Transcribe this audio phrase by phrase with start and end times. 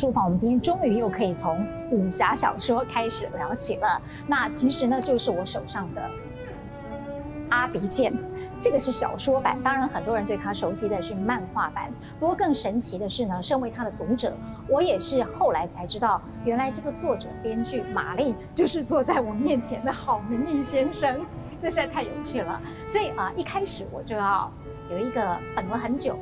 [0.00, 4.00] 书房，我们今天终于又可以从武侠小说开始聊起了。
[4.26, 6.00] 那其实呢，就是我手上的
[7.50, 8.10] 《阿鼻剑》。
[8.58, 11.92] 这个是小说版，当然很多人对他熟悉的是漫画版。
[12.18, 14.34] 不过更神奇的是呢，身为他的读者，
[14.68, 21.20] 我也是后来才知道，原来这个作者编剧马力就是坐在我面前的郝明义先生，
[21.60, 22.58] 这实在太有趣了。
[22.86, 24.50] 所以啊，一开始我就要
[24.90, 26.18] 有一个等了很久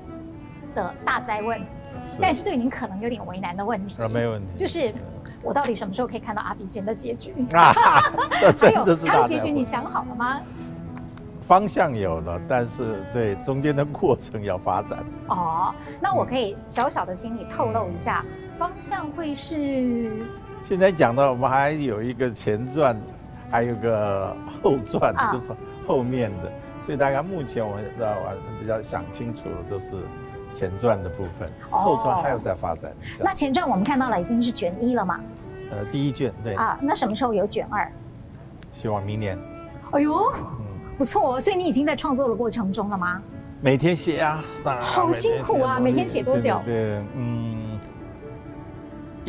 [0.79, 1.59] 的大灾问，
[2.03, 4.95] 是但是对您可能有点为难的问题，啊，没问题，就是
[5.43, 7.35] 我到底什么时候可以看到阿鼻剑的结局？
[7.53, 7.73] 啊，
[8.41, 10.41] 这真的是他的结局，你想好了吗？
[11.43, 14.99] 方向有了，但是对中间的过程要发展。
[15.29, 20.13] 哦，那我可以小小的请你透露一下，嗯、方向会是？
[20.63, 23.01] 现在讲到我们还有一个前传，
[23.51, 25.49] 还有个后传，啊、就是
[25.87, 26.53] 后面的，
[26.85, 29.95] 所以大家目前我们知道我比较想清楚的就是
[30.53, 32.93] 前传的部分，哦、后传还有在发展。
[33.21, 35.21] 那前传我们看到了已经是卷一了吗？
[35.71, 36.55] 呃，第一卷对。
[36.55, 37.91] 啊，那什么时候有卷二？
[38.71, 39.39] 希望明年。
[39.93, 40.15] 哎呦。
[40.59, 40.67] 嗯
[40.99, 43.23] 不错哦，所以你已经在创作的过程中了吗？
[43.61, 45.79] 每天写啊，当然好辛苦啊！
[45.79, 46.61] 每天写多久？
[46.65, 47.68] 对，嗯，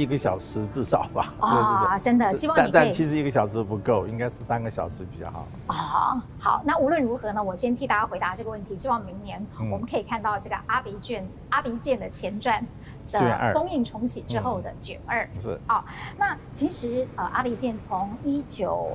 [0.02, 1.34] 一个小时至少吧。
[1.40, 2.62] 啊、真的，希望你。
[2.62, 5.48] 但但其实一个小时不够，应该是三个小时比较好。
[5.68, 8.76] 啊、哦，好，那无论如何呢，我先替大家回答这个问题。
[8.78, 12.66] 希望明年我们可以看到这个阿鼻卷、嗯、阿鼻剑的前传
[13.12, 15.28] 的封印重启之后的卷二。
[15.36, 15.60] 嗯、是。
[15.68, 15.84] 啊、哦，
[16.18, 18.88] 那其实呃，阿鼻剑从一九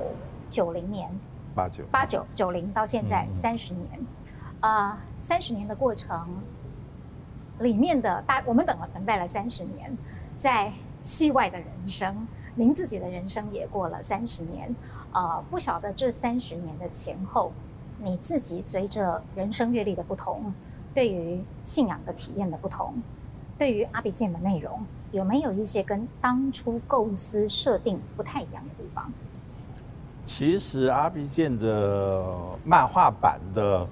[0.49, 1.09] 九零年。
[1.55, 3.87] 八九八九九零到现在三十年，
[4.59, 6.27] 啊，三十年的过程
[7.59, 9.97] 里面的大，我们等了等待了三十年，
[10.35, 10.69] 在
[11.05, 14.75] 戏外的人生，您自己的人生也过了三十年，
[15.11, 17.51] 啊，不晓得这三十年的前后，
[18.01, 20.51] 你自己随着人生阅历的不同，
[20.95, 22.95] 对于信仰的体验的不同，
[23.55, 29.13] 对于阿比剑的内容，有没有一些跟当初构思设定不太一样的地方？
[30.23, 32.25] 其实阿比剑的
[32.63, 33.87] 漫画版的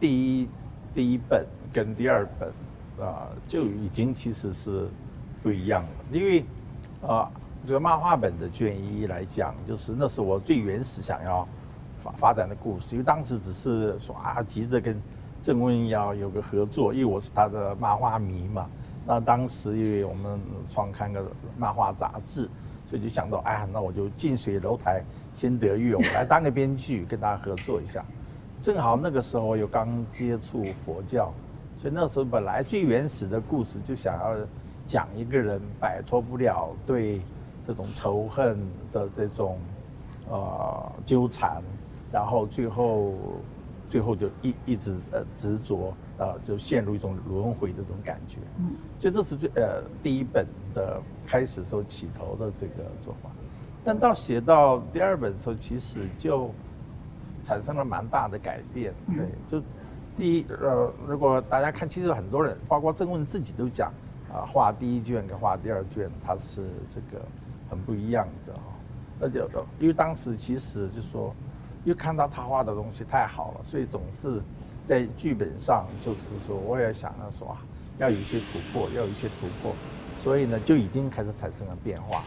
[0.00, 0.48] 第一
[0.94, 4.88] 第一本跟第二本啊，就已经其实是
[5.48, 5.88] 不一样了。
[6.12, 6.44] 因为
[7.00, 7.30] 啊，
[7.66, 11.48] 这个漫画本的卷一来讲，就是那是我最原始想要
[12.02, 12.94] 发发展的故事。
[12.94, 15.00] 因为当时只是说啊，急着跟
[15.40, 18.68] 郑问要有个合作，因为我是他的漫画迷嘛。
[19.06, 20.38] 那当时因为我们
[20.70, 21.24] 创刊个
[21.56, 22.46] 漫画杂志。
[22.86, 25.04] 所以就想到，哎，那我就近水楼台
[25.34, 28.02] 先得月，我来当个编剧，跟大家合作一下。
[28.62, 31.30] 正好那个时候又刚接触佛教，
[31.78, 34.34] 所以那时候本来最原始的故事就想要
[34.88, 37.20] 讲一个人摆脱不了对
[37.66, 38.58] 这种仇恨
[38.90, 39.58] 的这种
[40.30, 41.62] 呃纠缠，
[42.10, 43.12] 然后最后
[43.86, 45.92] 最后就一一直呃执着。
[46.20, 50.44] 呃，就陷入一种轮回这种感觉，嗯，所以这是最呃第一本
[50.74, 53.30] 的开始时候起头的这个做法，
[53.84, 56.50] 但到写到第二本的时候，其实就
[57.44, 59.64] 产生了蛮大的改变，对，就
[60.16, 63.92] 第一呃，如果大家看，其实很多人，包括郑问自己都讲，
[64.32, 67.24] 啊，画第一卷跟画第二卷，它是这个
[67.68, 68.60] 很不一样的哈，
[69.18, 71.34] 那就因为当时其实就说，
[71.84, 74.42] 因为看到他画的东西太好了，所以总是。
[74.88, 77.60] 在剧本上，就是说，我也想要说啊，
[77.98, 79.74] 要有一些突破，要有一些突破，
[80.18, 82.22] 所以呢，就已经开始产生了变化。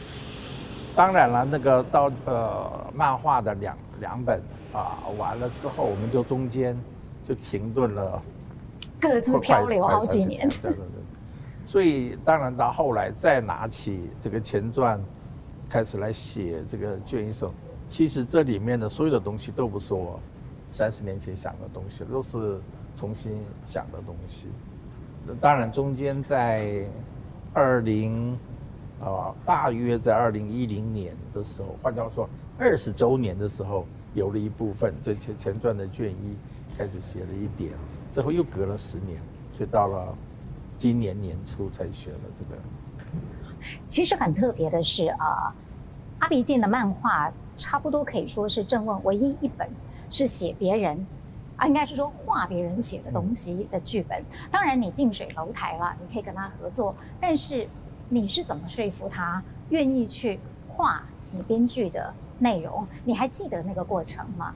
[0.95, 4.39] 当然了，那个到呃漫画的两两本
[4.72, 6.79] 啊完了之后，我们就中间
[7.28, 8.22] 就停顿了，
[9.00, 10.47] 各自漂流好几年。
[10.62, 10.91] 对对对。
[11.66, 15.02] 所以当然到后来再拿起这个前传，
[15.70, 17.54] 开始来写这个卷一手，
[17.90, 20.20] 其实这里面的所有的东西都不是我。
[20.74, 22.62] 三十年前想的东西都是
[22.96, 24.48] 重新想的东西，
[25.42, 26.88] 当然中间在
[27.54, 28.40] 二零
[29.02, 36.38] 啊，大约在二零一零年的时候，换句话说，二十周年的时候，有了一部分这前前传的卷一
[36.78, 37.74] 开始写了一点，
[38.10, 39.22] 之后又隔了十年，
[39.52, 40.18] 所以到了
[40.81, 42.60] 今年年初才学了这个。
[43.88, 45.54] 其实很特别的是啊，
[46.18, 49.69] 阿鼻剑的漫画差不多可以说是正问唯一一本。
[50.10, 51.06] 是写别人，
[51.56, 54.22] 啊，应该是说画别人写的东西的剧本。
[54.51, 56.94] 当然，你近水楼台了，你可以跟他合作。
[57.18, 57.66] 但是，
[58.10, 60.38] 你是怎么说服他愿意去
[60.68, 61.01] 画
[61.31, 62.86] 你编剧的内容？
[63.06, 64.54] 你还记得那个过程吗？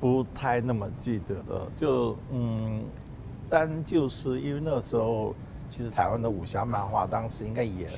[0.00, 1.70] 不太那么记得了。
[1.76, 2.82] 就嗯，
[3.50, 5.34] 但就是因为那时候，
[5.68, 7.88] 其实台湾的武侠漫画当时应该也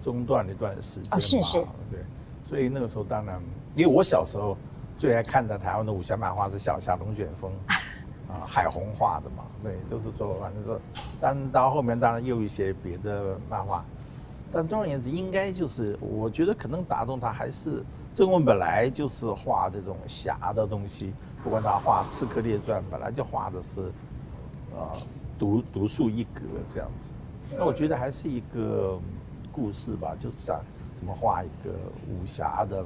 [0.00, 1.12] 中断了一段时间。
[1.12, 1.58] 哦，是是。
[1.90, 2.00] 对，
[2.44, 3.38] 所以那个时候当然，
[3.74, 4.56] 因为我小时候。
[4.96, 7.50] 最爱看的台湾的武侠漫画是小侠龙卷风，
[8.28, 10.78] 啊，海虹画的嘛，对，就是说反正说，
[11.18, 13.82] 但到后面当然又一些别的漫画，
[14.52, 23.90] 但总而言之，应该就是我觉得可能打动他还是郑问本来就是画这种侠的东西，不管他画《刺客列传》，本来就画的是，
[24.74, 24.88] 呃，
[25.38, 26.40] 独独树一格
[26.72, 27.10] 这样子。
[27.56, 28.98] 那我觉得还是一个
[29.50, 31.70] 故事吧，就是讲怎么画一个
[32.08, 32.84] 武侠的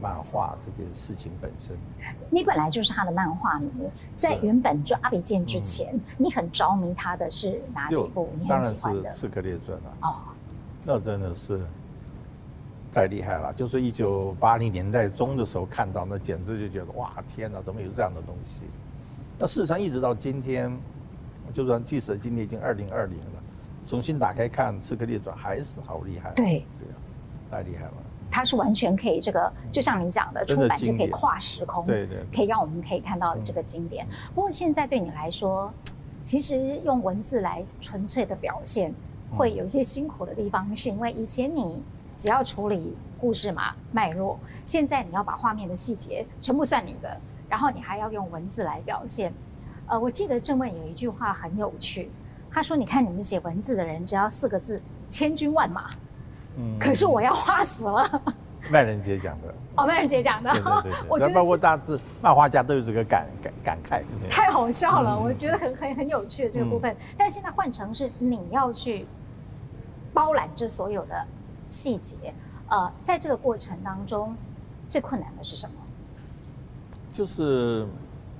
[0.00, 1.76] 漫画这件事情本身。
[2.30, 3.68] 你本来就是他的漫画迷，
[4.14, 8.30] 在原本就阿比剑之前，嗯、你很着迷他的是哪几部？
[8.40, 9.02] 你很喜欢的？
[9.02, 9.96] 当然是《刺客列传》啊。
[10.02, 10.14] 哦。
[10.84, 11.60] 那真的是
[12.92, 13.52] 太厉害了！
[13.52, 18.62] 就是一九八零年代中的时候看到，那简直就觉得哇，天哪，怎么有这样的东西？
[19.38, 20.74] 那事实上一直到今天，
[21.52, 23.42] 就算即使今天已经二零二零了，
[23.86, 26.32] 重新打开看《刺客列传》还是好厉害。
[26.36, 26.96] 对对啊，
[27.50, 27.92] 太厉害了！
[28.30, 34.06] 它是完全可以这个，就像你讲的，出版是可以跨时空，对对，可以让我们可以看到这个经典。
[34.34, 35.72] 不过现在对你来说，
[36.22, 38.94] 其实用文字来纯粹的表现。
[39.36, 41.82] 会有一些辛苦的地方，是因为以前你
[42.16, 49.30] 只要处理故事嘛脉络，现在你要把画面的细节全部算你的，然后你还要用文字来表现。
[49.88, 52.10] 呃，我记得郑问有一句话很有趣，
[52.50, 55.90] 他说：“你看你们写文字的人，只要四个字，千军万马，
[56.56, 58.22] 嗯，可是我要画死了。”
[58.70, 66.92] 麦人杰讲的 哦，麦人杰讲的，对对对，我觉得包括大致漫画家都有这个感感感慨，对对太好笑了，嗯、我觉得很很很有趣的这个部分。
[66.92, 69.06] 嗯、但现在换成是你要去。
[70.14, 71.24] 包揽这所有的
[71.68, 72.16] 细节，
[72.68, 74.34] 呃，在这个过程当中，
[74.88, 75.74] 最困难的是什么？
[77.12, 77.86] 就是，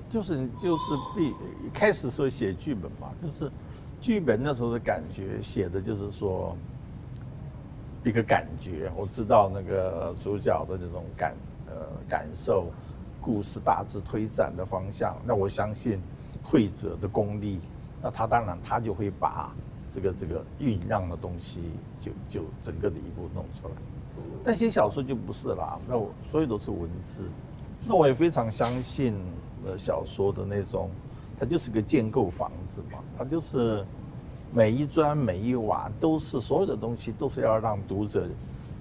[0.09, 0.83] 就是，就是
[1.15, 1.33] 必
[1.73, 3.51] 开始时候写剧本嘛，就是
[3.99, 6.55] 剧本那时候的感觉写的就是说
[8.03, 11.35] 一个感觉，我知道那个主角的那种感
[11.67, 11.73] 呃
[12.07, 12.67] 感受，
[13.21, 16.01] 故事大致推展的方向，那我相信
[16.43, 17.59] 绘者的功力，
[18.01, 19.53] 那他当然他就会把。
[19.91, 21.61] 这个这个酝酿的东西
[21.99, 23.73] 就就整个的一步弄出来，
[24.43, 27.23] 但写小说就不是啦，那我所有都是文字，
[27.87, 29.15] 那我也非常相信
[29.65, 30.89] 呃小说的那种，
[31.37, 33.85] 它就是个建构房子嘛，它就是
[34.53, 38.27] 每一砖每一瓦都是所有的东西都是要让读者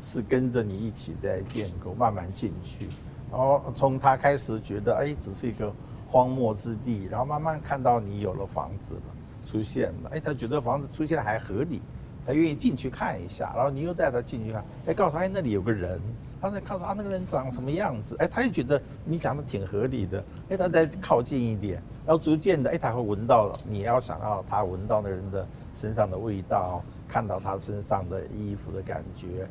[0.03, 2.89] 是跟着你一起在建构，慢慢进去，
[3.31, 5.73] 然后从他开始觉得哎只是一个
[6.07, 9.01] 荒漠之地，然后慢慢看到你有了房子了。
[9.47, 11.81] 出现了，哎，他觉得房子出现还合理，
[12.27, 15.99] 他愿意进去看一下，然后你又带他进去看，哎，告诉他，哎，那里有个人，
[16.41, 29.49] 他在看说啊，那个人长什么样子，哎，他也觉得你讲的挺合理的，哎，他再靠近一点，然后逐渐的，哎，他会闻到你要想要他闻到那人的身上的味道，看到他身上的衣服的感觉，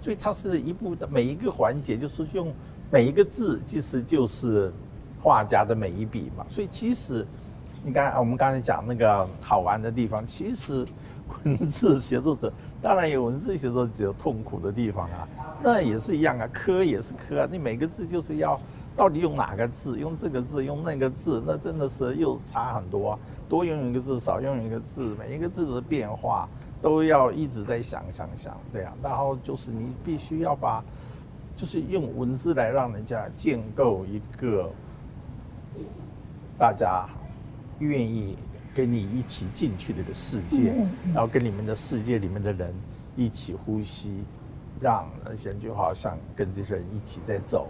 [0.00, 2.52] 所以他是一步的每一个环节，就是用
[2.90, 4.72] 每一个字，其实就是
[5.20, 7.26] 画家的每一笔嘛，所以其实。
[7.82, 10.84] 你刚我们刚才讲那个好玩的地方，其实
[11.44, 15.26] 文字写作者当然有文字写作者痛苦的地方啊，
[15.62, 18.60] 那也是一样啊，磕也是磕啊，你每个字就是要
[18.94, 23.18] 到底用哪个字，用这个字，用那个字，那真的是又差很多啊，
[23.48, 26.46] 多用一个字，少用一个字，每一个字的变化
[26.82, 30.84] 都要一直在想想想，对啊，然后就是你必须要把，
[31.56, 34.70] 就是用文字来让人家建构一个
[36.58, 37.08] 大家。
[37.80, 38.38] 愿意
[38.74, 40.72] 跟你一起进去这个世界，
[41.12, 42.72] 然后跟你们的世界里面的人
[43.16, 44.22] 一起呼吸，
[44.80, 47.68] 让那些就好像跟这些人一起在走，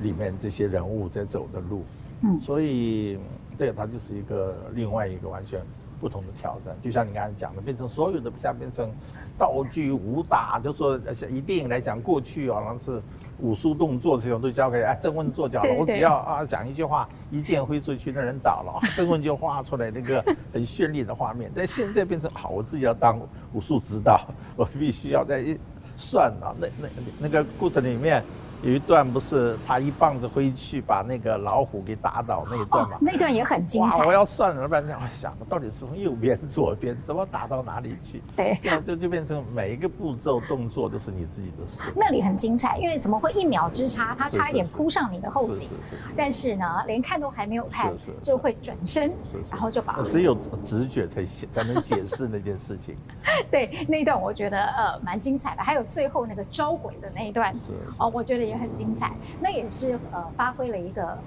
[0.00, 1.84] 里面这些人物在走的路。
[2.22, 3.18] 嗯，所以
[3.58, 5.60] 这个它就是一个另外一个完全
[6.00, 6.74] 不同的挑战。
[6.80, 8.90] 就像你刚才讲的，变成所有的像变成
[9.36, 13.02] 道具武打，就说像以电影来讲，过去好像是。
[13.40, 21.50] 武术动作这种都交给啊郑问做就好了，我只要啊讲一句话，一剑挥出去，那人倒了， 郑问就画出来那个很绚丽的画面。
[21.54, 23.20] 但现在变成好，我自己要当
[23.52, 24.20] 武术指导，
[24.56, 25.58] 我必须要在一
[25.96, 26.88] 算啊，那那
[27.20, 28.22] 那个过程里面。
[28.62, 32.96] 有一段不是他一棒子挥去把那个老虎给打倒那一段嘛？
[32.96, 34.04] 哦，那段也很精彩。
[34.04, 38.20] 我要算了半天，我想到底是从右边、左边怎么打到哪里去？
[38.34, 41.84] 对，这样就就变成每一个步骤动作都是你自己的事。
[41.94, 45.68] 那里很精彩，因为怎么会一秒之差，他差一点扑上你的后颈，
[46.16, 49.12] 但是呢，连看都还没有看，就会转身，
[49.48, 50.02] 然后就把。
[50.08, 52.96] 只有直觉才才能解释那件事情。
[53.48, 57.54] 对，那一段我觉得呃蛮精彩的，还有最后那个招鬼的那一段，
[58.00, 58.55] 哦，我觉得也。
[58.56, 61.18] 很精彩，那也是呃发挥了一个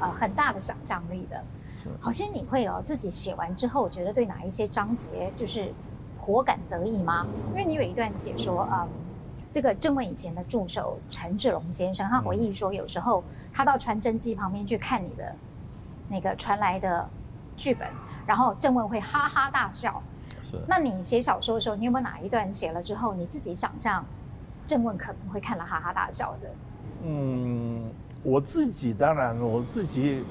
[0.00, 1.42] 呃很大的想象力的。
[1.76, 5.72] 是，好像你会哦自己写完之后，觉得对哪一些章节就是
[6.20, 7.26] 颇感得意吗？
[7.50, 8.88] 因为你有一段写说啊、呃，
[9.50, 15.34] 这个郑问以前的助手陈志龙先生，他回忆说，有时候他到传真机旁边去看你的
[16.08, 17.08] 那个传来的
[17.56, 17.88] 剧本，
[18.26, 20.02] 然后郑问会哈哈大笑。
[20.42, 20.58] 是。
[20.66, 24.04] 那你写小说的时候，你有没有哪一段写了之后，你自己想象
[24.70, 26.48] 郑问可能会看了哈哈大笑的？
[27.02, 27.90] 嗯，
[28.22, 30.22] 我自己当然我自己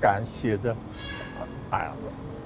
[0.00, 0.76] 敢写的，
[1.70, 1.92] 哎呀，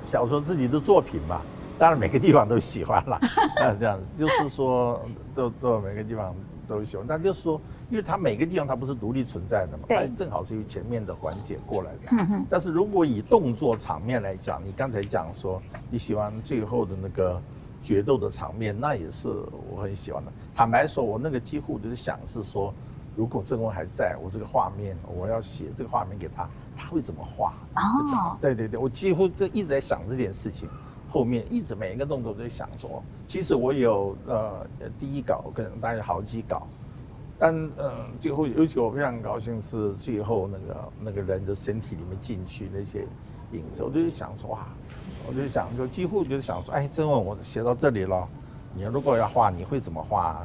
[0.03, 1.43] 小说自己的作品嘛，
[1.79, 3.17] 当然每个地方都喜欢了，
[3.61, 4.99] 啊，这样子就是说，
[5.35, 6.35] 都都每个地方
[6.67, 7.61] 都喜欢，但就是说。
[7.91, 12.43] 因为它每个地方它不是独立存在的嘛，它正好是由前面的环节过来的。
[12.49, 17.39] 但是如果以动作场面来讲，你刚才讲说你喜欢最后的那个
[17.83, 19.29] 决斗的场面，那也是
[19.71, 20.33] 我很喜欢的。
[20.55, 22.73] 坦白说，我那个几乎就是想是说，
[23.17, 27.53] 如果郑文还在我这个画面，我要写这个画面给他，他会怎么画？
[27.75, 30.69] 哦，对对对，我几乎就一直在想这件事情。
[31.09, 36.67] 后面一直每一个动作都在想说，其实我有呃第一稿跟大家好几稿。
[37.39, 43.05] 但嗯，最后尤其我非常高兴是最后那个那个人的身体里面进去那些
[43.51, 44.69] 影子，我就想说哇，
[45.27, 48.29] 我就想就几乎就是想说，哎，真问我写到这里了，
[48.75, 50.41] 你如果要画，你会怎么画？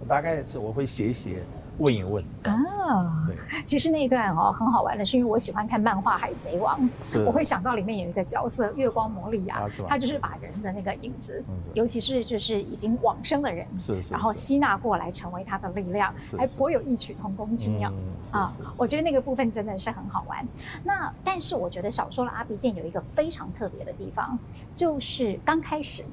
[0.00, 1.42] 我大概是我会写一写。
[1.78, 6.78] 问一问啊，对，其实那一段哦很好玩的，是因为我喜欢看漫画《海贼王》，
[7.24, 17.92] 我会想到里面有一个角色月光魔力啊，他就是把人的那个影子，尤其是就是已经往生的人，是是，然后吸纳过来成为他的力量，还颇有异曲同工之妙。
[18.30, 18.50] 啊。
[18.76, 20.46] 我觉得那个部分真的是很好玩。
[20.82, 24.38] 那但是我觉得小说的阿鼻剑有一个非常特别的地方，
[24.72, 26.04] 就是刚开始。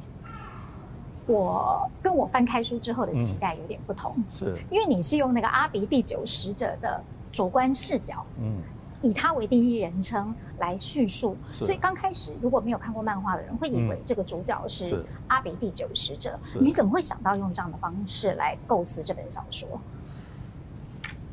[1.27, 4.57] 我跟我翻开书之后的期待有点不同，嗯、是。
[4.69, 7.01] 因为你是用那个阿鼻第九使者的
[7.31, 8.57] 主观视角，嗯，
[9.01, 19.79] 以他为第一人称来叙述，所以刚开始如果没有看过漫画的人会以为这个主角是阿鼻第九使者，你怎么会想到用这样的方式来构思这本小说？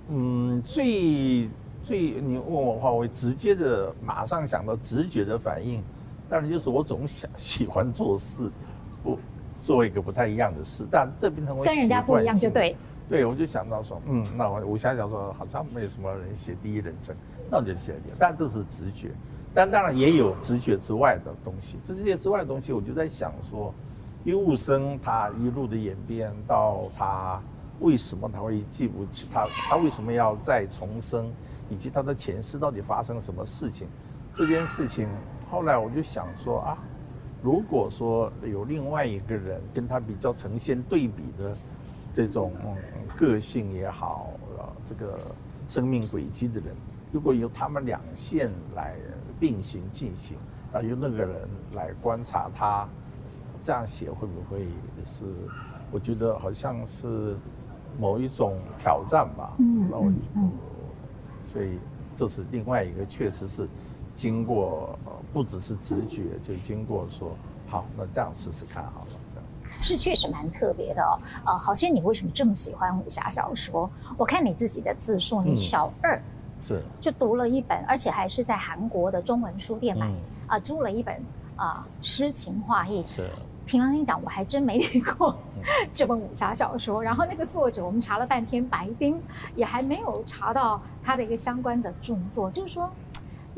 [0.08, 1.48] 嗯，最
[1.82, 5.82] 最你问我的话，我会直接的马上想到直觉的反应，
[6.28, 8.50] 当然就是我总想喜欢做事，
[9.02, 9.18] 不。
[9.60, 12.76] 做一个不太一样的事，但这变成我跟人家不一样就对。
[13.08, 17.16] 对，我就想到说，嗯，那我武侠小说好像没有什么人写第一人称，
[17.50, 18.14] 那我就写一点。
[18.18, 19.10] 但这是直觉，
[19.54, 21.78] 但当然也有直觉之外的东西。
[21.82, 23.72] 这些之外的东西，我就在想说，
[24.24, 27.40] 因为雾生他一路的演变到他
[27.80, 31.32] 为什么他会记不起他，他为什么要再重生，
[31.70, 33.88] 以及他的前世到底发生什么事情，
[34.34, 35.08] 这件事情，
[35.50, 36.78] 后来我就想说啊。
[37.42, 41.56] 如果说有另外一个人跟他比较呈现对比的
[42.12, 42.52] 这种
[43.16, 45.16] 个性也好，啊，这个
[45.68, 46.74] 生命轨迹的人，
[47.12, 48.96] 如果由他们两线来
[49.38, 50.36] 并行进行，
[50.72, 52.88] 啊，由那个人来观察他，
[53.62, 54.66] 这样写会不会
[55.04, 55.24] 是？
[55.90, 57.36] 我觉得好像是
[57.98, 59.54] 某一种挑战吧。
[59.58, 60.12] 嗯那我。
[61.52, 61.78] 所以
[62.14, 63.68] 这是另外一个，确实是。
[64.18, 67.30] 经过呃，不只是直觉，就经过说
[67.68, 69.44] 好，那这样试试看好了，这样
[69.80, 71.14] 是确实蛮特别的哦。
[71.46, 73.88] 呃，好先生，你为什么这么喜欢武侠小说？
[74.16, 76.22] 我看你自己的自述，你小二、嗯、
[76.60, 80.16] 是就读了一本，而且还是在韩国的中文书店买啊、嗯
[80.48, 81.14] 呃，租了一本
[81.54, 83.04] 啊《诗、呃、情画意》。
[83.06, 83.30] 是，
[83.66, 85.36] 凭良心讲，我还真没听 过
[85.94, 87.00] 这本武侠小说。
[87.00, 89.22] 然后那个作者，我们查了半天，白丁
[89.54, 92.90] 也还没有查到他的一个相关的著作，就是说。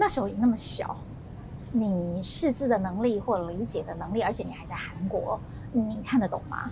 [0.00, 0.96] 那时候也那么小，
[1.70, 5.38] 你识字的能力或理解的能力，而且你还在韩国，
[5.72, 6.70] 你看得懂吗？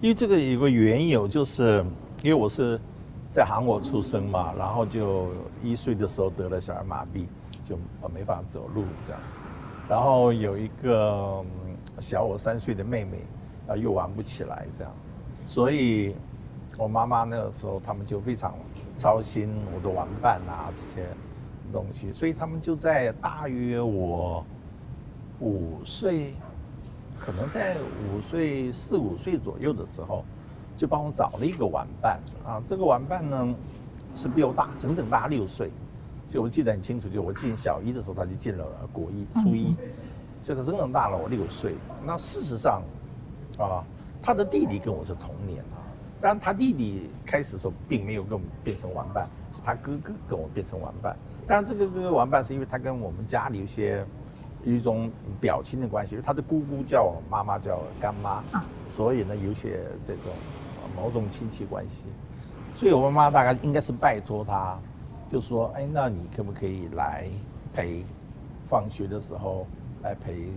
[0.00, 1.84] 因为这个有个缘由，就是
[2.22, 2.80] 因为我是
[3.28, 5.28] 在韩国出生嘛，然后就
[5.62, 7.26] 一岁的时候得了小儿麻痹，
[7.62, 7.78] 就
[8.08, 9.34] 没法走路这样子，
[9.86, 11.44] 然后有一个
[11.98, 13.18] 小我三岁的妹妹，
[13.68, 14.90] 啊又玩不起来这样，
[15.44, 16.16] 所以
[16.78, 18.54] 我妈妈那个时候他们就非常
[18.96, 21.06] 操心我的玩伴啊这些。
[21.70, 24.44] 东西，所以他们就在大约我
[25.40, 26.34] 五岁，
[27.18, 30.24] 可能在五岁四五岁左右的时候，
[30.76, 32.62] 就帮我找了一个玩伴啊。
[32.68, 33.54] 这个玩伴呢
[34.14, 35.70] 是比我大，整整大六岁。
[36.28, 39.74] 就我记得很清楚，就我进小一的时候，他就进了国一初一，
[40.44, 41.74] 所以他整整大了我六岁。
[42.06, 42.82] 那事实上
[43.58, 43.82] 啊，
[44.22, 45.82] 他的弟弟跟我是同年啊。
[46.20, 51.16] 当然，他弟弟开始的时候并没有跟我们变成玩伴，是他哥哥跟我变成玩伴。
[51.50, 54.06] 当然，这个哥哥玩伴是因为他跟我们家里有些
[54.62, 58.40] 有一种表亲的关系，因为他的姑姑叫我妈妈叫干妈，
[58.88, 60.32] 所以呢有些这种
[60.94, 62.04] 某种亲戚关系。
[62.72, 64.78] 所以我妈妈大概应该是拜托他，
[65.28, 67.26] 就说：“哎，那你可不可以来
[67.74, 68.04] 陪
[68.68, 69.66] 放学的时候
[70.04, 70.52] 来陪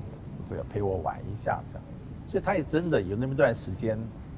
[0.46, 1.84] 这个陪我玩一下这样？”
[2.28, 3.98] 所以他也真的有那么一段时间，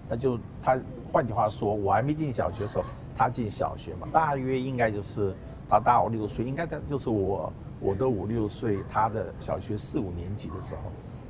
[0.09, 0.79] 他就他
[1.12, 5.35] 换句话说，我还没进小学的时候，他进小学嘛，大约应该就是。
[5.67, 10.81] 他大我六岁，应该在就是我我的五六岁，他的小学四五年级的时候，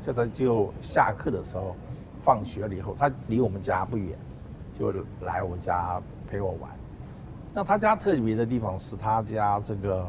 [0.03, 1.75] 所以他就下课的时候，
[2.19, 4.17] 放学了以后，他离我们家不远，
[4.73, 6.69] 就来我家陪我玩。
[7.53, 10.05] 那他家特别的地方是他家这个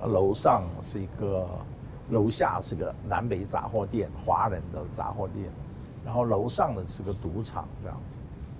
[0.00, 1.46] 楼上是一个，
[2.08, 5.46] 楼下是个南北杂货店，华人的杂货店，
[6.04, 8.16] 然后楼上的是个赌场这样子，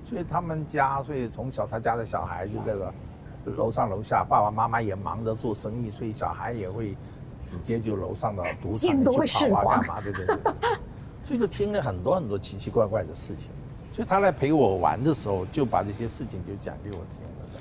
[0.09, 2.93] 所以他们家，所以从小他家的小孩就在这
[3.45, 6.95] 楼上楼下，爸爸妈妈也忙着做生意，所以小孩也会
[7.41, 10.37] 直接就楼上的赌场去跑啊干嘛，对对对。
[11.23, 13.49] 所以就听了很多很多奇奇怪怪的事情，
[13.91, 17.59] 所以他来陪我玩的时候，就把这些事情就讲给我听了。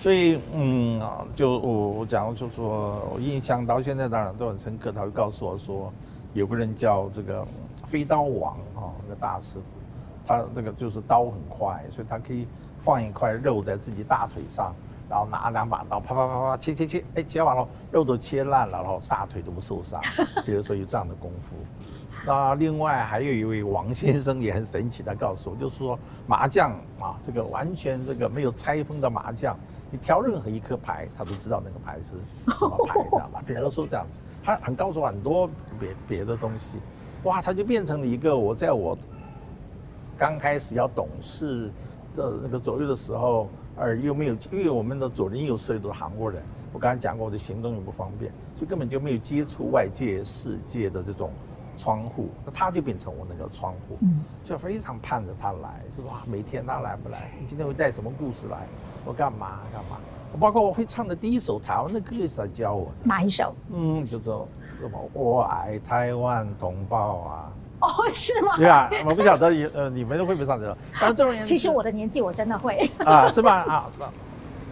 [0.00, 4.90] 所以，嗯啊，就我我讲，就说我印象到现在当然都很深刻。
[4.90, 5.92] 他会告诉我说，
[6.32, 7.46] 有个人叫这个
[7.86, 9.62] 飞刀王啊，那个大师傅，
[10.26, 12.46] 他这个就是刀很快，所以他可以
[12.80, 14.74] 放一块肉在自己大腿上，
[15.10, 20.00] 然后拿两把刀啪啪啪啪切切切，哎，切完了肉都切烂了，然后大腿都不受伤。
[20.46, 21.56] 比如说有这样的功夫。
[22.24, 25.98] 那另外还有一位王先生也很神奇，他告诉我，就是说
[26.28, 29.58] 麻将啊，这个完全这个没有拆封的麻将，
[29.90, 32.10] 你挑任何一颗牌，他都知道那个牌是
[32.56, 33.42] 什么牌，这样吧？
[33.44, 35.50] 别人都说这样子，他很告诉我很多
[35.80, 36.78] 别别的东西，
[37.24, 38.96] 哇，他就变成了一个我在我
[40.16, 41.68] 刚开始要懂事
[42.14, 51.30] 的那个左右的时候，而又没有，因为我们的左邻右舍都是韩国人，我刚才讲过，我的行动又不方便，所以根本就没有接触外界世界的这种。
[51.76, 57.30] 窗户，那他就变成我那个窗户，嗯，就非常盼着他来，就说哇，每天他来不来？
[57.40, 58.66] 你今天会带什么故事来？
[59.06, 59.96] 我干嘛干嘛？
[60.30, 62.92] 我包括我会唱的第一首台湾的歌也是他教我的。
[63.04, 63.54] 哪一首？
[63.72, 64.46] 嗯，叫做
[64.78, 65.10] 什么？
[65.14, 67.52] 我爱台湾同胞啊。
[67.80, 68.56] 哦，是吗？
[68.56, 70.76] 对啊，我不晓得你呃，你们会不会唱这首？
[71.00, 73.64] 但是总而言之，其实我的年纪我真的会啊，是吧？
[73.68, 73.90] 啊，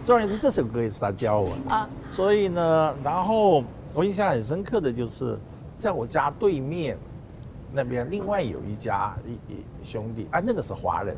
[0.05, 1.89] 总而言之，这首歌也是他教我的啊。
[2.09, 3.63] 所以呢，然后
[3.93, 5.37] 我印象很深刻的就是。
[5.79, 6.97] 在我家对面，
[7.71, 11.15] 那边另外有一家一一兄弟，啊，那个是华人，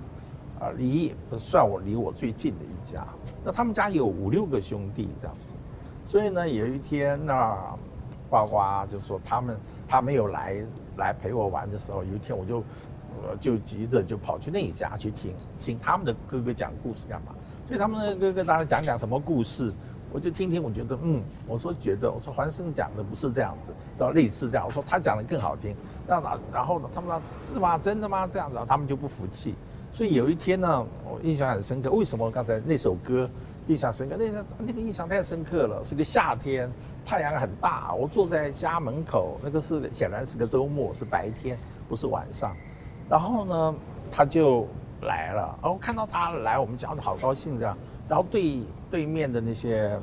[0.60, 3.04] 啊，离算我离我最近的一家。
[3.44, 5.54] 那他们家有五六个兄弟这样子，
[6.06, 7.58] 所以呢，有一天那
[8.30, 10.64] 呱呱就说他们他没有来
[11.02, 12.64] 来陪我玩的时候，有一天我就
[13.24, 17.34] 呃就急着就跑去那一家去听听他们的哥哥讲故事干嘛？
[17.68, 19.72] 所以他们的哥哥当然讲讲什么故事。
[20.14, 24.66] 我就听听，我觉得，嗯，我说觉得，我说环生讲的不是这样子，叫类似这样。
[24.66, 25.74] 我说他讲的更好听，
[26.06, 27.78] 那，然后呢，他们说是吗？
[27.78, 28.28] 真的吗？
[28.28, 29.56] 这样子，他们就不服气。
[29.94, 31.90] 所以有一天呢，我印象很深刻。
[31.90, 33.30] 为什么刚才那首歌
[33.68, 34.16] 印象深刻？
[34.18, 35.84] 那个那个印象太深刻了。
[35.84, 36.70] 是个夏天，
[37.06, 42.56] 太阳很大，我坐在家门口，那个是显然是个周末，是白天，不是晚上。
[43.10, 43.76] 然后呢，
[44.12, 44.68] 他就
[45.02, 47.78] 来了，然后看到他来，我们家好高兴这样。
[48.10, 49.98] 然后对对面的那些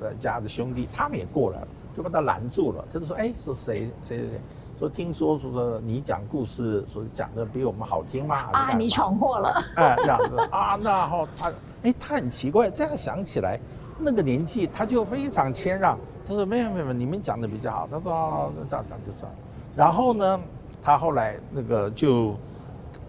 [0.00, 2.84] 呃家的兄弟，他们也过来了，就把他拦住了。
[2.92, 4.40] 他就说：“哎，说谁谁谁，
[4.78, 9.64] 说听说说你讲故事，说讲的比我们好听嘛。”啊，你闯祸了！
[9.76, 13.58] 哎，这样子啊，那后他哎，他很奇怪，这样想起来，
[13.98, 15.98] 那个年纪他就非常谦让。
[16.28, 19.38] 他说：“没有没有，你们讲的比较好。”他说：“哦，那这样讲就算了。”
[19.74, 20.40] 然后呢，
[20.82, 22.34] 他后来那个就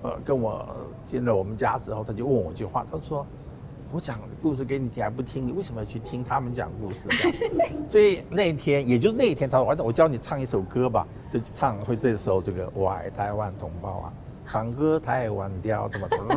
[0.03, 0.65] 呃跟我
[1.03, 3.25] 进了我们家之后，他就问我一句话，他说。
[3.91, 7.07] 我讲故事给你听还不听，你为什么要去听他们讲故事？
[7.87, 14.13] 所以那一天，也就是那一天，他说：“我教你唱一首歌吧，就唱会这首这个我爱台湾同胞啊，
[14.45, 16.33] 唱歌台湾调，怎么怎么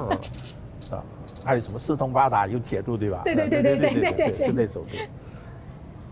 [0.96, 1.02] 啊？
[1.44, 3.22] 还有什么四通八达有铁路对吧？
[3.24, 4.90] 对对对对对对对，就那首歌。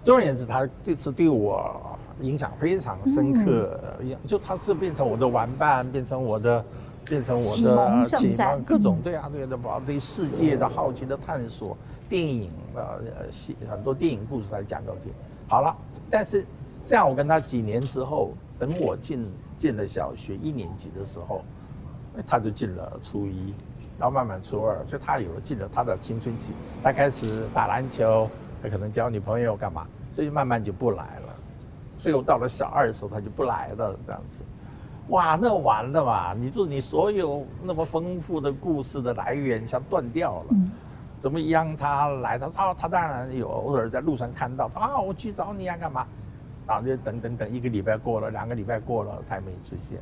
[0.03, 3.81] 总而言之，他这次对我影响非常深刻，
[4.27, 6.65] 就他是变成我的玩伴，变成我的。
[7.09, 11.77] 变成我的启蒙，各种对啊，对的，包括对世界的好奇的探索，
[12.09, 13.01] 电影呃
[13.71, 15.13] 很多电影故事来讲给我听。
[15.49, 15.75] 好了，
[16.11, 16.45] 但是
[16.85, 21.43] 这样我跟他几年之后，等我进进了小学一年级的时候，
[22.27, 23.55] 他就进了初一，
[23.99, 28.29] 然后慢慢初二，所以他有了进了他的青春期，他开始打篮球，
[28.63, 31.35] 他可能交女朋友干嘛，所以慢慢就不来了。
[31.97, 34.43] 所以我到了小二的时候，他就不来了，这样子。
[35.09, 36.35] 哇，那完了嘛！
[36.35, 40.71] 你就你所有那么丰富的故事的来源像断掉了，嗯、
[41.19, 41.75] 怎么样？
[41.75, 46.07] 他来他他他当然有偶尔在路上看到啊，我去找你啊，干嘛？
[46.67, 49.99] 然后就等等等，一个礼拜过了，两个礼拜过了，才没出现，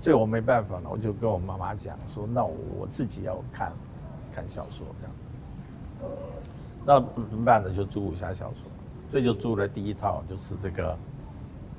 [0.00, 3.72] 所以我没办法了，我就跟我妈妈讲说，那我自己要看
[4.34, 6.12] 看小说这样，
[6.84, 7.70] 那怎么办呢？
[7.70, 8.68] 就租武侠小说，
[9.08, 10.98] 所以就租了第一套，就是这个。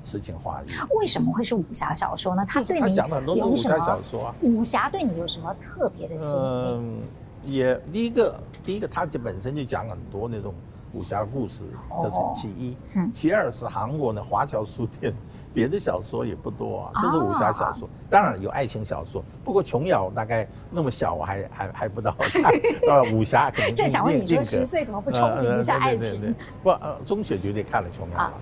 [0.06, 0.66] 诗情画意，
[0.98, 2.46] 为什么会是武侠小说呢？
[2.48, 4.36] 他对你讲的很多武侠小说啊。
[4.44, 6.68] 武侠对你有什么特别的吸引力？
[6.78, 7.00] 嗯，
[7.46, 10.54] 也第一个，第一个，他就本身就讲很多那种
[10.94, 11.64] 武侠故事，
[12.04, 12.78] 这是其一。
[12.94, 15.12] 嗯其二是韩国的华侨书店，
[15.54, 17.88] 别的小说也不多啊，这是武侠小说。
[17.88, 22.54] 啊当然有爱情小说，不过琼瑶大概那么小，我还还还不到看。
[22.88, 26.34] 呃， 武侠可能正想问你说，十岁怎么不憧憬一下爱情？
[26.64, 28.24] 不，呃，中学绝对看了琼瑶的。
[28.24, 28.34] 啊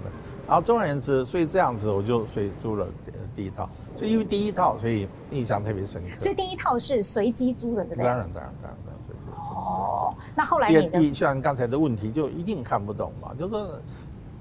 [0.47, 2.85] 然后总而言之，所以这样子我就所以租了
[3.33, 6.09] 第一套，所以因为第一套，所以印象特别深刻。
[6.19, 8.03] 所以第一套是随机租的，对不对？
[8.03, 8.93] 当然，当然，当然，当然。
[9.55, 13.55] 哦，那后来第你像刚才的问题，就一定看不懂嘛，就是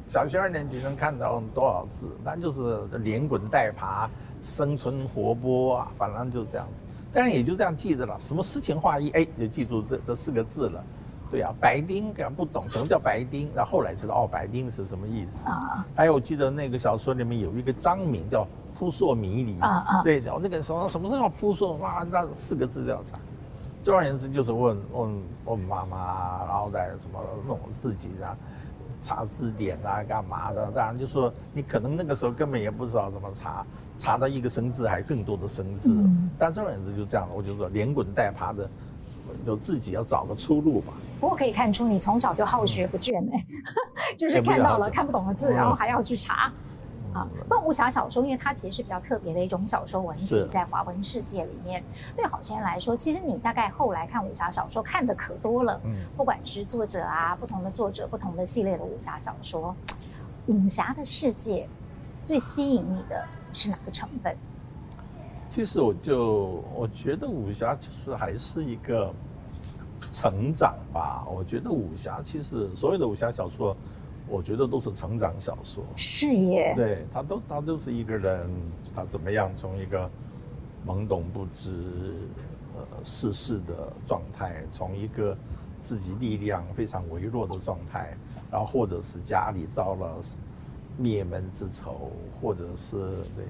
[0.08, 4.10] 小学二年级能看到多少字，那就是连滚带爬，
[4.40, 6.82] 生存活泼啊，反正就是这样子。
[7.10, 10.84] 这样也就这样记着了，什么诗情画意，哎，就记住这这四个字了。
[11.32, 15.82] 对啊，白丁敢不懂什么叫白丁，那后来知道哦，白丁是什么意思啊？
[15.94, 18.46] 还有我记得那个小说里面有一个章名叫
[18.78, 23.18] 扑朔迷离啊啊，对，然后那个什么什么是叫扑朔，哇，那四个字要查。
[23.82, 28.36] 总而言之，就是问问问妈妈，然后再什么弄自己啊，
[29.00, 30.70] 查字典啊，干嘛的？
[30.70, 33.64] 当然就说你可能那个时候根本也不知道怎么查，
[33.96, 35.90] 查到一个生字还更多的生字。
[35.90, 38.68] 嗯但总而言之就这样，我就说连滚带爬的，
[39.44, 40.92] 就自己要找个出路吧。
[41.20, 43.46] 不过可以看出你从小就好学不倦哎、
[44.18, 46.52] 就是看到了看不懂的字，嗯然后还要去查。
[47.12, 51.84] 啊，那武侠小说，因为它其实是比较特别的一种小说文体，在华文世界里面，
[52.16, 59.76] 对好些人来说，其实你大概后来看武侠小说看的可多了，嗯，不管是作者啊，不同的作者，不同的系列的武侠小说，
[60.46, 61.68] 武侠的世界
[62.24, 64.34] 最吸引你的是哪个成分？
[65.50, 69.12] 其实我就我觉得武侠其实还是一个
[70.10, 71.24] 成长吧。
[71.30, 73.76] 我觉得武侠其实所有的武侠小说，
[74.28, 75.84] 我觉得都是成长小说。
[75.96, 78.50] 是耶，对他都他都是一个人，
[78.94, 80.10] 他怎么样从一个
[80.86, 81.70] 懵懂不知
[82.74, 85.36] 呃世事的状态，从一个
[85.80, 88.16] 自己力量非常微弱的状态，
[88.50, 90.16] 然后或者是家里遭了
[90.96, 92.10] 灭门之仇，
[92.40, 92.96] 或者是
[93.36, 93.44] 对，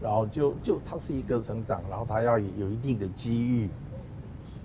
[0.00, 3.68] 然后就就他是一个成长，然后他要有一定的机遇，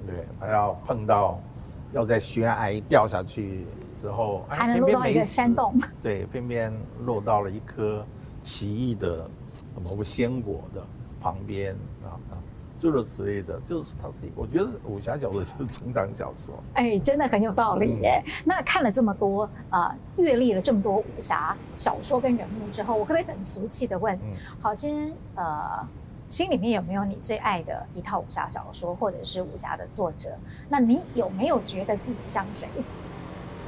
[0.06, 1.40] 对他要碰到
[1.94, 8.06] 要在悬崖掉下去之后，哎还能落到一个山洞，对，偏偏落到了一颗
[8.42, 9.30] 奇异的
[9.84, 10.82] 某个鲜果的
[11.22, 12.36] 旁边啊啊，
[12.80, 16.54] 诸如此类的，就是它是，我觉得武侠小说就是 成长小说。
[16.74, 18.22] 哎，真的很有道理耶。
[18.26, 25.88] 嗯那看了这么多啊，阅历了这么多武侠小说跟人物之后，我可不可以很俗气的问，嗯郝先呃，
[26.28, 30.30] 心里面有没有你最爱的一套武侠小说，或者是武侠的作者？
[30.68, 32.68] 那你有没有觉得自己像谁？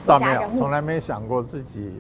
[0.05, 1.91] 倒没有，从来没想过自己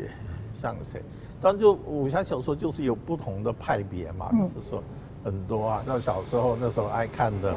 [0.59, 1.01] 像谁。
[1.41, 4.81] 但就武侠小说就是有不同的派别嘛，嗯就是说
[5.23, 7.53] 很多啊，像小时候那时候爱看的，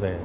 [0.00, 0.16] 对，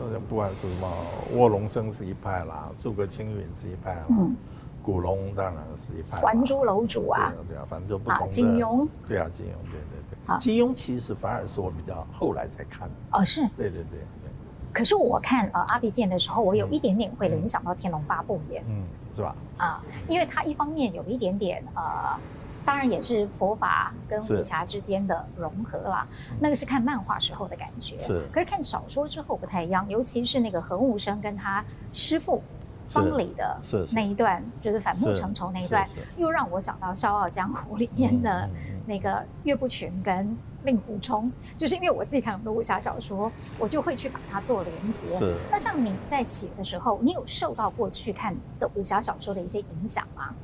[0.00, 0.90] 呃不管是什么
[1.34, 4.36] 卧龙生是一派啦，诸葛青云是一派啦，嗯
[4.82, 8.32] 古龙当然是一派啦，还珠楼主啊对啊，对啊，反正就不啊同的。
[8.32, 10.01] 金庸，对啊，金庸，对对。
[10.38, 12.94] 金庸其实反而是我比较后来才看的。
[13.12, 13.42] 哦，是。
[13.56, 14.30] 对对对对，
[14.72, 18.64] 可是我看呃阿鼻剑的时候，我有一点点会联想到《天龙八部》耶。
[18.68, 19.34] 嗯，是吧？
[19.58, 22.18] 啊，因为它一方面有一点点呃，
[22.64, 26.06] 当然也是佛法跟武侠之间的融合啦。
[26.40, 32.42] 那个是看漫画时候的感觉，是可是看小说之后不太一样，尤其是那个何悟生跟他师父
[32.84, 38.48] 方里的是是那一段，就是反目成仇那一段又让我想到《笑傲江湖》里面的
[38.86, 45.08] 那个岳不群跟令狐冲，就是因为我自己看很多武侠小说，我就会去把它做连接。
[45.18, 50.34] 是那像你在写的时候，你有受到过去看的武侠小说的一些影响吗？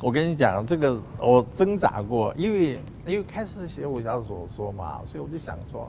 [0.00, 4.24] 我跟你讲，这个我挣扎过，因为因为开始写武侠小
[4.56, 5.88] 说嘛，所以我就想说，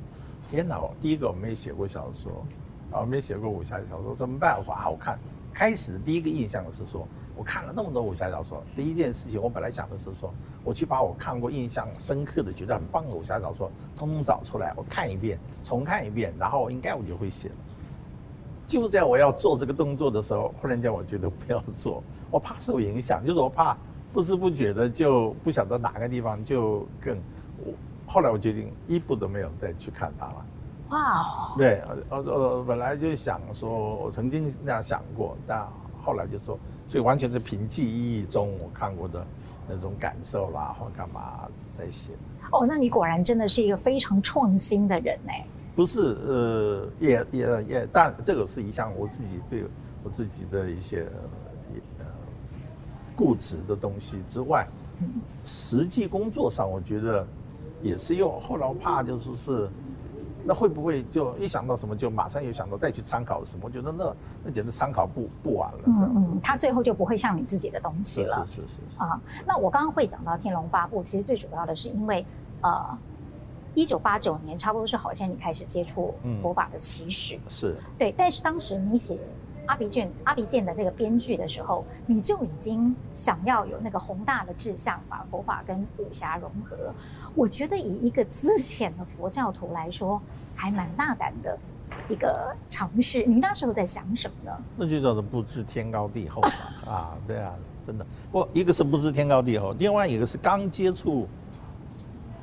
[0.51, 0.79] 天哪！
[1.01, 2.45] 第一个我没写过小说，
[2.91, 4.55] 啊，没写过武侠小说，怎么办？
[4.57, 5.17] 我说啊，我看
[5.51, 17.55] 开始的第一个印象是说，我看了那么多武侠小说，第一件事情我本来想的是说，我去把我看过印象深刻的、觉得很棒的武侠小说，通通找出来，我看一遍，重看一遍，然后应该我就会写了。
[18.67, 23.75] 就在我要做这个动作的时候，忽然间我觉得不要做，我怕受影响，就是我怕
[24.11, 27.17] 不知不觉的就不晓得哪个地方就更
[27.65, 27.73] 我。
[28.05, 30.45] 后来我决定一部都没有再去看它了。
[30.89, 35.67] 哇，对，呃呃，本来就想说，我曾经那样想过，但
[36.03, 36.59] 后来就说，
[36.93, 39.25] 所以完全是凭记忆中我看过的
[39.67, 42.11] 那种感受啦，或干嘛在写。
[42.51, 45.43] 哦，那你果然真的是一个非常创新的人哎。
[45.75, 49.65] 不是，呃，也也也，但这个是一项我自己对
[50.03, 51.07] 我自己的一些
[51.97, 52.05] 呃
[53.15, 54.67] 固执的东西之外，
[55.43, 57.25] 实际工作上我觉得
[57.81, 58.39] 也是有。
[58.39, 59.69] 后来我怕就是是
[60.45, 63.61] 那会不会就一想到什么就马上又想到再去参考什么？
[63.63, 65.79] 我觉得那那简直参考不不完了。
[65.85, 68.45] 这样子，嗯，他最后就不会像你自己的东西了。
[68.45, 69.19] 是是是啊。
[69.45, 72.25] 那我刚刚会讲到《天龙八部》，其实最主要的是因为
[72.61, 72.97] 呃，
[73.73, 78.11] 一九八九年差不多是好像你开始接触佛法的起始，嗯、是对。
[78.11, 79.17] 但是当时你写
[79.65, 86.93] 阿鼻卷阿鼻剑的那个编剧的时候，你就已经想要有那个宏大的志向，把佛法跟武侠融合。
[87.35, 90.21] 我觉得以一个资浅的佛教徒来说，
[90.55, 91.57] 还蛮大胆的
[92.09, 93.25] 一个尝试。
[93.25, 94.57] 你那时候在想什么呢？
[94.77, 96.41] 那就叫做不知天高地厚
[96.85, 97.17] 啊！
[97.27, 97.53] 对啊，
[97.85, 98.05] 真的。
[98.31, 101.27] 不，一个是不知天高地厚，另外一个是刚接触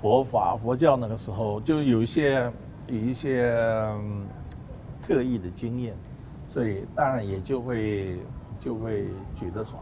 [0.01, 2.53] 佛法佛教那个时候，就有一些
[2.89, 3.55] 有一些
[5.01, 5.95] 特异的经验，
[6.49, 8.19] 所以当然也就会
[8.59, 9.79] 就会觉得说。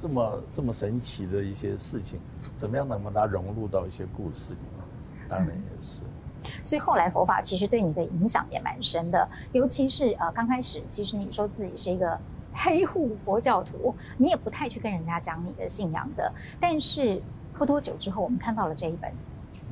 [0.00, 2.20] 这么这么神奇的一些事情，
[2.56, 5.28] 怎么样能把它融入到一些故事里面？
[5.28, 6.02] 当然也是。
[6.02, 12.16] 嗯、所以后来佛法其实对你的影响也蛮深的，尤其是呃刚开始，其实你说自己是一个
[12.52, 16.32] 黑户佛教徒，你也不太去跟人家讲你的信仰的。
[16.60, 17.20] 但是
[17.54, 19.10] 不多久之后，我们看到了这一本《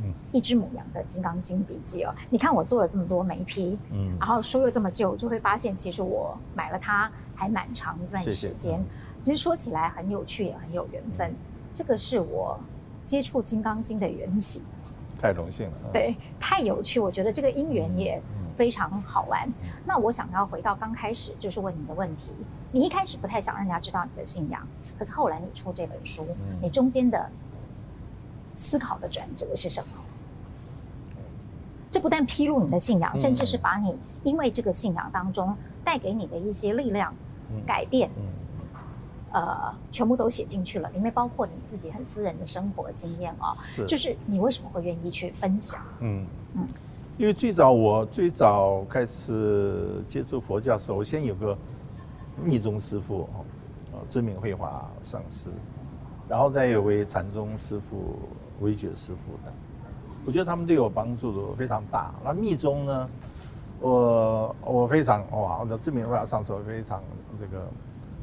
[0.02, 2.12] 嗯一只母羊的金刚经笔记》哦。
[2.28, 8.52] 你看我做了这么多眉批，嗯，然后书又这么旧，就会发现其实我买了它还蛮长一段时间。
[8.52, 8.86] 谢谢嗯
[9.26, 11.34] 其实说起来很有趣，也很有缘分。
[11.74, 12.56] 这个是我
[13.04, 14.62] 接触《金刚经》的缘起，
[15.20, 15.90] 太荣幸了。
[15.92, 18.22] 对，太有趣，我觉得这个因缘也
[18.54, 19.52] 非常好玩。
[19.84, 22.30] 那我想要回到刚开始，就是问你的问题。
[22.70, 24.64] 你一开始不太想让人家知道你的信仰，
[24.96, 27.28] 可是后来你出这本书，嗯、你中间的
[28.54, 29.88] 思考的转折是什么？
[31.90, 35.52] 这不但披露你的信仰，嗯、甚至是把你因为这个信仰当中
[35.84, 37.12] 带给你的一些力量、
[37.50, 38.08] 嗯、改变。
[38.16, 38.22] 嗯
[39.37, 43.55] 呃，全部都写进去了，里面包括你自己很私人的生活经验哦。
[43.75, 45.79] 是，就是你为什么会愿意去分享？
[46.01, 46.68] 嗯嗯，嗯
[47.18, 51.55] 因为最早我最早开始接触佛教的时候，我先有个
[52.42, 53.29] 密宗师傅
[53.92, 55.51] 哦，知名绘画上师，
[56.27, 58.16] 然后再有位禅宗师傅、
[58.61, 59.53] 维觉师傅的，
[60.25, 62.11] 我觉得他们对我帮助都非常大。
[62.25, 63.11] 那密宗呢，
[63.81, 67.03] 我我非常哇，我的知名绘画上师我非常
[67.38, 67.62] 这个。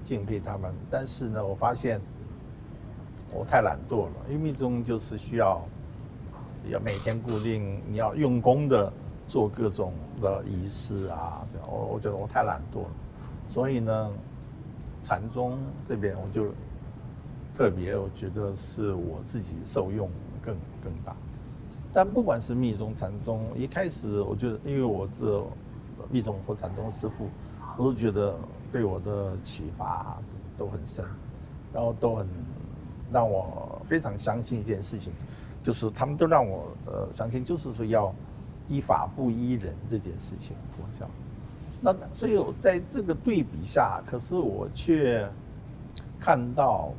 [0.03, 1.99] 敬佩他们，但是呢，我发现
[3.33, 4.11] 我太懒惰了。
[4.27, 5.61] 因为密宗就是需要
[6.69, 8.91] 要每天固定，你要用功的
[9.27, 11.47] 做各种的仪式啊。
[11.51, 12.89] 这样，我我觉得我太懒惰了。
[13.47, 14.11] 所以呢，
[15.01, 16.47] 禅宗这边我就
[17.53, 20.09] 特别，我觉得是我自己受用
[20.41, 21.15] 更更大。
[21.91, 25.41] 但不管是密宗、禅宗，一开始我觉得，因为我是
[26.09, 27.29] 密宗或禅宗师父，
[27.77, 28.35] 我都觉得。
[28.73, 30.17] 对我的启发
[30.57, 31.05] 都很深，
[31.71, 32.27] 然后都很
[33.11, 35.13] 让我非常相信一件事情，
[35.61, 38.11] 就是他们都让我呃相信，就是说要
[38.67, 40.57] 依法不依人这件事情。
[40.71, 41.07] 佛教，
[41.81, 45.29] 那所以在这个对比下，可是我却
[46.19, 46.91] 看到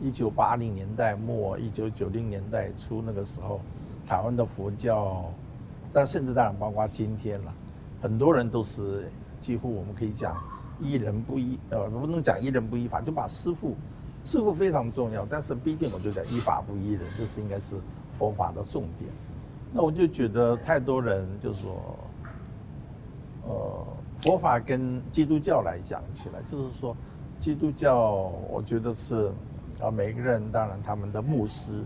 [0.00, 3.60] 一九八零年代末、一九九零年代初那个时候，
[4.06, 5.24] 台湾的佛教，
[5.92, 7.52] 但甚至当然包括今天了，
[8.00, 9.10] 很多人都是
[9.40, 10.36] 几乎我们可以讲。
[10.80, 13.74] 依人不依，呃，不能讲依人不依法，就把师傅，
[14.22, 17.76] 师傅非常重要，但是毕竟我就讲依法不依人，这是应该是
[18.12, 19.10] 佛法的重点。
[19.72, 21.96] 那我就觉得太多人就说，
[23.44, 23.86] 呃，
[24.22, 26.96] 佛法跟基督教来讲起来，就是说，
[27.38, 29.32] 基督教我觉得是，
[29.80, 31.84] 啊，每个人当然他们的牧师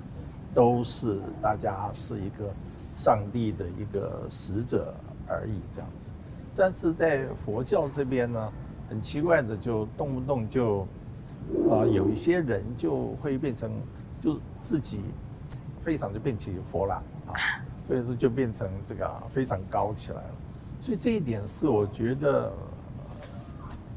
[0.53, 2.53] 都是大家是一个
[2.97, 4.95] 上帝的一个使者
[5.29, 6.11] 而已这样子，
[6.57, 8.53] 但是在佛教这边呢。
[8.91, 10.81] 很奇怪的，就动不动就，
[11.71, 13.71] 啊、呃，有一些人就会变成，
[14.21, 15.01] 就自己
[15.81, 16.95] 非常就变起佛了
[17.29, 17.33] 啊，
[17.87, 20.31] 所以说就变成这个非常高起来了。
[20.81, 22.53] 所以这一点是我觉得，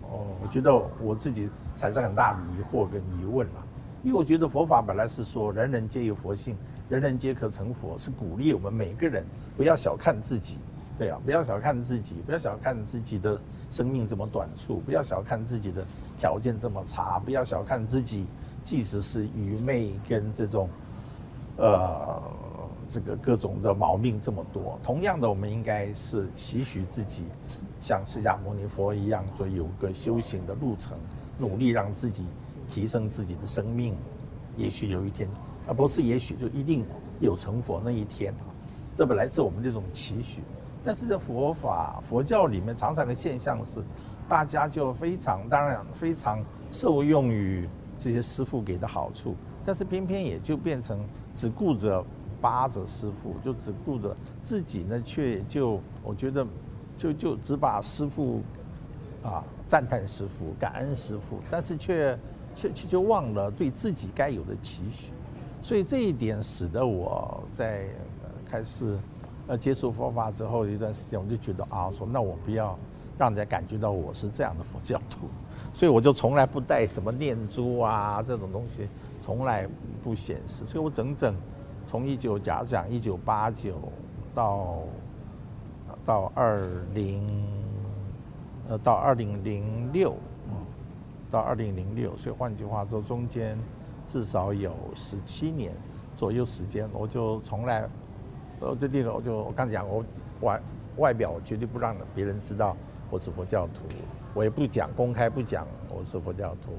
[0.03, 3.65] 哦，我觉得我自己产生很大的疑惑跟疑问了，
[4.03, 6.55] 因为我觉得佛法本来是说人人皆有佛性，
[6.87, 9.25] 人人皆可成佛，是鼓励我们每个人
[9.57, 10.59] 不要小看自己。
[10.95, 13.39] 对啊，不要小看自己，不要小看自己的
[13.71, 15.83] 生命这么短促，不要小看自己的
[16.19, 18.27] 条件这么差，不要小看自己，
[18.61, 20.69] 即使是愚昧跟这种，
[21.57, 22.21] 呃，
[22.91, 24.79] 这个各种的毛病这么多。
[24.83, 27.23] 同样的，我们应该是期许自己
[27.81, 30.95] 像释迦牟尼佛一样，说有个修行的路程，
[31.39, 32.23] 努力让自己
[32.69, 33.97] 提升自己的生命，
[34.55, 35.27] 也许有一天，
[35.67, 36.85] 而不是也许就一定
[37.19, 38.31] 有成佛那一天。
[38.95, 40.43] 这本来是我们这种期许。
[40.83, 43.81] 但是在佛法、佛教里面，常常的现象是，
[44.27, 47.67] 大家就非常当然非常受用于
[47.97, 50.99] 这些师父给的好处，但是偏偏也就变成
[51.33, 52.03] 只顾着
[52.41, 56.45] 巴着师父，就只顾着自己呢，却就我觉得
[56.97, 58.41] 就就只把师父
[59.23, 62.19] 啊赞叹师父、感恩师父，但是却
[62.53, 65.13] 却却就忘了对自己该有的期许。
[65.61, 67.87] 所以这一点使得我在
[68.45, 68.99] 开始
[69.47, 72.77] 呃接触佛法之后一段时间，我就觉得啊，说那我不要
[73.17, 75.27] 让人家感觉到我是这样的佛教徒，
[75.73, 78.87] 所以我就从来不带什么念珠啊这种东西。
[79.21, 79.65] 从来
[80.03, 81.33] 不显示，所以我整整
[81.87, 83.79] 从一九假如讲一九八九
[84.33, 84.79] 到
[86.03, 87.25] 到二零
[88.67, 90.13] 呃到二零零六，
[91.31, 93.57] 到二零零六，所以换句话说，中间
[94.05, 95.71] 至少有十七年
[96.17, 97.87] 左右时间，我就从来
[98.63, 100.03] 呃对这个我就我刚讲我
[100.41, 100.61] 外
[100.97, 102.75] 外表我绝对不让别人知道
[103.09, 103.83] 我是佛教徒，
[104.33, 106.71] 我也不讲公开不讲我是佛教徒，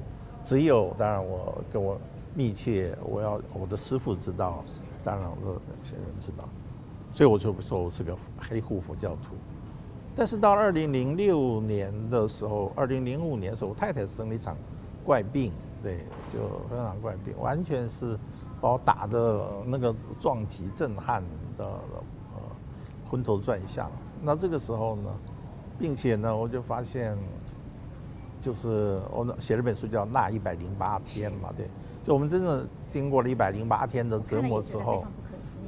[0.43, 1.99] 只有当然我跟我。
[2.37, 4.65] 密切，我要我的师父知道，
[5.05, 6.43] 当然我的先人知道，
[7.13, 9.37] 所以我就说我是个黑户佛教徒。
[10.17, 14.57] 但是到二零零六年的时候，二零零五年的时候，我太太生了一场
[15.05, 15.99] 怪病，对，
[16.33, 18.19] 就非常怪病，完全是
[18.61, 21.23] 把我打的那个撞击、震撼
[21.57, 22.41] 的呃
[23.05, 23.91] 昏头转向。
[24.23, 25.11] 那这个时候呢，
[25.79, 27.17] 并且呢，我就发现，
[28.41, 31.69] 就是我写了本书叫《那一百零八天》嘛，对。
[32.03, 35.07] 就我们真的经过了一百零八天的折磨之后，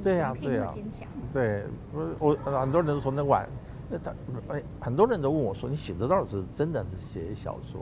[0.02, 0.68] 对呀，对呀，
[1.32, 3.48] 对，我我很多人都说那晚，
[3.88, 4.12] 那他
[4.48, 7.80] 哎，很多人都问我说，你写的到底是真的是写小说？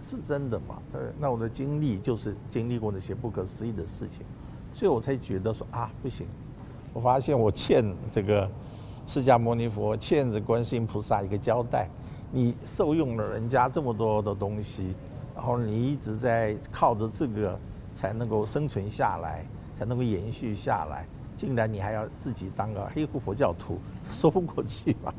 [0.00, 0.76] 是真的嘛？
[0.92, 4.26] 对，那我的经历就是经历过那些不可思议的事情，
[4.72, 6.26] 所以我才觉得说啊，不行，
[6.96, 8.50] 我发现我欠这个
[9.06, 11.90] 释迦牟尼佛，欠着观世音菩萨一个交代，
[12.32, 14.94] 你受用了人家这么多的东西。
[15.34, 17.60] 然后你一直在靠着这个
[17.92, 19.44] 才能够生存下来，
[19.78, 21.06] 才能够延续下来。
[21.36, 23.78] 竟然你还要自己当个黑户佛教徒，
[24.08, 25.12] 说不过去吧？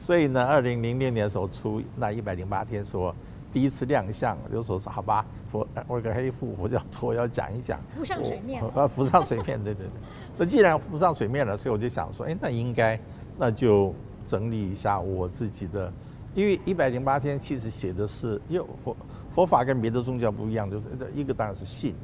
[0.00, 3.14] 所以呢，二零零六年的时候出那一百零八天，说
[3.56, 9.90] 第一次亮相，就说是好吧，佛我一个黑户佛教徒要讲一讲，浮上水面，呃，浮上水面，对对对。
[10.36, 13.00] 那既然浮上水面了，所以我就想说，哎，那应该
[13.38, 13.94] 那就
[14.26, 15.90] 整理一下我自己的，
[16.34, 18.94] 因为一百零八天其实写的是又佛。
[19.32, 21.94] 佛法跟别的宗教不一样，就是一个当然是信，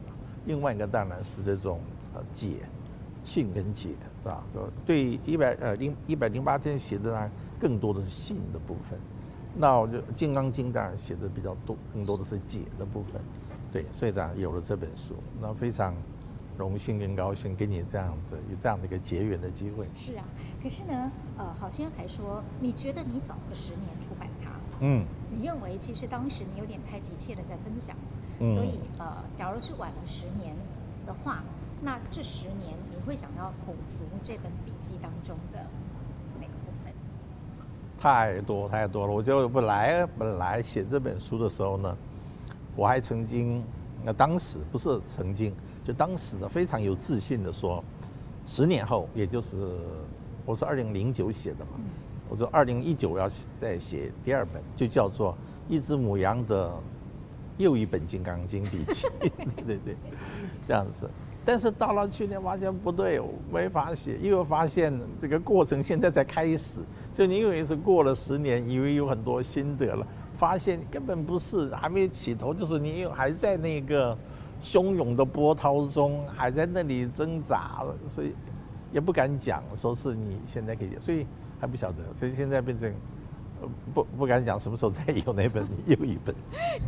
[0.46, 1.78] 另外一个当然是这种
[2.14, 2.60] 呃解，
[3.26, 3.90] 信跟解，
[4.22, 4.42] 是吧？
[4.86, 8.98] 对一百呃零一百零八天写的呢，更多的是信的部分。
[9.54, 13.20] 那我就《金刚经》当然写的比较多，更多的是解的部分。
[13.70, 15.94] 对，所以这样有了这本书，那非常
[16.58, 19.88] 荣幸跟高兴跟你这样子有这样的一个结缘的机会。
[19.94, 20.24] 是啊，
[20.62, 24.50] 可是呢，呃，好心人还说，你觉得你早了十年出版它？
[24.80, 25.06] 嗯。
[25.30, 27.96] 你认为其实当时你有点太急切的在分享，
[28.40, 30.54] 嗯、所以呃，假如是晚了十年
[31.06, 31.42] 的话，
[31.80, 35.66] 那这十年你会想要补足这本笔记当中的？
[38.02, 39.12] 太多太多了。
[39.12, 41.96] 我就本来本来写这本书的时候呢，
[42.74, 43.62] 我还曾经，
[44.02, 47.82] 那当时不是曾经，就当时的非常有自信的说，
[48.44, 49.56] 十年后，也就是
[50.44, 51.70] 我是二零零九写的嘛。
[52.28, 55.36] 我说二零一九要再写第二本，就叫做
[55.68, 56.74] 一只母羊的
[57.56, 59.06] 又一本《金刚经》笔记，
[59.64, 59.96] 对对对，
[60.66, 61.08] 这样子。
[61.44, 63.20] 但是到了去年发现不对，
[63.52, 66.80] 没法写，又发现这个过程现在才开始。
[67.12, 74.16] 就你以为是过了十年，以为有很多心得了，发现根本不是，还没起头，就是你还在那个
[74.62, 78.34] 汹涌的波涛中，还在那里挣扎，所以
[78.92, 81.26] 也不敢讲，说是你现在可以，所以。
[81.62, 82.92] 还不晓得，所以现在变成
[83.94, 86.34] 不不敢讲什么时候再有那本 又一本。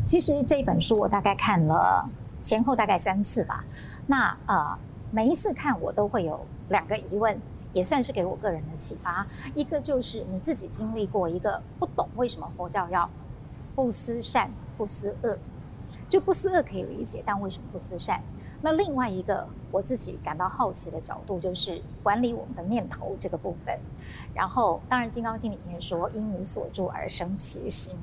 [0.05, 2.05] 其实这一本书我大概看了
[2.43, 3.65] 前后大概三次吧。
[4.07, 4.79] 那呃
[5.11, 7.41] 每一次看我都会有两个疑问，
[7.73, 9.27] 也算是给我个人的启发。
[9.55, 13.09] 一个就是你自己经历过一个不懂为什么佛教要
[13.75, 15.39] 不思善不思恶，
[16.09, 18.23] 就不思恶可以理解，但为什么不思善？
[18.65, 23.79] 那另外一个我自己感到好奇的角度，就是管理我们的念头这个部分。
[24.33, 27.95] 然后，当然，《金刚经》里面说“因无所住而生其心”，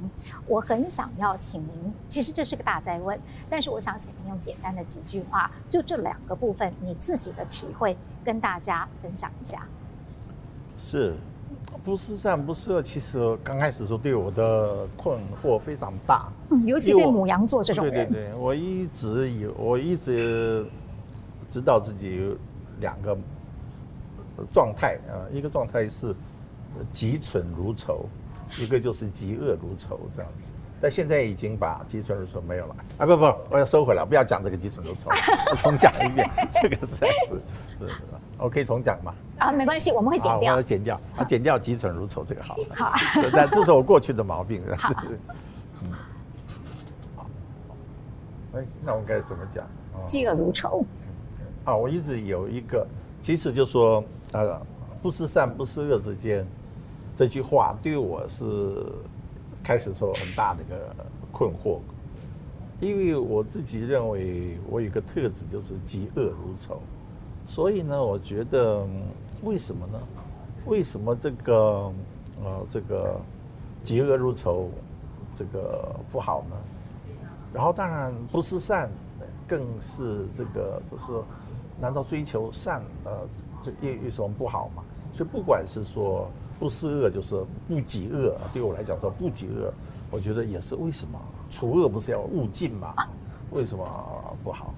[0.46, 9.66] 我很想要请您，其实这是个大哉问，但是我想请您用简单的几句话，就这两个部分，你自己的体会跟大家分享一下。
[10.78, 11.16] 是，
[11.84, 16.32] 不是善不是恶，其实刚开始时候对我的困惑非常大。
[16.50, 20.66] 嗯，尤其对母羊座这种人，对对对，我一直有，我一直
[21.48, 22.38] 知道自己有
[22.80, 23.18] 两个
[24.54, 26.16] 状态啊，一个状态是
[26.92, 28.06] 极蠢如仇，
[28.60, 30.52] 一个就是极恶如仇这样子。
[30.82, 33.06] 但现在已经把吉存如丑没有了啊！
[33.06, 35.12] 不不，我要收回来，不要讲这个吉存如丑，
[35.52, 37.36] 我重讲一遍， 这个实在是，
[37.80, 39.14] 是，是，我可以重讲吗？
[39.38, 42.66] 啊，没关系，我们会剪掉，我剪掉，啊，剪掉吉存如丑这个好了。
[42.76, 42.94] 好，
[43.32, 44.64] 但这是我过去的毛病。
[44.76, 44.92] 好，
[45.84, 45.92] 嗯，
[47.16, 47.28] 好，
[48.56, 49.64] 哎，那我该怎么讲？
[50.08, 50.84] 嫉恶如仇。
[51.64, 52.88] 啊，我一直有一个，
[53.22, 54.60] 其实就说，呃，
[55.00, 56.44] 不思善不思恶之间，
[57.16, 58.84] 这句话对我是。
[59.64, 60.96] 开始时候很大的一个
[61.32, 61.80] 困惑，
[62.80, 66.82] 因为我自己认为我有个特质就是嫉恶如仇，
[67.46, 68.86] 所以呢，我觉得
[69.44, 70.00] 为什么呢？
[70.66, 71.94] 为什么这个
[72.44, 73.20] 呃这个
[73.86, 74.70] 嫉恶如仇
[75.36, 76.56] 这个不好呢？
[77.54, 78.90] 然后当然不是善，
[79.48, 81.24] 更是这个就是
[81.80, 83.12] 难道追求善呃
[83.62, 84.84] 这有有什么不好吗？
[85.14, 86.30] 所以不管是说。
[86.62, 89.74] 不是恶就是不己恶，对我来讲说不己恶，
[90.12, 92.94] 我觉得也是为什么除恶不是要务尽嘛？
[93.50, 93.84] 为什么
[94.44, 94.72] 不好？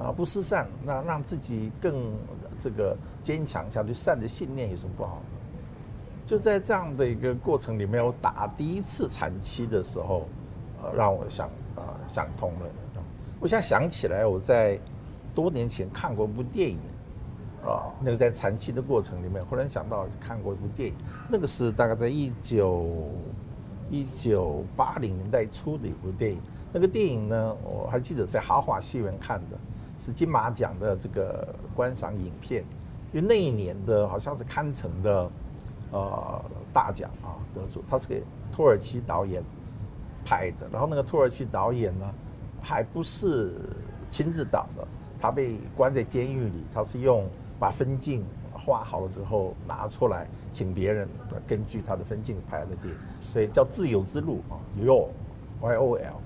[0.00, 2.12] 啊，不思善，那让自己更
[2.58, 5.22] 这个坚强一下对，善的信念有什么不好？
[6.26, 10.26] 就在这样的一个过程里面，我打第一次禅期的时候，
[10.82, 11.46] 呃，让我想
[11.76, 12.66] 啊想通了。
[13.38, 14.76] 我现在想起来，我在
[15.36, 16.78] 多年前看过一部电影。
[17.64, 20.94] 啊，那个在禅七的过程里面，忽然想到看过一部电影，
[21.28, 23.08] 那个是大概在一九
[23.88, 26.40] 一九八零年代初的一部电影。
[26.72, 29.56] 那个电影呢，我还记得在豪华戏院看的，
[29.96, 32.64] 是金马奖的这个观赏影片，
[33.12, 35.30] 因为那一年的好像是堪城的
[35.92, 39.40] 呃大奖啊得主，他是给土耳其导演
[40.24, 42.12] 拍的，然后那个土耳其导演呢，
[42.60, 43.52] 还不是
[44.10, 44.84] 亲自导的，
[45.16, 47.24] 他被关在监狱里，他是用。
[47.62, 51.08] 把分镜画好了之后拿出来，请别人
[51.46, 56.20] 根据他的分镜拍的电影，所以叫《自由之路》啊，YOL，Y O L。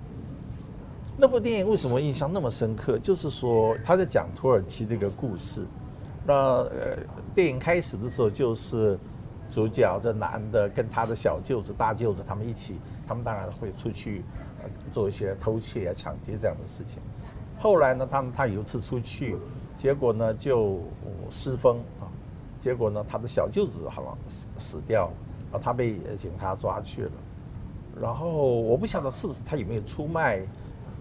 [1.14, 2.98] 那部电影为什么印象那么深刻？
[2.98, 5.66] 就是说他在讲土耳其这个故事。
[6.24, 6.96] 那呃，
[7.34, 8.98] 电影开始的时候就是
[9.50, 12.76] 主角这男的跟他的小舅子、大舅子他们一起，
[13.06, 14.24] 他们当然会出去
[14.90, 17.02] 做一些偷窃啊、抢劫这样的事情。
[17.58, 19.36] 后来呢，他们他有一次出去。
[19.76, 20.80] 结果呢，就
[21.30, 22.08] 失风啊！
[22.58, 25.12] 结果呢，他的小舅子好像死死掉了，
[25.52, 27.12] 啊他被警察抓去了。
[28.00, 30.40] 然后我不晓得是不是他有没有出卖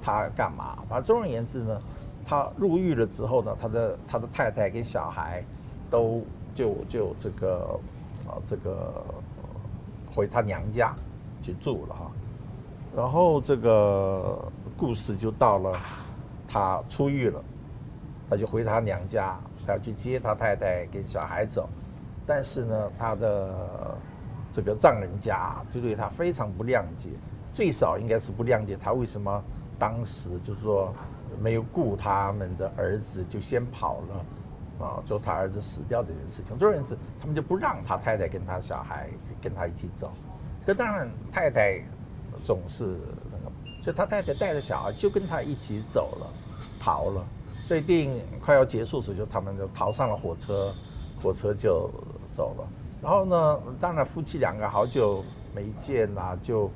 [0.02, 0.78] 他干嘛。
[0.90, 1.82] 反正总而言之呢，
[2.26, 5.44] 他入狱了之后呢，他的他的太太跟小孩
[5.90, 6.22] 都
[6.54, 7.80] 就就这个
[8.28, 9.04] 啊这个
[10.14, 10.94] 回他娘家
[11.42, 12.12] 去住了哈。
[12.96, 14.38] 然后这个
[14.78, 15.74] 故事就到了
[16.48, 17.42] 他出狱了。
[18.30, 21.70] 他就回他娘家，他要去接他太太跟小孩走，
[22.26, 23.98] 但是呢，他的
[24.52, 27.10] 这个丈人家就对他非常不谅解，
[27.54, 29.44] 最少应该是不谅解他为什么
[29.78, 30.94] 当时就是说
[31.40, 39.10] 没有顾他们的儿子就先跑了，啊，就他儿子死掉这件事情，这件事他们就不让他太太跟他小孩
[39.42, 40.12] 跟他一起走，
[40.66, 41.80] 可当然太太
[42.44, 42.98] 总是
[43.30, 43.52] 那个，
[43.82, 46.55] 所以他太太带着小孩就跟他一起走了，
[46.86, 47.26] 逃了。
[47.64, 50.72] 所以电影快要结束时，就他们就逃上了火车，
[51.20, 51.90] 火车就
[52.32, 52.68] 走了。
[53.02, 56.70] 然后呢，当然夫妻两个好久没见呐，就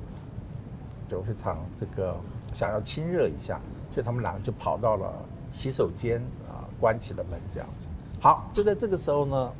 [1.06, 2.16] 就非常这个
[2.52, 3.60] 想要亲热一下，
[3.92, 5.12] 所以他们两个就跑到了
[5.52, 7.88] 洗手间啊，关起了门这样子。
[8.20, 9.52] 好，就在这个时候呢，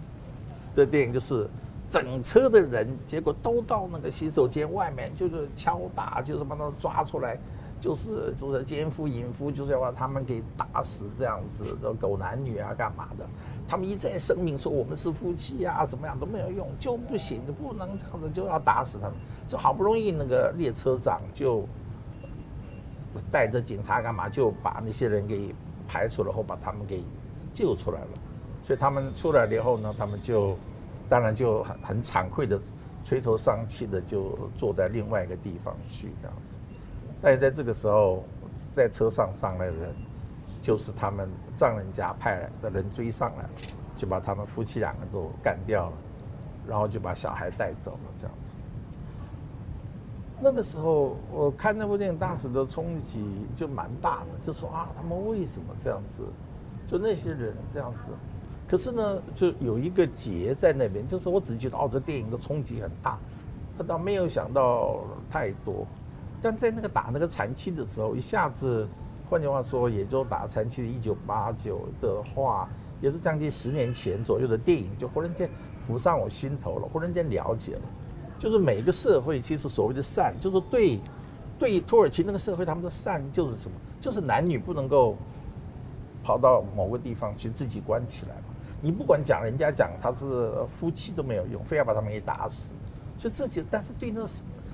[0.75, 1.49] 这电影就是
[1.89, 7.39] 整车的人，结果都到那个洗手间外面，就是敲打，就是把他抓出来。
[7.81, 13.27] 就是就是奸夫淫妇，就是要把他们给打死这样子的狗男女啊，干嘛的？
[13.67, 19.17] 他们一再声明说我们是夫妻啊，怎么样都没有用，就不行，不能这样子，就要打死他们。
[19.49, 21.65] 就好不容易那个列车长就
[23.33, 25.55] 带着警察干嘛，就把那些人给
[25.89, 27.03] 排除了后，把他们给
[27.53, 28.09] 救出来了。
[28.63, 30.57] 所以他们出来了以后呢，他们就
[31.09, 32.61] 当然就很很惭愧的
[33.03, 36.60] 垂头丧气的就坐在另外一个地方去这样子。
[37.21, 38.25] 但是在这个时候，
[38.73, 39.95] 在车上上来的人，
[40.63, 43.51] 就是他们丈人家派来的人追上来了，
[43.95, 45.93] 就把他们夫妻两个都干掉了，
[46.67, 48.57] 然后就把小孩带走了，这样子。
[50.43, 53.23] 那个时候我看那部电影，当时的冲击
[53.55, 56.23] 就蛮大的，就说啊，他们为什么这样子？
[56.87, 58.11] 就那些人这样子。
[58.67, 63.19] 可是呢，就有一个结在那边，就是我只觉得哦，这电影的冲击很大，
[63.77, 65.87] 他倒没有想到太多。
[66.41, 68.89] 但在那个打那个禅七的时候，一下子，
[69.29, 72.69] 换句话说，也就打禅七的一九八九的话，
[73.01, 75.49] 也是将近十年前左右的电影，就忽然间
[75.81, 77.83] 浮上我心头了，忽然间了解了，
[78.39, 80.99] 就是每一个社会其实所谓的善，就是对
[81.59, 83.77] 对土耳其那个社会，他们的善就是什么？
[84.01, 85.17] 就是男女不能够
[86.23, 88.55] 跑到某个地方去自己关起来嘛。
[88.81, 92.75] 你不管讲人家讲他是夫妻都没有用，非要把他们给打死。
[93.19, 94.29] 所以这些，但是对那个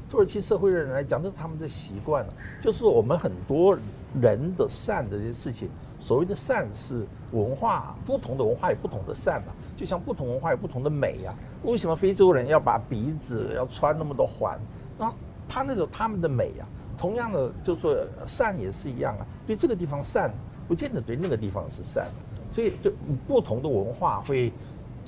[0.08, 2.32] 土耳其社会人来讲，这是他们的习惯了。
[2.60, 3.76] 就是我们很多
[4.20, 9.52] 人的善这些事情，所谓的善是文化，不同的文化有不同的善嘛。
[9.76, 11.34] 就像不同文化有不同的美呀。
[11.64, 14.58] 为什么非洲人要把鼻子要穿那么多环？
[14.96, 15.12] 那
[15.48, 17.96] 他那种他们的美呀，同样的就是说
[18.26, 19.26] 善也是一样啊。
[19.44, 20.32] 对这个地方善，
[20.68, 22.06] 不见得对那个地方是善。
[22.52, 22.92] 所以就
[23.26, 24.52] 不同的文化会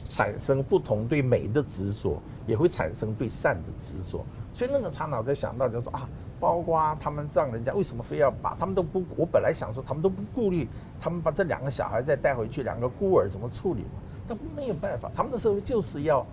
[0.04, 4.26] 产生不同对美的执着，也会产生对善的执着。
[4.58, 6.08] 所以那个刹那我在想到就是说啊，
[6.40, 9.04] 包括他们让人家为什么非要把他们都不？
[9.16, 14.00] 我本来想说他们都不顾虑，他们把这两个小孩再带回去，两个孤儿怎么处理嘛？
[14.26, 16.26] 但没有办法，他们的社会就是要，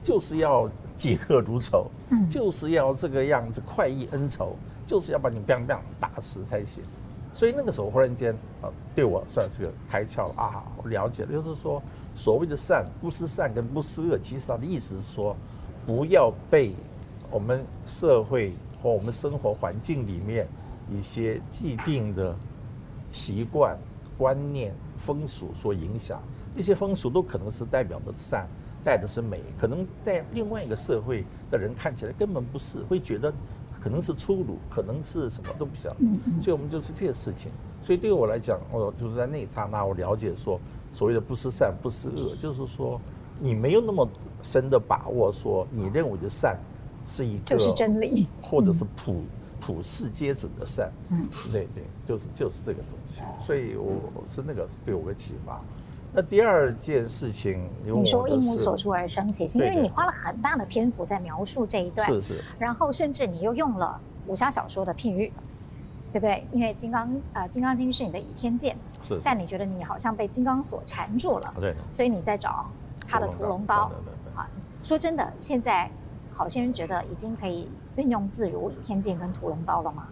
[0.00, 1.90] 就是要嫉恶如仇，
[2.30, 4.54] 就是要这个样子快意恩仇，
[4.86, 6.84] 就是要把你 biang biang 打死才行。
[7.34, 11.82] 所以那个时候忽然间呃，对我算是个开窍啊，我了解了，就是说
[12.14, 15.36] 所谓的善，不思善跟不思恶，其实它的意思是说，
[15.84, 16.72] 不要被。
[17.32, 20.46] 我们社会和我们生活环境里面
[20.90, 22.36] 一些既定的
[23.10, 23.76] 习惯、
[24.18, 26.22] 观念、风俗所影响，
[26.54, 28.46] 这些风俗都可能是代表的善，
[28.84, 33.32] 带的是美，可能在另外一个社会的人看起来根本不是，会觉得
[33.80, 35.98] 可能是粗鲁，可能是什么都不晓得。
[36.42, 37.50] 所以我们就是这些事情。
[37.80, 40.60] 所以对于我来讲，我就是在那一刹那，我了解说，
[40.92, 43.00] 所谓的不是善、不是恶，就是说
[43.40, 44.06] 你没有那么
[44.42, 46.58] 深的把握，说你认为的善。
[47.06, 49.26] 是一个，就是真理，或者是普、嗯、
[49.60, 53.92] 普世皆准的善，嗯，对对，就是就是这个东西，所以我
[54.26, 55.60] 是那个是对我的启发。
[56.14, 65.32] 那第二件事情，你说应无所出而生其心，因为你花了很大的篇幅在描述这一段，是是，然后甚至你又用了武侠小说的譬喻，
[66.12, 66.46] 对不对？
[66.52, 72.66] 因为金刚呃，金刚经是你的倚天剑，是，是，但你觉得你好像被金刚所缠住了，对，所以你在找
[73.08, 74.38] 他的屠龙刀，对对对。
[74.38, 74.46] 啊，
[74.82, 75.90] 说真的，现在。
[76.34, 80.06] 好些人觉得已经可以运用自如倚天剑跟屠龙刀了吗？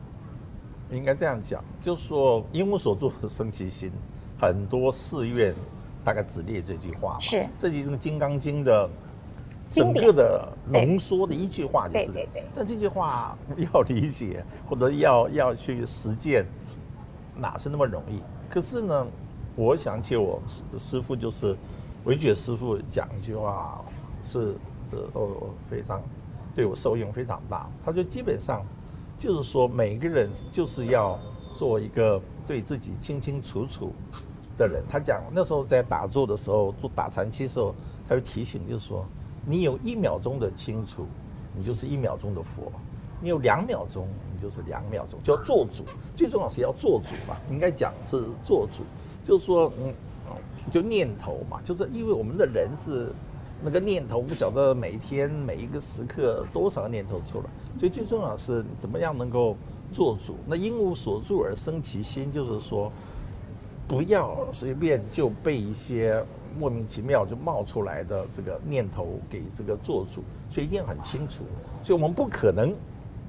[0.91, 3.93] 应该这样讲，就是说因我所住而生其心，
[4.41, 5.55] 很多寺院
[6.05, 7.17] 大概只列这句话。
[7.21, 8.91] 是，这就是《金刚经》的
[9.71, 12.07] 整个的浓缩的一句话，就是。
[12.07, 12.45] 对对对。
[12.55, 16.45] 但这句话要理解或者要要去实践，
[17.37, 18.21] 哪是那么容易？
[18.49, 19.07] 可是呢，
[19.55, 20.43] 我想起我
[20.77, 21.57] 师傅就是
[22.05, 23.81] 惟觉师傅讲一句话
[24.23, 24.55] 是。
[25.15, 26.03] 哦，非常
[26.55, 27.69] 对我受用非常大。
[27.85, 28.65] 他就基本上
[29.19, 31.19] 就是说，每个人就是要
[31.57, 33.93] 做一个对自己清清楚楚
[34.57, 34.83] 的人。
[34.89, 37.75] 他讲那时候在打坐的时候，做打禅期的时候，
[38.09, 39.05] 他就提醒，就是说，
[39.45, 41.07] 你有一秒钟的清楚，
[41.55, 42.73] 你就是一秒钟的佛；
[43.21, 45.85] 你有两秒钟，你就是两秒钟，就要做主。
[46.17, 48.85] 最重要是要做主嘛，应该讲是做主，
[49.25, 49.95] 就是说，嗯，
[50.73, 53.13] 就念头嘛，就是因为我们的人是。
[53.63, 57.45] 那个念头不晓得每一天每一个时刻多少个念头出来，
[57.79, 59.57] 所以最重要是怎么样能够
[59.93, 60.37] 做主。
[60.47, 62.91] 那因无所住而生其心，就是说
[63.87, 66.25] 不要随便就被一些
[66.59, 71.45] 莫名其妙就冒出来的这个念头给这个做主，所以一定要很清楚。
[71.83, 72.75] 所以我们不可能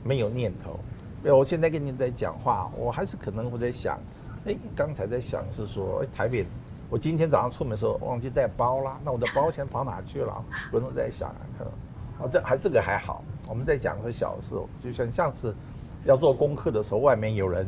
[0.04, 0.80] 没有念头。
[1.24, 4.00] 我现在跟你在讲话，我还是可能会在想，
[4.46, 6.46] 哎，刚才在想是说，哎，台北。
[6.92, 10.44] 我今天早上出门的时候忘记带包了，那我的包钱跑哪去了？
[10.70, 11.74] 不能再想，可能，
[12.20, 13.24] 哦，这还这个还好。
[13.48, 15.56] 我们在讲说小时候，就像上次
[16.04, 17.66] 要做功课的时候，外面有人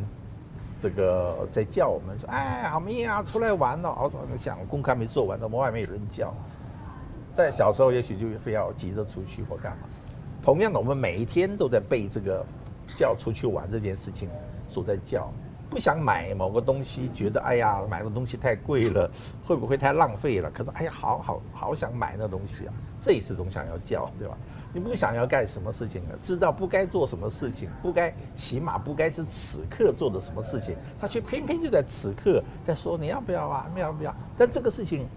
[0.78, 6.34] 这个在叫我们说：“哎，好咪啊，出来玩了。”哦，想功课还没做完，怎么外面有人叫。
[7.34, 9.88] 但小时候也许就非要急着出去或干嘛。
[10.42, 12.46] 同样的，我们每一天都在被这个
[12.94, 14.30] 叫出去玩这件事情
[14.68, 15.32] 所在叫。
[15.74, 19.10] 不想买某个东西，觉得哎呀，买的东西太贵了，
[19.44, 20.52] 会不会太浪费了？
[20.52, 24.38] 可是哎呀，好好好想买那东西啊，这也是种想要叫，对吧？
[24.72, 26.14] 你不想要干什么事情啊？
[26.22, 33.66] 知道不该做什么事情，不该起码不该是此刻做的什么事情，他却偏偏就在此刻在说你要不要啊？
[33.76, 34.16] 要不要？
[34.38, 35.08] 但这个事情，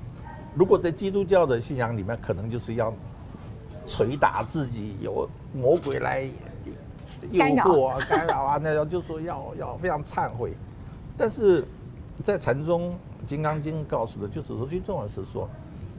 [0.55, 2.91] 如果在基督教的信仰里面，可能就是要
[3.87, 6.27] 捶打自己，有魔鬼来。
[7.31, 10.53] 诱惑啊，干扰啊， 那要就说要要非常忏悔，
[11.17, 11.65] 但是
[12.23, 12.93] 在禅宗
[13.29, 15.49] 《金刚经》告诉的，就是说最重要的是说，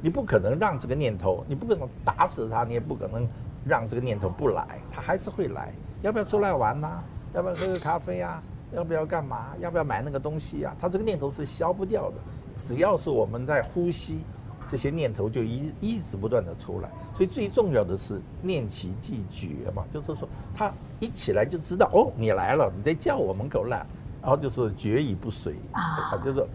[0.01, 3.27] 你不可能让这个念头，你不可能打死它，你也不可能
[3.65, 5.73] 让这个念头不来，他还是会来。
[6.01, 6.99] 要不要出来玩呐？
[7.33, 8.39] 要不要喝个咖啡啊？
[8.71, 9.53] 要不要干嘛？
[9.59, 10.75] 要不要买那个东西啊？
[10.79, 12.17] 他这个念头是消不掉的，
[12.55, 14.19] 只要是我们在呼吸，
[14.67, 16.89] 这些念头就一一直不断的出来。
[17.15, 23.85] 所以最重要的是念其即觉嘛，就是说他一起来就知道哦，你来了，你在叫我门口来，
[24.21, 26.45] 然后就是觉已不随啊，就是，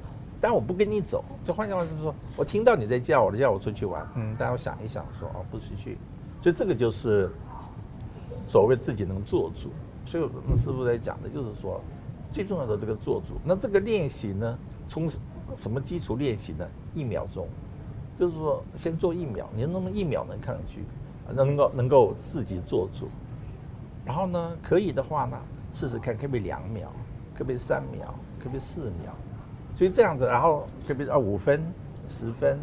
[0.41, 5.99] 但我不跟你走，就换句话就是说我听到你在叫我，叫我出去玩，嗯，但我想一想说哦，不出去，
[6.41, 7.31] 所以这个就是
[8.47, 9.71] 所谓自己能做主。
[10.05, 11.81] 所以我们师父在讲的就是说，
[12.33, 13.35] 最重要的这个做主。
[13.45, 14.59] 那这个练习呢，
[14.89, 15.09] 从
[15.55, 16.69] 什么基础练习呢？
[16.93, 17.47] 一秒钟，
[18.17, 20.85] 就是说先做一秒，你能不能一秒能看上去，
[21.35, 23.09] 能够能够自己做主。
[24.05, 25.37] 然后呢，可以的话呢，
[25.73, 26.93] 试试看可不可以两秒，
[27.35, 29.13] 可不可以三秒，可不可以四秒。
[29.75, 31.63] 所以这样子，然后可不可以啊五分、
[32.09, 32.59] 十分？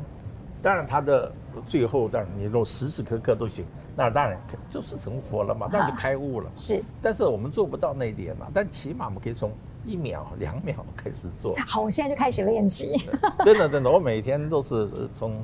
[0.61, 1.31] 当然它的
[1.65, 3.65] 最后，当然你如果时时刻刻都行。
[3.95, 4.39] 那当然
[4.69, 6.47] 就是成佛了嘛，那就开悟了。
[6.47, 8.47] 啊、是，但是我们做不到那一点嘛。
[8.53, 9.51] 但起码我们可以从
[9.89, 11.55] 一秒、 两秒开始做。
[11.65, 12.95] 好，我现在就开始练习。
[13.43, 14.87] 真的，真的，我每天都是
[15.17, 15.41] 从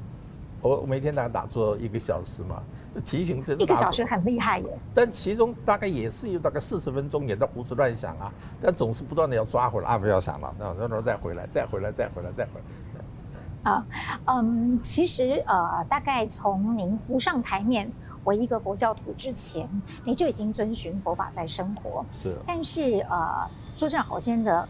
[0.62, 2.62] 我每天大概打坐一个小时嘛，
[2.94, 3.64] 就提醒自己。
[3.64, 4.80] 一个小时很厉害耶。
[4.94, 8.32] 但其中大概也是有大概四十分钟也在胡思乱想啊，
[8.62, 13.72] 但总是不断的要抓回来啊，不要想了，那然后再回来，再回来，再回来，再回来。
[13.72, 13.86] 啊，
[14.26, 17.92] 嗯，其实呃，大概从您浮上台面。
[18.26, 19.68] 为一个佛教徒之前，
[20.04, 22.06] 你就已经遵循佛法在生活。
[22.12, 24.68] 是，但是呃，说真的，好先的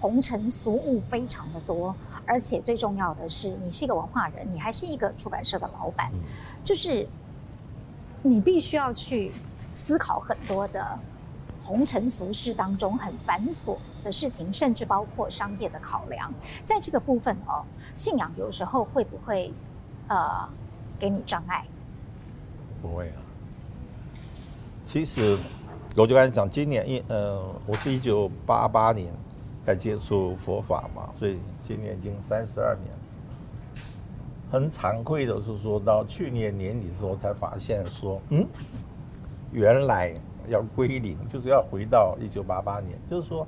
[0.00, 1.94] 红尘俗务非常的多，
[2.26, 6.20] 而且最重要的是，你是一个文化人，你还是一个出版社的老板，嗯、
[6.64, 7.08] 就是
[8.22, 9.30] 你必须要去
[9.72, 10.98] 思考很多的
[11.62, 16.32] 红尘俗事当中很繁琐的事情，甚至包括商业的考量。
[16.62, 19.52] 在这个部分哦，信仰有时候会不会
[20.08, 20.48] 呃
[20.98, 21.64] 给你障碍？
[22.86, 23.18] 不会啊，
[24.84, 25.36] 其实
[25.96, 29.12] 我就跟你讲，今年一呃，我是一九八八年
[29.64, 32.94] 才接触佛法嘛，所以今年已经三十二年。
[34.48, 38.46] 很惭愧的是，说到去年年底的时候才发现说，嗯，
[39.50, 40.14] 原来
[40.48, 43.44] 要归零，就是要回到一九八八年，就是说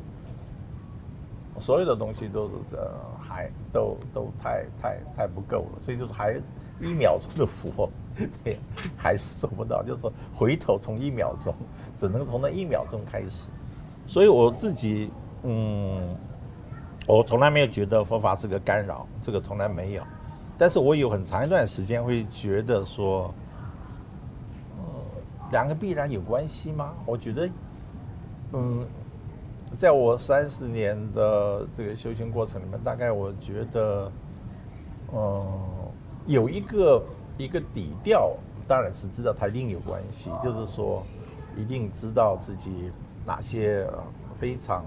[1.59, 6.35] 所有的东西都是呃还都都太太太不够了，所以就是还
[6.81, 7.89] 一秒钟的佛。
[8.43, 8.59] 对，
[8.97, 9.83] 还是做不到。
[9.83, 11.55] 就是说，回头从一秒钟，
[11.97, 13.49] 只能从那一秒钟开始。
[14.07, 15.11] 所以我自己，
[15.43, 16.17] 嗯，
[17.07, 20.03] 我从来没有觉得佛法是个干扰，这个从来没有。
[20.57, 23.33] 但是我有很长一段时间会觉得说，
[24.79, 24.85] 呃，
[25.53, 26.95] 两个必然有关系吗？
[27.07, 27.49] 我觉得，
[28.53, 28.85] 嗯，
[29.77, 34.11] 在我三十年的这个修行过程里面，大概我觉得，
[35.15, 35.43] 嗯，
[36.27, 37.01] 有一个。
[37.39, 38.37] 一个底调
[38.67, 41.03] 当然是知道它一定有关系，就是说
[41.57, 42.93] 一定知道自己
[43.25, 43.89] 哪些
[44.39, 44.85] 非常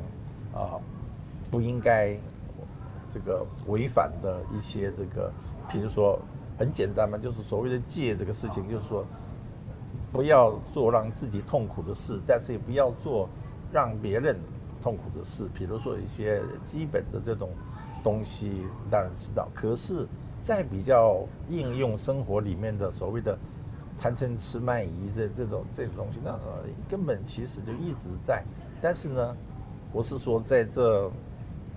[0.54, 0.78] 啊
[1.50, 2.16] 不应该
[3.10, 5.32] 这个违反的一些这个，
[5.70, 6.20] 比如说
[6.60, 9.06] 很简单嘛，就是所谓的戒这个事情，就是说
[10.12, 13.30] 不要做让自己痛苦的事，但是也不要做
[13.72, 14.38] 让别人
[14.82, 15.48] 痛苦的事。
[15.54, 17.50] 比如说一些基本的这种
[18.04, 20.06] 东西，当然知道，可是。
[20.42, 23.38] 在比较应用生活里面的所谓的
[23.98, 26.36] 贪嗔痴慢疑这这种这种东西，那
[26.90, 28.44] 根本其实就一直在。
[28.82, 29.38] 但是呢，
[29.94, 31.12] 我是说在这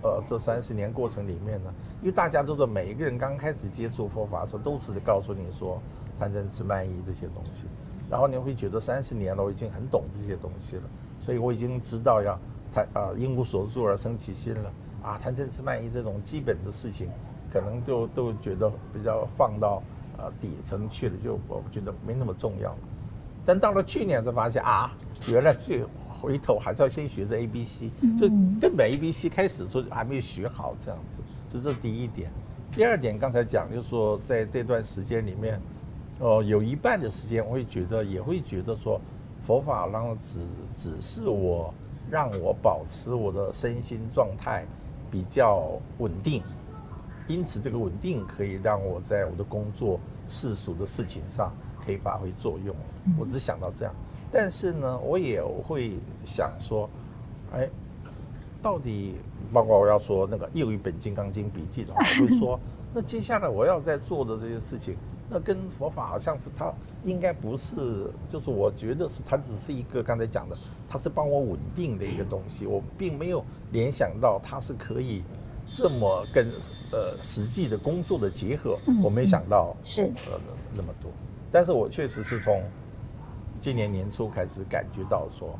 [0.01, 5.79] 呃这三十年过程里面呢，因为大家都是每一个人刚开始接触佛法的时候，都是告诉你说
[6.17, 7.65] 贪嗔痴慢疑这些东西，
[8.09, 10.83] 然后你会觉得三十年了，我已经很懂这些东西了，
[11.19, 12.35] 所以我已经知道要
[12.71, 17.11] 贪啊因无所住而生其心了啊贪嗔痴慢疑这种基本的事情。
[17.55, 19.81] 可能就都觉得比较放到
[20.17, 22.75] 呃底层去了，就我觉得没那么重要。
[23.45, 24.93] 但到了去年才发现啊，
[25.31, 27.89] 原来最回头还是要先学着 A B C，
[28.19, 28.27] 就
[28.59, 32.29] 根本 A B C 开始说还没有学好这样子，这是第一点。
[32.73, 35.61] 第二点刚才讲就是说，在这段时间里面，
[36.19, 38.99] 哦，有一半的时间我会觉得也会觉得说，
[39.43, 40.41] 佛法让只
[40.75, 41.73] 只是我
[42.11, 44.65] 让我保持我的身心状态
[45.09, 46.43] 比较稳定。
[47.27, 51.51] 因此，这个稳定可以让我在我的工作世俗的事情上
[51.83, 52.75] 可以发挥作用。
[53.17, 53.93] 我只想到这样，
[54.31, 55.93] 但是呢，我也会
[56.25, 56.89] 想说，
[57.51, 57.67] 哎，
[58.61, 59.15] 到底
[59.51, 62.59] 包括我要说那个《又一本金刚经》笔记的话，我会说，
[62.93, 64.95] 那接下来我要在做的这些事情，
[65.29, 66.71] 那跟佛法好像是它
[67.03, 70.55] 应该不是，就是我觉得是它只是一个刚才讲的，
[70.87, 75.23] 它是帮我稳定的一个东西，我并没有联想到它是可以。
[75.71, 76.47] 这么跟
[76.91, 80.03] 呃实际的工作的结合，我没想到是。
[80.27, 80.39] 呃
[80.77, 81.09] 那么多，
[81.49, 82.61] 但是我确实是从
[83.61, 85.57] 今年年初开始感觉到说，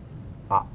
[0.49, 0.67] 啊，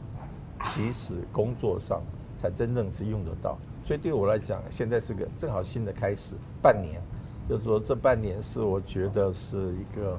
[0.62, 2.00] 其实工作上
[2.38, 7.02] 才真正是用得到，所以对我来讲，现在是个正好新的开始，半年，
[7.46, 10.18] 就是说这半年是我觉得是一个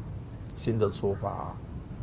[0.55, 1.55] 新的出发，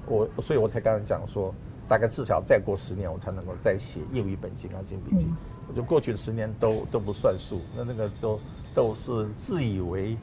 [0.09, 1.55] 我所以我才刚才讲说，
[1.87, 5.27] 大概至少再过十年，我才能够再写又一本《金刚经笔记》。
[5.29, 8.41] 我觉得过去的十年都都不算数，那那个都
[8.75, 10.17] 都是自以为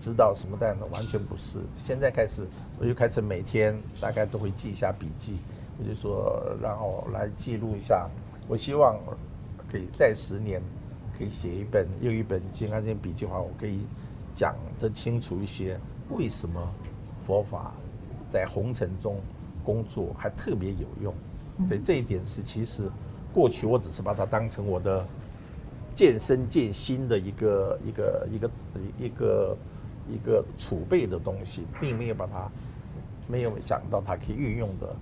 [0.00, 1.58] 知道什么，但完全不是。
[1.76, 2.46] 现在开始，
[2.78, 5.36] 我就开始每天大概都会记一下笔记，
[5.78, 8.08] 我就说，然后来记录一下。
[8.46, 8.98] 我希望
[9.70, 10.62] 可以再十年，
[11.16, 13.80] 可以写一本又一本《金刚经》笔记的话，我可以
[14.34, 15.80] 讲得清楚一些，
[16.10, 16.60] 为什么
[17.26, 17.72] 佛法
[18.28, 19.18] 在红尘中
[19.64, 21.14] 工作还特别有用。
[21.66, 22.90] 所以这一点是其实
[23.34, 25.04] 过去我只是把它当成我的
[25.94, 28.50] 健身健心的一个一个一个
[28.98, 29.56] 一个
[30.14, 32.48] 一个储备的东西，并没有把它
[33.26, 34.94] 没有想到它可以运用的。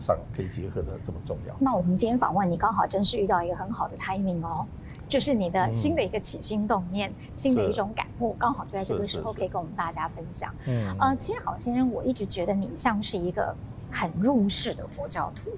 [0.00, 1.56] 上可以结合的这么重要。
[1.58, 4.64] 那我们今天访问你，刚好真是遇到一个很好的 timing 哦，
[5.08, 10.54] 就是你的新的一个起心动念，嗯、新的一种感悟，刚好就在这个时候可以跟我们大家分享。
[10.66, 13.52] 嗯，呃，其实郝先生，我一直觉得你像是一个
[13.90, 15.50] 很入世的佛教徒，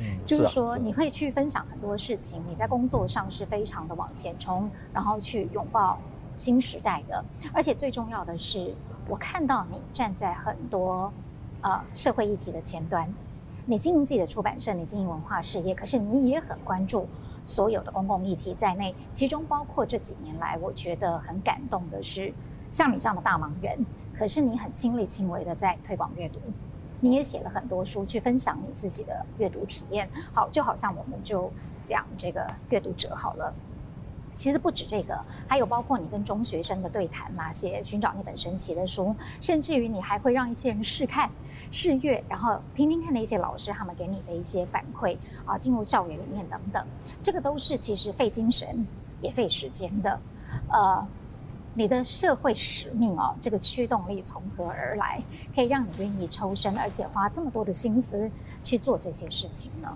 [0.00, 5.98] 嗯，就是说你会去分享很多事情，你在工作上是非常的往前冲，然后去拥抱
[6.36, 8.74] 新时代的，而且最重要的是，
[9.08, 11.12] 我看到你站在很多
[11.60, 13.12] 呃社会议题的前端。
[13.64, 17.06] 你经营自己的出版社，你经营文化事业，可是你也很关注
[17.46, 22.34] 所有的公共议题在内，其中包括这几年来，我觉得很感动的是，
[22.72, 23.86] 像你这样的大忙人，
[24.18, 26.40] 可是你很亲力亲为的在推广阅读，
[27.02, 30.08] 你也写了很多书去分享你自己的阅读体验。
[30.32, 31.50] 好，就好像我们就
[31.84, 33.52] 讲这个阅读者好了。
[34.34, 41.28] 其实不止这个，还有包括你跟中学生的对谈嘛，写寻找那本神奇的书，甚至于你还会让一些人试看、
[41.70, 46.86] 试阅，然后听听看那些老师他们给你的一些反馈啊，进入校园里面等等，
[47.22, 48.86] 这个都是其实费精神
[49.20, 50.18] 也费时间的。
[50.70, 51.06] 呃，
[51.74, 55.22] 你的社会使命哦，这个驱动力从何而来，
[55.54, 58.30] 可以让你愿意抽身，而且花这么多的心思
[58.62, 59.88] 去做这些事情呢？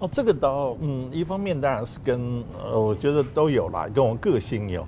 [0.00, 4.86] 哦，这个倒，嗯，一方面当然是跟呃，我觉得都有啦，跟我个性有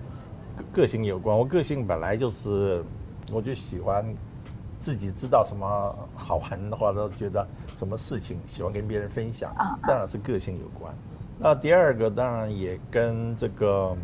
[0.72, 1.36] 个性有关。
[1.36, 2.84] 我个性本来就是，
[3.32, 4.04] 我就喜欢
[4.78, 7.46] 自己知道什么好玩的话，都觉得
[7.76, 10.94] 什么事情喜欢跟别人分享，啊当然是个性有关。
[11.38, 13.96] 那第二个当然也跟这个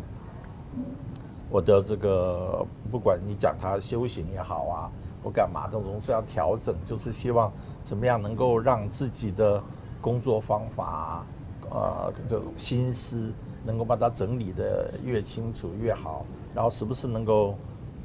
[1.49, 4.91] 我的这个，不管你讲他修行也好啊，
[5.23, 9.61] 我干嘛，这种是要调整，就是希望怎么样能够让自己的。
[9.99, 11.25] 工作方法，
[11.71, 13.31] 呃，这种心思
[13.65, 16.23] 能够把它整理得越清楚越好，
[16.53, 17.55] 然后是不是能够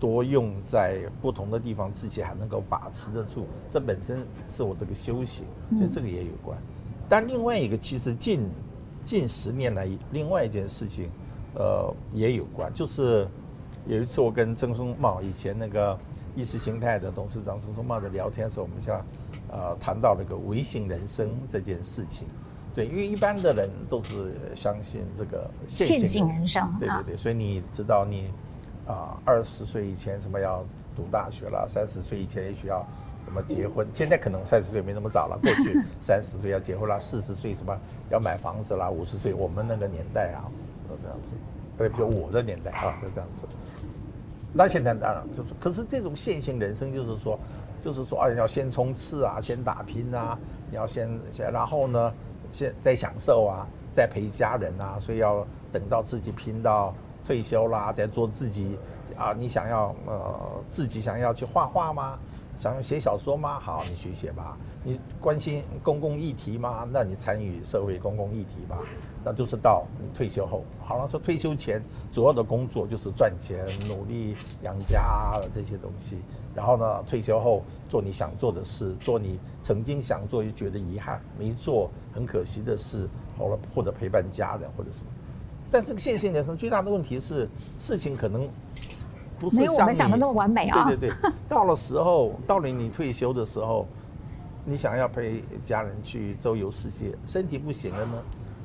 [0.01, 5.45] 多用在不同的地方，自己还能够把持得住，这本身是我这个修行，
[5.79, 6.59] 所以这个也有关。
[7.09, 8.49] 但另外一个，其实近
[9.05, 11.11] 近十年来，另外一件事情，
[11.55, 13.27] 呃，也有关，就是
[13.87, 15.97] 有一次我跟曾松茂以前那个
[16.35, 19.05] 意识形态的董事长曾松茂的聊天的时候，我们像。
[19.49, 22.27] 呃，谈到那个微信人生这件事情，
[22.75, 28.31] 对，因为一般的人都是相信这个陷阱人生，对对对，所以你知道你
[28.87, 30.65] 啊，二十岁以前什么要
[30.97, 32.83] 读大学了，三十岁以前也许要
[33.27, 37.79] 什么结婚，现在可能三十岁没那么早了，过去三十岁要结婚了，四十岁什么
[38.11, 40.49] 要买房子啦，五十岁我们那个年代啊，
[40.93, 41.35] 就这样子，
[41.77, 43.47] 对，就我的年代啊，就这样子。
[44.53, 47.39] 那现在当然就是，可是这种线性人生就是说。
[47.85, 50.39] 就是说，啊，要先冲刺啊，先打拼啊，
[50.71, 52.15] 你要先先，然后呢，
[52.53, 56.95] 先再享受啊，再陪家人啊，所以要等到自己拼到
[57.27, 58.79] 退休啦，再做自己
[59.13, 59.33] 啊。
[59.37, 62.19] 你想要呃，自己想要去画画吗？
[62.59, 63.59] 想要写小说吗？
[63.59, 64.57] 好，你去写吧。
[64.85, 66.87] 你关心公共议题吗？
[66.93, 68.79] 那你参与社会公共议题吧。
[69.25, 76.19] 那就是到你退休后，好了，说退休前主要的工作就是赚钱、努力养家这些东西。
[76.55, 83.09] 然后呢，退休后做你想做的事，做你曾经想做又觉得遗憾没做、很可惜的事，
[83.39, 85.07] 好了，或者陪伴家人或者什么。
[85.71, 87.49] 但是线性人生最大的问题是，
[87.79, 88.47] 事情可能
[89.51, 90.85] 不是我们想的那么完美啊。
[90.85, 93.87] 对对对， 到了时候，到了你退休的时候，
[94.65, 98.13] 你想要陪家人去周游世界，身体不行了呢？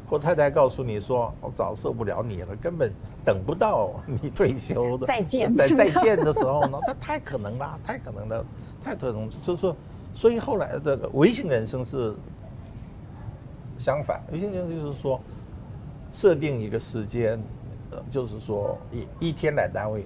[0.10, 2.90] 或太太告诉你说：“我早受不了你了，根本
[3.26, 6.80] 等不到你退休的再见，再再见的时候呢？
[6.88, 8.46] 那太可能了，太可能了，
[8.82, 9.30] 太可能。
[9.30, 9.76] 就是说，
[10.14, 12.16] 所以后来这个微信人生是
[13.78, 15.20] 相反，微信人生就是说，
[16.14, 17.38] 设定一个时间，
[17.92, 18.78] 呃，就是说
[19.20, 20.06] 一一天来单位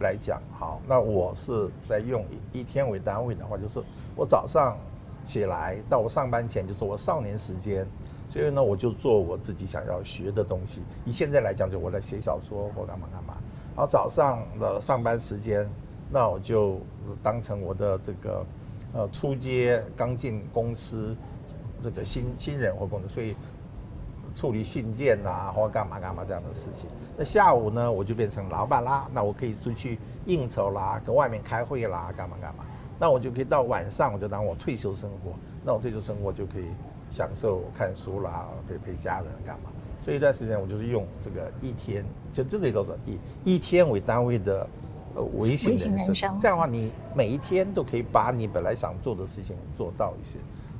[0.00, 3.82] 来讲，好，那我是在用一一天为单位的话，就是
[4.14, 4.76] 我早上
[5.22, 7.86] 起来到我上班前，就是我少年时间。”
[8.30, 10.82] 所以呢，我就做我自己想要学的东西。
[11.06, 13.34] 以现在来讲，就我来写小说或干嘛干嘛。
[13.74, 15.66] 然后，早上的上班时间，
[16.10, 16.78] 那我就
[17.22, 18.44] 当成我的这个
[18.92, 21.16] 呃初阶刚进公司
[21.82, 23.34] 这个新新人或工作，所以
[24.38, 26.88] 处理信件啊或干嘛干嘛这样的事情。
[27.16, 32.64] 那下午呢，我就变成老板啦，那我可以出去应酬啦，跟外面开会啦，干嘛干嘛。
[33.00, 35.32] 那我就可以到晚上，我就当我退休生活。
[35.64, 36.66] 那我退休生活就可以
[37.10, 39.70] 享受看书啦，陪陪家人干嘛。
[40.00, 44.64] 所以一段时间我就是用这个一天，就这里叫做以一天为单位的
[45.16, 45.96] 呃微型人生。
[45.96, 50.38] 人生这样的话，你每一天都可以把你本来想做的事情做到一些，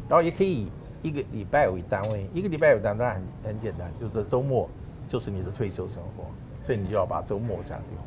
[0.08, 0.68] 然后也可以
[1.02, 4.68] 一个礼拜为单位，一个礼拜为单位当然很很简单，就是周末
[5.06, 6.24] 就是你的退休生活，
[6.64, 8.02] 所以你就要把周末这样用。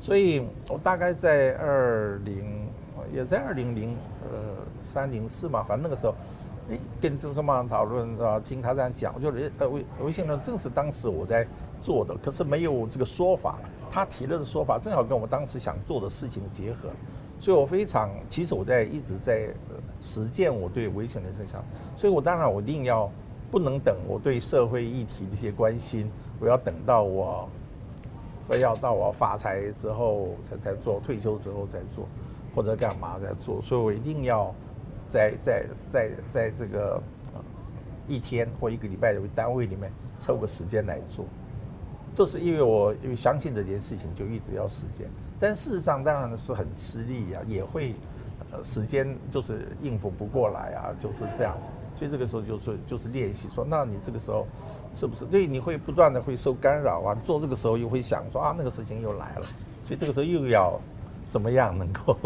[0.00, 2.68] 所以我大概在二零。
[3.12, 6.14] 也在二零零呃三零四嘛，反正那个时候，
[6.70, 11.46] 诶，跟郑松茂讨论啊，听他这样讲，我就呃微微型人正是当时我在
[11.82, 13.58] 做的，可是没有这个说法，
[13.90, 16.88] 他提了的说法正好跟我当时想做的事情结合，
[17.38, 19.48] 所以我非常其实我在一直在
[20.04, 21.64] 实践我对危险的设想，
[21.96, 23.10] 所以我当然我一定要
[23.50, 27.48] 不能等我对社会议题的一些关心，我要等到我
[28.48, 32.06] 非要到我发财之后才才做，退休之后再做。
[32.54, 34.54] 或者干嘛在做，所以我一定要
[35.08, 37.02] 在在在在这个
[38.06, 39.90] 一天或一个礼拜的单位里面
[40.20, 41.24] 抽个时间来做。
[42.14, 45.08] 这是因为我因为相信这件事情，就一直要实践。
[45.36, 47.92] 但事实上当然是很吃力啊，也会
[48.62, 51.68] 时间就是应付不过来啊，就是这样子。
[51.96, 54.46] 所以这个时候就是就是练习说，那你这个时候
[54.94, 57.14] 是不是对你会不断的会受干扰啊？
[57.24, 59.42] 做这个时候又会想说啊，那个事情又来了，
[59.86, 60.78] 所以这个时候又要
[61.28, 62.16] 怎么样能够？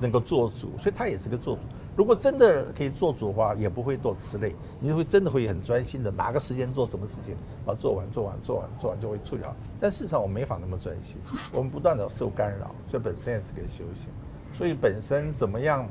[0.00, 1.62] 能够做主，所以他也是个做主。
[1.94, 9.54] 如果真的可以做主的话，也不会多吃累，你会真的会很专心的，哪个时间做什么事情，啊，做完做完做完做完就会处理好。
[9.78, 11.16] 但事实上我没法那么专心，
[11.52, 14.08] 我们不断的受干扰，所以本身也是个修行。
[14.52, 15.86] 所以本身怎么样，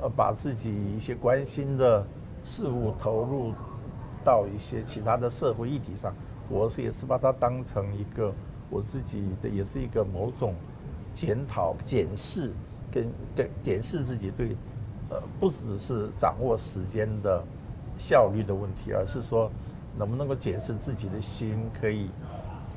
[0.00, 2.04] 呃，把自己一些关心的
[2.44, 3.52] 事物投入
[4.24, 6.14] 到一些其他的社会议题上，
[6.48, 8.32] 我是也是把它当成一个
[8.68, 10.54] 我自己的，也是一个某种
[11.14, 12.52] 检讨检视。
[12.94, 14.54] 跟跟检视自己对，
[15.08, 17.42] 呃，不只是掌握时间的
[17.96, 19.50] 效率的问题，而是说
[19.96, 22.10] 能不能够检视自己的心，可以，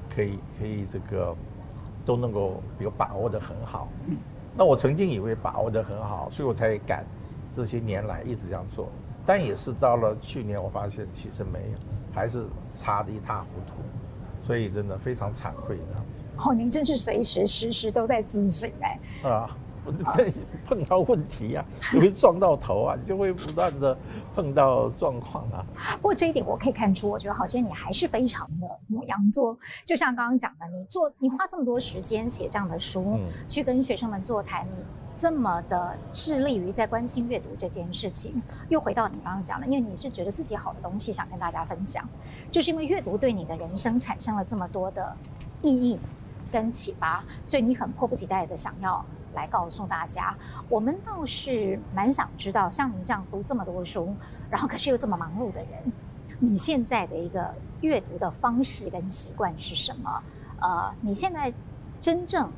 [0.10, 1.36] 可以，可以这个
[2.06, 3.90] 都能够比如把握得很好。
[4.58, 7.06] 那我曾经以为把握得很好，所以我才敢
[7.56, 8.90] 这些年来一直这样做。
[9.26, 11.78] 但也是到了去年，我发现其实没有，
[12.14, 12.46] 还是
[12.78, 13.76] 差得一塌糊涂。
[14.42, 16.20] 所以真的非常惭愧这样子。
[16.38, 19.00] 哦，您真是随时时时都在自省哎。
[19.28, 19.58] 啊。
[20.16, 20.34] 对，
[20.66, 23.98] 碰到问题啊， 你会撞到头啊，你就会不断的
[24.34, 25.66] 碰到状况啊。
[25.98, 29.58] 不过这一点我可以看出，我觉得好像你还是非常的牡羊座。
[29.86, 34.84] 就像刚刚讲的，你做你花这么多时间写这样的书，嗯、去跟学生们座谈，你
[35.16, 42.08] 这么的致力于在关心阅读这件事情，又回到你刚刚讲的，因为你是觉得自己好的东西想跟大家分享，
[42.52, 45.16] 就是因为阅读对你的人生产生了这么多的
[45.62, 46.00] 意义
[46.52, 49.06] 跟启发，所以你很迫不及待的想要。
[49.36, 50.36] 来告诉大家，
[50.68, 54.16] 我们倒是蛮想知道，像您这样读这么多书，
[54.50, 55.94] 然后可是又这么忙碌的人，
[56.40, 60.24] 你现在的一个阅读的方式跟习惯是什么？
[60.62, 61.54] 呃，你现在
[62.02, 62.50] 真正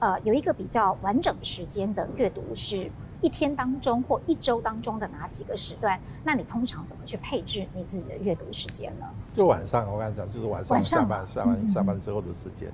[0.00, 2.90] 呃有一个比较完整时间的阅读，是
[3.20, 5.98] 一天当中或一周当中的哪几个时段？
[6.24, 9.06] 那你通常怎么去配置你自己的阅读时间呢？
[9.34, 12.68] 就晚上，我刚才讲，就是晚上下班、下班、下班之后的时间。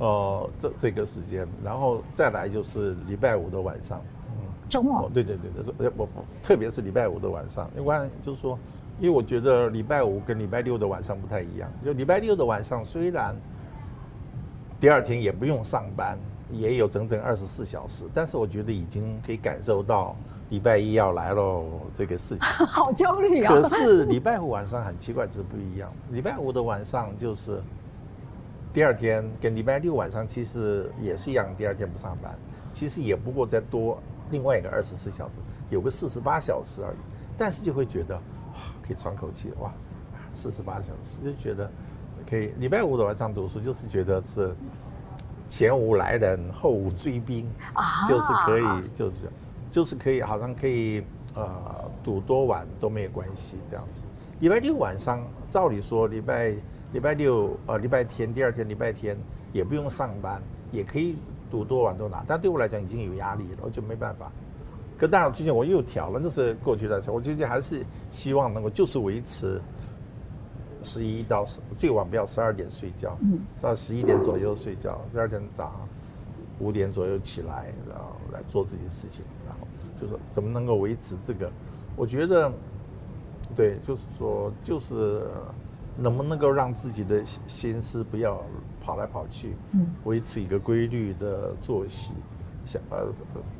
[0.00, 8.58] 哦，这这个时间，然后再来就是礼拜五的晚上，嗯，周末，哦，对对对对，我我特别是礼拜五的晚上，因为就是说，
[8.98, 13.36] 因为我觉得礼拜五跟礼拜六的晚上不太一样，就礼拜六的晚上虽然
[14.80, 16.18] 第二天也不用上班，
[16.50, 20.16] 也有整整二十四小时，但是我觉得已经可以感受到
[20.48, 23.52] 礼拜一要来喽这个事情， 好焦虑啊！
[23.52, 27.62] 可是礼拜五晚上很奇怪，这不一样，礼拜五的晚上就是。
[28.72, 32.32] 第二天跟礼拜六晚上其实也是一样，第二天不上班，
[32.72, 34.00] 其实也不过再多
[34.30, 35.36] 另外一个二十四小时，
[35.70, 36.96] 有个四十八小时而已。
[37.36, 39.72] 但是就会觉得哇，可以喘口气哇，
[40.32, 41.68] 四十八小时就觉得
[42.28, 42.52] 可以。
[42.58, 44.54] 礼拜五的晚上读书就是觉得是
[45.48, 47.50] 前无来人后无追兵，
[48.08, 49.16] 就是可以就是
[49.68, 51.02] 就是可以好像可以
[51.34, 54.04] 呃赌多晚都没有关系这样子。
[54.38, 56.54] 礼拜六晚上照理说礼拜。
[56.92, 59.16] 礼拜六，呃，礼拜天，第二天礼拜天
[59.52, 61.16] 也不用上班，也可以
[61.50, 62.24] 读多晚都拿。
[62.26, 64.30] 但对我来讲已经有压力了，我就没办法。
[64.98, 67.10] 可当然最近我又调了，那是过去的事。
[67.10, 69.60] 我最近还是希望能够就是维持
[70.82, 75.88] 十一到十最晚不要十二点睡觉，嗯，到十一点左右睡觉，第二天早上
[76.58, 79.66] 五点左右起来，然后来做这些事情，然后
[79.98, 81.50] 就是怎么能够维持这个？
[81.96, 82.52] 我觉得，
[83.56, 85.26] 对，就是说，就是
[86.00, 88.42] 能不能够让自己的心思不要
[88.80, 92.14] 跑来跑去，嗯，维持一个规律的作息，
[92.64, 93.06] 想呃，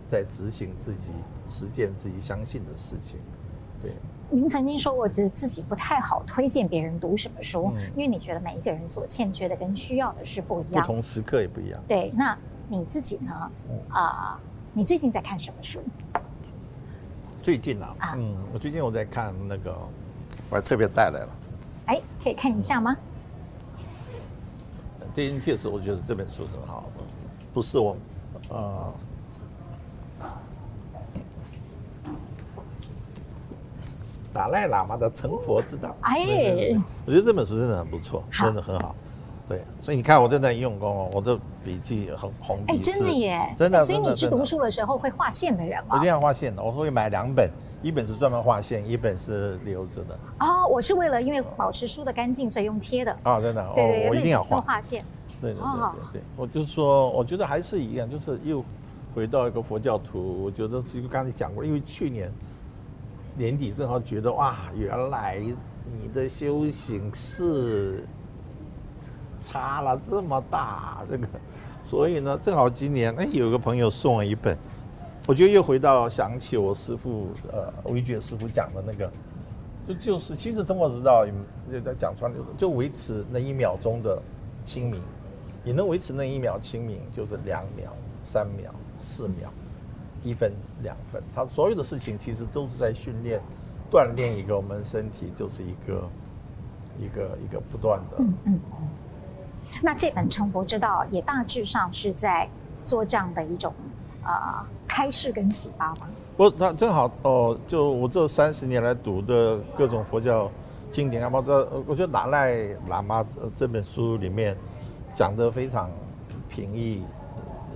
[0.09, 1.11] 在执行自己
[1.47, 3.18] 实践自己相信的事情，
[3.82, 3.93] 对。
[4.32, 11.82] 您曾经说过，其实自己不太好推荐别人读什么书，嗯、因为你觉得每一个人所欠缺的跟需要的是不一样，不同时刻也不一样。
[11.86, 12.38] 对，那
[12.68, 13.32] 你自己呢？
[13.32, 14.41] 啊、嗯呃，
[14.72, 15.80] 你最近在看什么书？
[17.43, 19.76] 最近啊，啊嗯，我最近我在看那个，
[20.49, 21.36] 我还特别带来了。
[21.91, 22.97] 哎，可以看一下吗？
[25.12, 26.84] 电影确实，我觉得这本书很好，
[27.53, 27.97] 不是我，
[28.51, 28.93] 呃。
[34.32, 38.95] 达赖喇嘛的成佛之道，哎，我觉得这本书真的很不错，真的很好。
[39.49, 43.84] 对，所以你看我正在用功哦，我的笔记很红笔，哎，真的耶，真的。
[43.84, 45.88] 所以你去读书的时候会画线的人吗？
[45.91, 47.51] 我一定要画线的，我会买两本，
[47.83, 50.18] 一本是专门画线，一本是留着的。
[50.41, 53.16] 哦，我是为了因为保持书的干净，所以用贴的。
[53.22, 53.74] 啊，真的，哦，
[54.09, 55.05] 我一定要画画线。
[55.41, 55.81] 对对对
[56.12, 58.64] 对对，我就是说，我觉得还是一样，就是又
[59.14, 62.31] 回到一个佛教徒，我觉得是刚才讲过，因为去年。
[63.37, 65.41] 年底正好觉得哇，原来
[65.87, 68.05] 你的修行是
[69.39, 71.26] 差了这么大，这个，
[71.81, 74.59] 所以呢，正好今年哎，有个朋友送我一本，
[75.27, 79.11] 我觉得又回到想起我师父呃，维觉师傅讲的那个，
[79.87, 81.27] 就就是其实中国之道
[81.71, 84.21] 也在讲穿就维持那一秒钟的
[84.64, 85.01] 清明，
[85.62, 87.93] 你能维持那一秒清明，就是两秒、
[88.25, 89.51] 三秒、四秒。
[90.23, 90.53] 一分
[90.83, 93.41] 两分，他所有的事情其实都是在训练、
[93.91, 96.09] 锻炼一个我们身体，就是一个
[96.99, 98.16] 一个一个不断的。
[98.18, 98.61] 嗯嗯。
[99.81, 102.47] 那这本《成佛之道》也大致上是在
[102.85, 103.73] 做这样的一种、
[104.25, 106.09] 呃、开示跟启发吗？
[106.37, 110.51] 不，他正好哦，就我这三十年来读的各种佛教
[110.91, 112.55] 经典啊，包括我觉得达赖
[112.89, 114.57] 喇嘛这本书里面
[115.12, 115.91] 讲得非常
[116.49, 117.03] 平易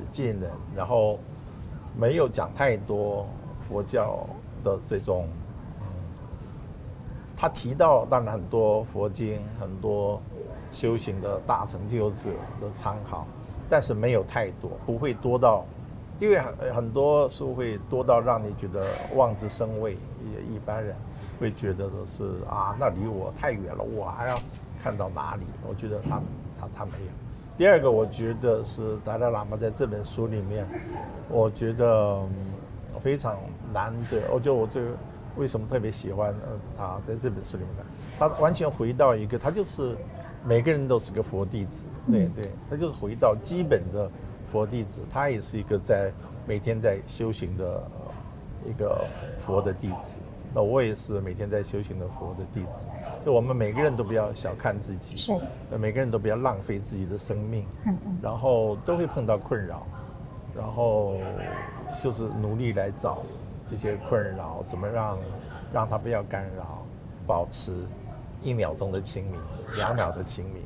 [0.09, 1.19] 近人，然后。
[1.97, 3.25] 没有讲太多
[3.69, 4.27] 佛教
[4.65, 5.29] 的这种，
[7.37, 10.21] 他提到当然很多佛经，很多
[10.73, 12.31] 修行的大成就者
[12.61, 13.25] 的参考，
[13.69, 15.65] 但是没有太多，不会多到，
[16.21, 19.93] 因为很很多书会多到让你觉得望之生畏，
[20.33, 20.95] 也一般人
[21.41, 24.35] 会觉得的是啊，那离我太远了，我还要
[24.83, 25.45] 看到哪里？
[25.69, 26.21] 我觉得他
[26.59, 27.11] 他他没有。
[27.57, 30.67] 第二个，我觉得是达赖喇嘛在这本书里面，
[31.29, 32.21] 我觉得
[33.01, 33.37] 非常
[33.73, 34.23] 难得。
[34.33, 34.83] 我觉得我对
[35.37, 37.87] 为什么特别喜欢呃他在这本书里面，
[38.19, 39.97] 他完全回到一个，他就是
[40.45, 44.11] 每个人都是个佛弟子，对对，他就是回到基本的
[44.55, 46.13] 佛弟子，他也是一个在
[46.47, 47.83] 每天在修行的
[48.65, 49.05] 一个
[49.37, 50.21] 佛的弟子。
[50.55, 52.87] 那我也是每天在修行的佛的弟子，
[53.27, 55.33] 就我们每个人都不要小看自己，是，
[55.77, 59.85] 每个人都不要浪费自己的生命，嗯嗯，然后都会碰到困扰，
[60.57, 61.17] 然后
[62.01, 63.25] 就是努力来找
[63.69, 65.19] 这些困扰，怎么让
[65.73, 66.87] 让他不要干扰，
[67.27, 67.73] 保持
[68.45, 69.41] 一秒钟的清明，
[69.77, 70.63] 两秒的清明。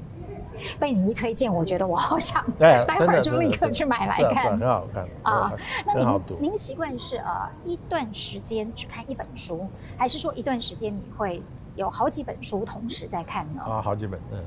[0.79, 5.53] 被你一推荐，我觉得我好想， 待会儿就立刻去买来看，很好看啊。
[5.87, 11.41] 那您您习惯是呃一段时间只看一本书，还是说一段时间你会
[11.77, 13.63] 有好几本书同时在看呢？
[13.63, 14.43] 啊，好几本，嗯。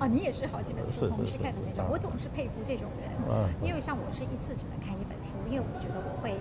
[0.00, 1.84] 哦，你也是好几本书同时看的那种。
[1.88, 6.34] 我总是佩服这种人，嗯，因为像我是一次只能看一本书，因为我觉得我会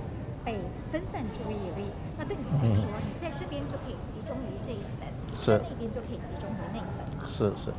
[0.43, 0.57] 被
[0.91, 1.91] 分散注意力。
[2.17, 7.27] 那对你来说， 你在这边就可以集中于这一本，在那边就可以集中于那一本。
[7.27, 7.71] 是是。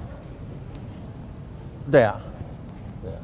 [1.91, 2.21] 对啊，
[3.03, 3.19] 对啊。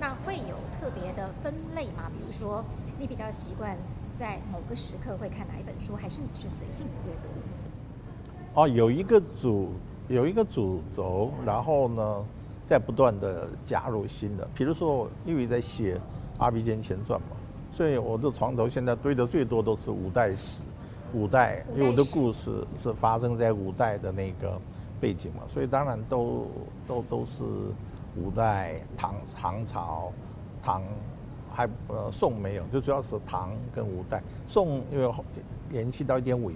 [0.00, 2.10] 那会有特别的分类吗？
[2.12, 2.64] 比如说，
[2.98, 3.76] 你比较习惯
[4.12, 7.28] 在某个时刻会看哪一本书，还是你是随性的阅读？
[8.54, 9.70] 哦，有一个主，
[10.08, 12.24] 有一个主轴，然后呢，
[12.64, 14.46] 在不断的加入新的。
[14.54, 15.94] 比如说，因为在写
[16.38, 17.36] 《阿鼻坚前传》嘛，
[17.72, 20.60] 所以我的床头现在堆的最多都是五代史，
[21.12, 24.60] 五代，因为我的故事是发生在五代的那个。
[25.02, 26.46] 背景嘛，所以当然都
[26.86, 27.42] 都都是
[28.14, 30.12] 五代唐唐朝，
[30.62, 30.80] 唐
[31.50, 34.22] 还呃宋没有，就主要是唐跟五代。
[34.46, 35.12] 宋因为
[35.72, 36.54] 延续到一点尾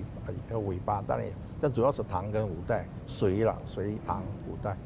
[0.48, 4.76] 呃尾巴，当然也，但主要是唐跟五代，隋了隋唐五代，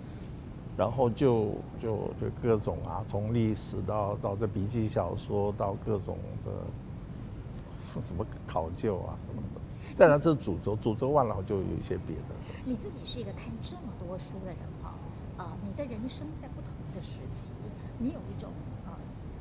[0.75, 1.49] 然后就
[1.79, 6.16] 就就各种啊，从历史到到这笔记小说到各种
[6.47, 9.60] 的什么考究啊什么的。
[10.01, 12.34] 当然这是主轴，主轴完了就有一些别的。
[12.64, 14.94] 你自己是一个看这么多多书的人哈，
[15.36, 17.53] 啊、呃，你的人生在不同的时期，
[17.98, 18.48] 你有一种
[18.86, 18.98] 啊、呃、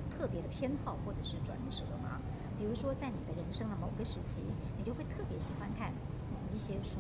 [0.10, 2.20] 特别的偏好或者是转折吗？
[2.57, 4.41] 比如说在你的人生的某个时期，
[4.78, 5.93] 你就会特别喜欢看
[6.30, 6.99] 某一些书，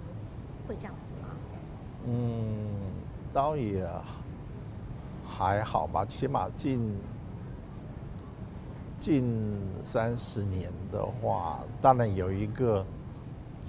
[0.65, 1.35] 会这样子吗？
[2.07, 2.71] 嗯，
[3.33, 3.85] 倒也
[5.25, 6.97] 还好吧，起码近
[8.97, 12.85] 近三十年的话，当然有一个。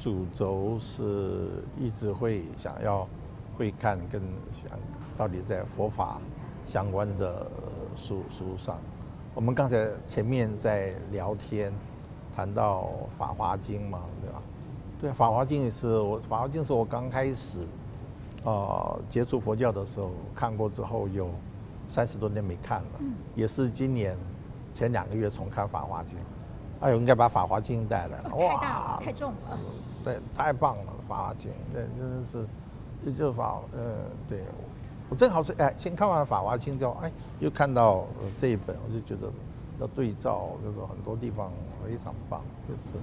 [0.01, 3.07] 主轴是一直会想要
[3.59, 4.23] 会看跟
[4.63, 4.79] 想
[5.15, 6.19] 到底在佛法
[6.65, 7.47] 相关的
[7.95, 8.79] 书书上。
[9.35, 11.71] 我们刚才前面在聊天
[12.35, 12.85] 谈到
[13.19, 14.43] 《法华经》嘛，对吧？
[14.99, 17.61] 对，《法华经》也是我《法华经》是我刚开始
[18.43, 21.29] 啊接触佛教的时候看过之后有
[21.89, 23.01] 三十多年没看了，
[23.35, 24.17] 也是今年
[24.73, 26.19] 前两个月重看《法华经》。
[26.81, 29.59] 哎呦，应该把《法华经》带来了，哇，太大了，太重了。
[30.05, 32.47] 对，太棒了，《法华经》对，真的是，
[33.05, 34.43] 就就法，呃，对，
[35.09, 39.31] 我正好是哎，先看完《法华经》之后，哎，又看到这一本，我就觉得
[39.79, 41.53] 要对照，就是很多地方
[41.85, 42.99] 非常棒，就是，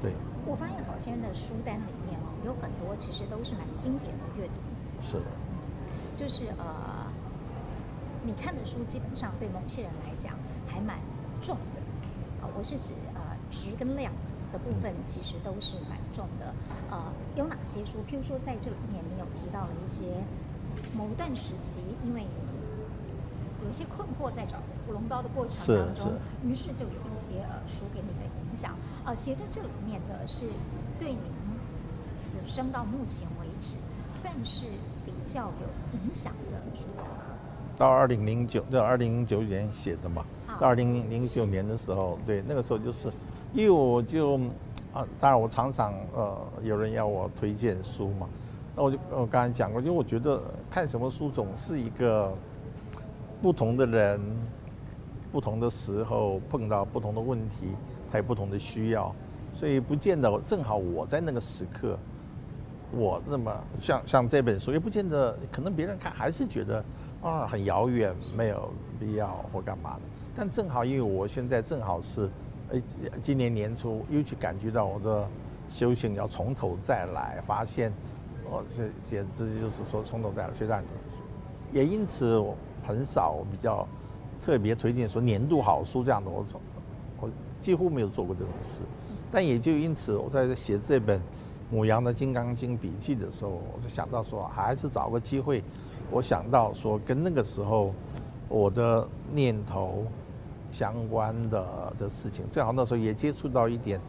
[0.00, 0.12] 对。
[0.46, 4.54] 我发现好些人的书单里面哦，有很多其实都是蛮经典的阅读。
[5.00, 5.24] 是的。
[6.16, 7.06] 就是呃，
[8.24, 10.32] 你看的书基本上对某些人来讲
[10.66, 10.98] 还蛮
[11.40, 14.12] 重的，啊，我是指呃值跟量。
[14.52, 16.54] 的部分其实都是蛮重的，
[16.90, 17.02] 呃，
[17.36, 17.98] 有哪些书？
[18.08, 20.04] 譬如说，在这里面你有提到了一些
[20.96, 26.12] 某段时期，因为你有一些困惑，在找屠龙刀的过程当中，
[26.44, 28.74] 于是就有一些呃书给你的影响。
[29.04, 30.46] 呃，写在这里面的是
[30.98, 31.20] 对您
[32.18, 33.74] 此生到目前为止
[34.12, 34.66] 算是
[35.04, 37.08] 比较有影响的书籍？
[37.76, 40.24] 到二零零九，到二零零九年写的嘛，
[40.58, 43.12] 到二零零九年的时候，对，那个时候就是。
[43.54, 44.36] 因为我就
[44.92, 48.28] 啊，当然我常常呃，有人要我推荐书嘛，
[48.76, 50.40] 那我就我刚才讲过，就我觉得
[50.70, 52.32] 看什么书总是一个
[53.40, 54.20] 不同的人，
[55.32, 57.74] 不同的时候碰到不同的问题，
[58.12, 59.14] 他有不同的需要，
[59.54, 61.98] 所以不见得正好我在那个时刻，
[62.92, 66.84] 我那么像像这本书，也不见得可能别人看还是觉得
[67.22, 68.70] 啊很遥远，没有
[69.00, 70.00] 必要或干嘛的，
[70.34, 72.28] 但正好因为我现在正好是。
[72.70, 72.82] 哎，
[73.20, 75.26] 今年年初又去感觉到我的
[75.70, 77.90] 修行要从头再来，发现，
[78.50, 80.82] 哦，这简直就是说从头再来，所以让
[81.72, 82.54] 也因此我
[82.86, 83.88] 很少比较
[84.40, 86.60] 特别推荐说年度好书这样的，我从
[87.20, 88.80] 我几乎没有做过这种事。
[89.30, 91.20] 但也就因此，我在写这本
[91.70, 95.62] 母羊的《金刚经》笔记的时候，我就想到说，还是找个机会，
[96.10, 97.94] 我想到说跟那个时候
[98.46, 100.04] 我的念头。
[100.70, 104.00] 相关的的事情，正好那时候也接触到一点，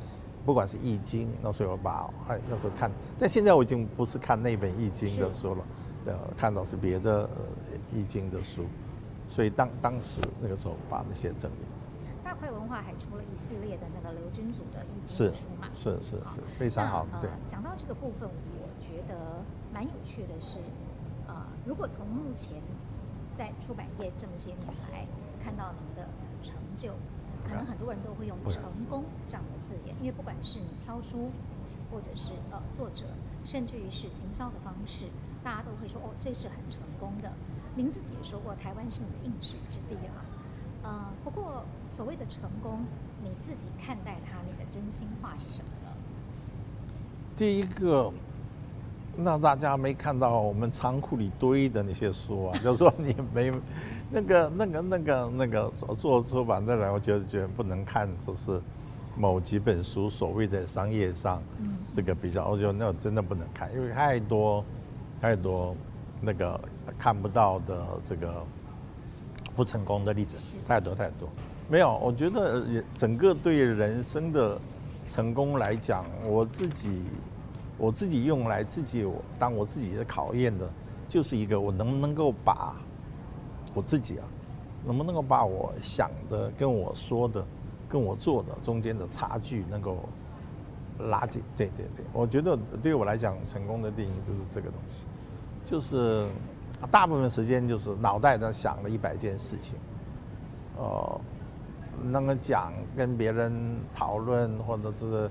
[0.45, 5.64] 不管是《易经》，那时候我把哎那时候看，但现在我已经不是看那本《易经》的书了，
[6.05, 7.26] 呃，看到是别的
[7.93, 8.66] 《易经》的书，
[9.30, 11.55] 所以当当时那个时候把那些整理。
[12.24, 15.68] 大块文化还出了一系列的那个刘君祖的《易经》的书嘛？
[15.74, 17.05] 是是是，非常好。
[17.22, 19.41] 对，讲到这个部分，我觉得
[19.74, 20.60] 蛮有趣的是，
[21.28, 21.36] 呃，
[21.66, 22.62] 如果从目前
[23.34, 25.07] 在出版业这么些年来
[25.43, 26.07] 看到您的。
[26.80, 26.93] 成就，
[27.47, 31.30] 可能很多人都会用“成功”这样的字眼，因为不管是你挑书，
[31.91, 33.05] 或者是呃作者，
[33.43, 35.05] 甚至于是行销的方式，
[35.43, 37.32] 大家都会说哦，这是很成功的。
[37.75, 40.23] 您自己也说过，台湾是你的应许之地啊。
[40.82, 42.86] 呃，不过所谓的成功，
[43.21, 45.91] 你自己看待它，你的真心话是什么呢？
[47.36, 48.11] 第一个，
[49.22, 53.53] 那大家没看到我们仓库里堆的那些书啊，就是说你没。
[54.11, 58.60] 那个、那个、那个、那个做做出版的人，我觉得觉得不能看，就是
[59.15, 61.43] 某几本书所谓在商业上，
[61.95, 64.65] 这个比较，我觉得那真的不能看，因为太多
[65.22, 65.76] 太多
[66.19, 66.60] 那个
[66.98, 68.43] 看不到的这个
[69.56, 71.30] 不成功的例子，太多太多。
[71.69, 74.60] 没有，我觉得整个对人生的
[75.07, 77.03] 成功来讲，我自己
[77.80, 79.07] 我自己用来自己
[79.39, 80.69] 当我自己的考验的，
[81.07, 82.76] 就是一个我能不能够把。
[83.76, 84.26] 我自己啊，
[84.84, 87.45] 能不能够把我想的、跟我说的、
[87.88, 89.99] 跟我做的中间的差距能够
[90.97, 91.39] 拉近？
[91.56, 95.06] 对对对，我觉得对我来讲，成功的定义就是这个东西，
[95.65, 96.27] 就是
[96.89, 99.76] 大部分时间就是脑袋在想了一百件事情，
[100.76, 101.22] 呃，
[102.01, 103.53] 那个讲跟别人
[103.93, 105.30] 讨论，或者是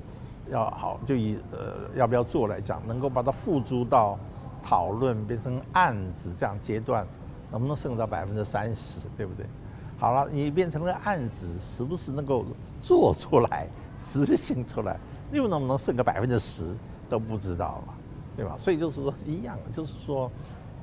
[0.51, 4.19] 要好就以呃要不要做来讲，能够把它付诸到
[4.62, 7.07] 讨论变成案子这样阶段。
[7.51, 9.47] 能不能剩到百分之三十，对不对？
[9.97, 12.45] 好了，你变成了案子，是不是能够
[12.83, 13.66] 做出来、
[13.97, 15.01] 执行出来？
[15.33, 16.75] 又能不能剩个百分之十
[17.09, 17.95] 都不知道了，
[18.37, 18.55] 对吧？
[18.59, 20.31] 所以就是说一样，就是说，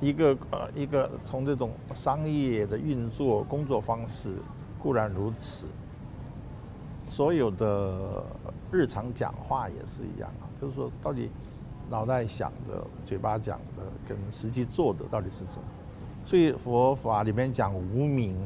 [0.00, 4.34] 一个呃一个从这种商业的运作工作方式
[4.82, 5.66] 固然如此，
[7.08, 8.24] 所有的
[8.72, 11.30] 日常讲话也是一样啊，就是说到底
[11.88, 15.64] 脑袋想的、嘴巴讲的跟实际做的到底是什么？
[16.24, 18.36] 所以佛法里面讲无明，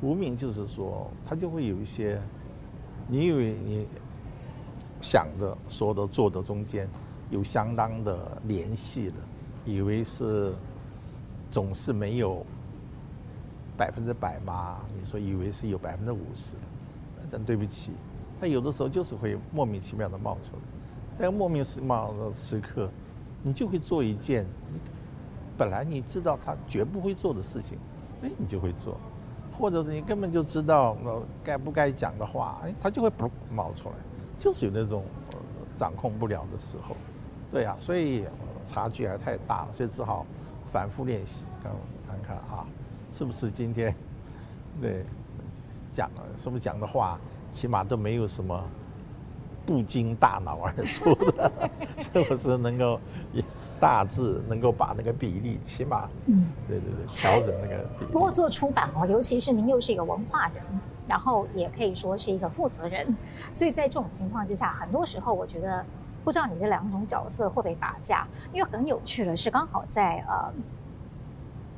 [0.00, 2.20] 无明就是说它就会有一些，
[3.06, 3.86] 你以为你
[5.00, 6.88] 想的、说的、做的中间
[7.30, 9.14] 有相当的联系了，
[9.64, 10.52] 以为是。
[11.50, 12.42] 总是没有
[13.76, 14.80] 百分之百吗？
[14.96, 16.56] 你说以为是有百分之五十，
[17.30, 17.92] 但对不起，
[18.42, 20.62] 他有的时候就是会莫名其妙的冒出来，
[21.14, 22.90] 在莫名其妙的时刻，
[23.40, 24.80] 你就会做一件你
[25.56, 27.78] 本来你知道他绝不会做的事情，
[28.20, 28.96] 哎，你就会做，
[29.52, 33.94] 或者是你根本就知道呃该不该讲的话，哎，他就会不冒出来，
[34.40, 35.04] 就是有那种
[35.78, 36.96] 掌控不了的时候，
[37.48, 38.24] 对呀，所以
[38.64, 40.26] 差距还太大了，所以只好。
[40.72, 41.70] 反复练习，看
[42.08, 42.66] 看看啊，
[43.12, 43.94] 是不是今天
[44.80, 45.04] 对
[45.92, 47.20] 讲了，是不是讲的话，
[47.52, 48.60] 起码都没有什么
[49.64, 52.98] 不经大脑而出的， 是不是能够
[53.78, 58.10] 大致能够把那个比例，起码嗯，对对对，调整那个比例。
[58.10, 60.64] 不过做出版哦，尤其是您又是一个文化人，
[61.06, 63.16] 然后也可以说是一个负责人，
[63.52, 65.84] 所以在这种情况之下，很多时候我觉得。
[66.24, 68.24] 不知道你这两种角色会不会打架？
[68.52, 70.52] 因为很有趣的是，刚好在呃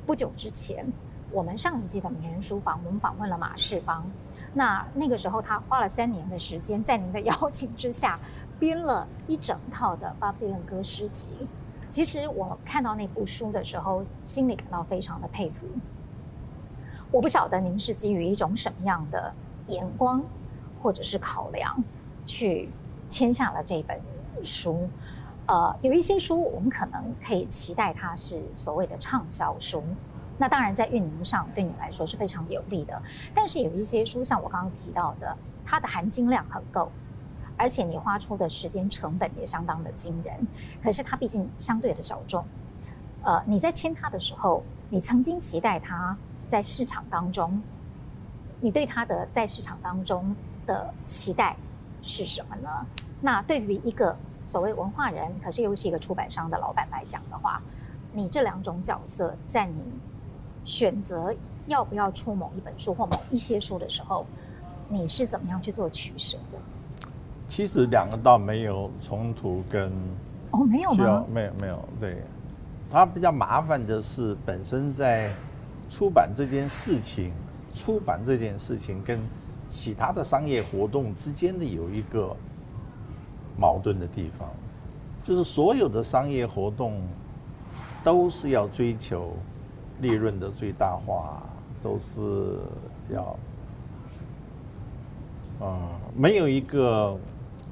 [0.05, 0.85] 不久之前，
[1.31, 4.05] 我们上一季的名人书房，我们访问了马世芳。
[4.55, 8.19] 那那个时候，他花了三年的时间，在您的邀请之下，
[8.57, 11.31] 编了一整套的 Bob Dylan 歌诗集。
[11.91, 15.67] 其实我看到那部书的时候，心里感到非常的佩服。
[17.11, 19.31] 我不晓得您是基于一种什么样的
[19.67, 20.23] 眼光，
[20.81, 21.83] 或者是考量，
[22.25, 22.69] 去
[23.07, 24.01] 签下了这本。
[24.43, 24.89] 书，
[25.47, 29.81] 呃，有一些书我们可能可以期待它是所谓的畅销书，
[30.37, 33.01] 那当然在运营上对你来说是非常有利的。
[33.33, 35.35] 但是有一些书，像我刚刚提到的，
[35.65, 36.91] 它的含金量很够，
[37.57, 40.35] 而且你花出的时间成本也相当的惊人。
[40.83, 42.45] 可是它毕竟相对的小众，
[43.23, 47.61] 呃，你在签它的时候，你曾经期待它在市场当中，
[48.59, 50.35] 你对它的在市场当中
[50.65, 51.55] 的期待
[52.01, 52.69] 是什么呢？
[53.21, 57.61] 那对于一个所谓文化人，可是又是一个出版商的老板来讲的话，
[58.13, 59.81] 你这两种角色，在你
[60.65, 61.33] 选择
[61.67, 64.25] 要不要出某一本书或某一些书的时候，
[64.89, 66.59] 你是怎么样去做取舍的？
[67.47, 69.89] 其实两个倒没有冲突跟
[70.51, 71.23] 哦，没有吗？
[71.31, 72.21] 没有没有，对，
[72.89, 75.31] 它比较麻烦的是本身在
[75.89, 77.31] 出版这件事情，
[77.73, 79.19] 出版这件事情跟
[79.69, 82.35] 其他的商业活动之间的有一个。
[83.57, 84.49] 矛盾的地方，
[85.23, 87.01] 就是所有的商业活动
[88.03, 89.31] 都是要追求
[90.01, 91.41] 利润的最大化，
[91.81, 92.59] 都是
[93.09, 93.37] 要，
[95.59, 97.17] 啊，没有一个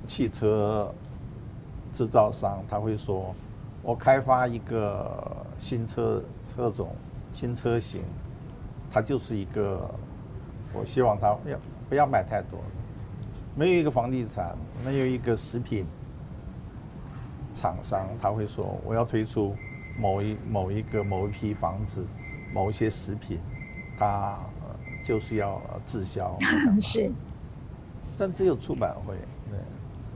[0.08, 0.94] 汽车
[1.92, 3.36] 制造商他会说，
[3.82, 6.96] 我开发一个新车车种、
[7.34, 8.02] 新车型，
[8.90, 9.90] 它就是一个，
[10.74, 11.60] 我希望它要
[11.90, 12.60] 不要买太多。
[13.56, 15.86] 没有一个房地产，没有一个食品
[17.54, 19.56] 厂商，他会说我要推出
[19.98, 22.06] 某一某一个某一批房子，
[22.54, 23.40] 某一些食品，
[23.98, 24.38] 它
[25.04, 26.36] 就是要滞销。
[26.80, 27.12] 是。
[28.18, 29.16] 但只有出版会，
[29.50, 29.60] 对，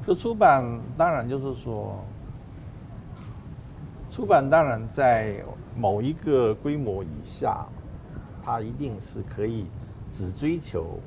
[0.06, 0.64] 就出版
[0.96, 2.00] 当然就是说，
[4.10, 5.44] 出版当然在
[5.76, 7.66] 某一个规模以下，
[8.42, 9.66] 它一定是可以
[10.12, 11.00] 只追求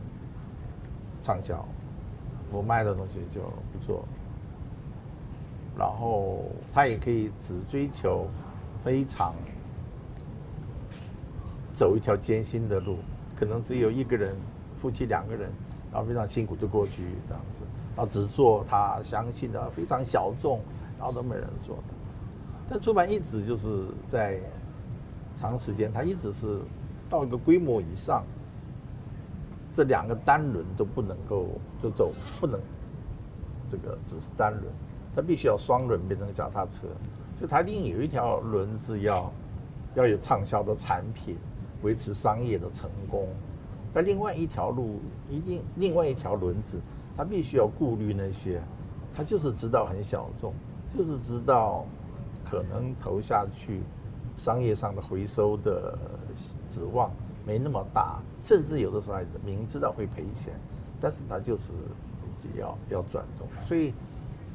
[1.23, 1.65] 畅销。
[2.53, 3.43] 我卖的东西就
[3.73, 4.05] 不做，
[5.79, 6.43] 然后
[6.73, 8.27] 它也可以只追求
[8.85, 9.35] 非常
[11.73, 12.99] 走一条艰辛的路，
[13.37, 14.37] 可能只有一个人，
[14.77, 15.51] 夫妻两个人，
[15.93, 17.59] 然后非常辛苦就过去这样子，
[17.97, 20.61] 然后只做他相信的非常小众，
[20.99, 21.83] 然后都没人做的。
[22.69, 24.41] 但出版一直就是在
[25.39, 26.61] 长时间，它一直是
[27.09, 28.25] 到一个规模以上。
[29.73, 31.47] 这两个单轮都不能够
[31.81, 32.61] 就走，不能
[33.71, 34.65] 这个只是单轮，
[35.15, 36.89] 它必须要双轮变成脚踏车，
[37.41, 39.33] 就它一定有一条轮子要
[39.95, 41.39] 要有畅销的产品，
[41.83, 43.27] 维持商业的成功。
[43.93, 45.01] 但另外一条路
[45.31, 46.79] 一定另外一条轮子，
[47.17, 48.61] 它必须要顾虑那些，
[49.13, 50.53] 它就是知道很小众，
[50.97, 51.87] 就是知道
[52.45, 53.81] 可能投下去
[54.37, 55.99] 商业上的回收的
[56.69, 57.11] 指望。
[57.47, 60.53] 没那么大，甚至有的时候还明知道会赔钱，
[61.01, 61.73] 但是他就是
[62.55, 63.49] 要要转动。
[63.67, 63.95] 所以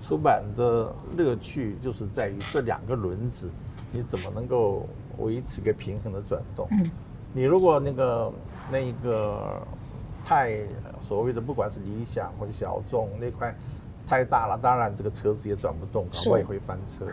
[0.06, 3.50] 出版的乐趣就是在于这两个轮子，
[3.92, 4.86] 你怎么能够
[5.18, 6.68] 维持一个平衡的转动。
[6.74, 6.86] 嗯，
[7.34, 8.34] 你如果那个
[8.70, 9.60] 那个
[10.24, 10.60] 太
[11.02, 13.56] 所谓的不管是理想或者小众那块
[14.06, 17.08] 太大了，当然这个车子也转不动，搞不好也会翻车。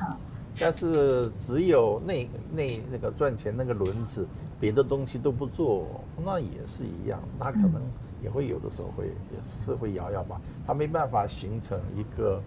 [0.61, 4.29] 但是只有那那那个赚钱那个轮子，
[4.61, 5.87] 别的东西都不做，
[6.23, 7.81] 那也是一样，它可能
[8.23, 12.39] 也会有的时候会也是会摇摇吧，它没办法形成一个，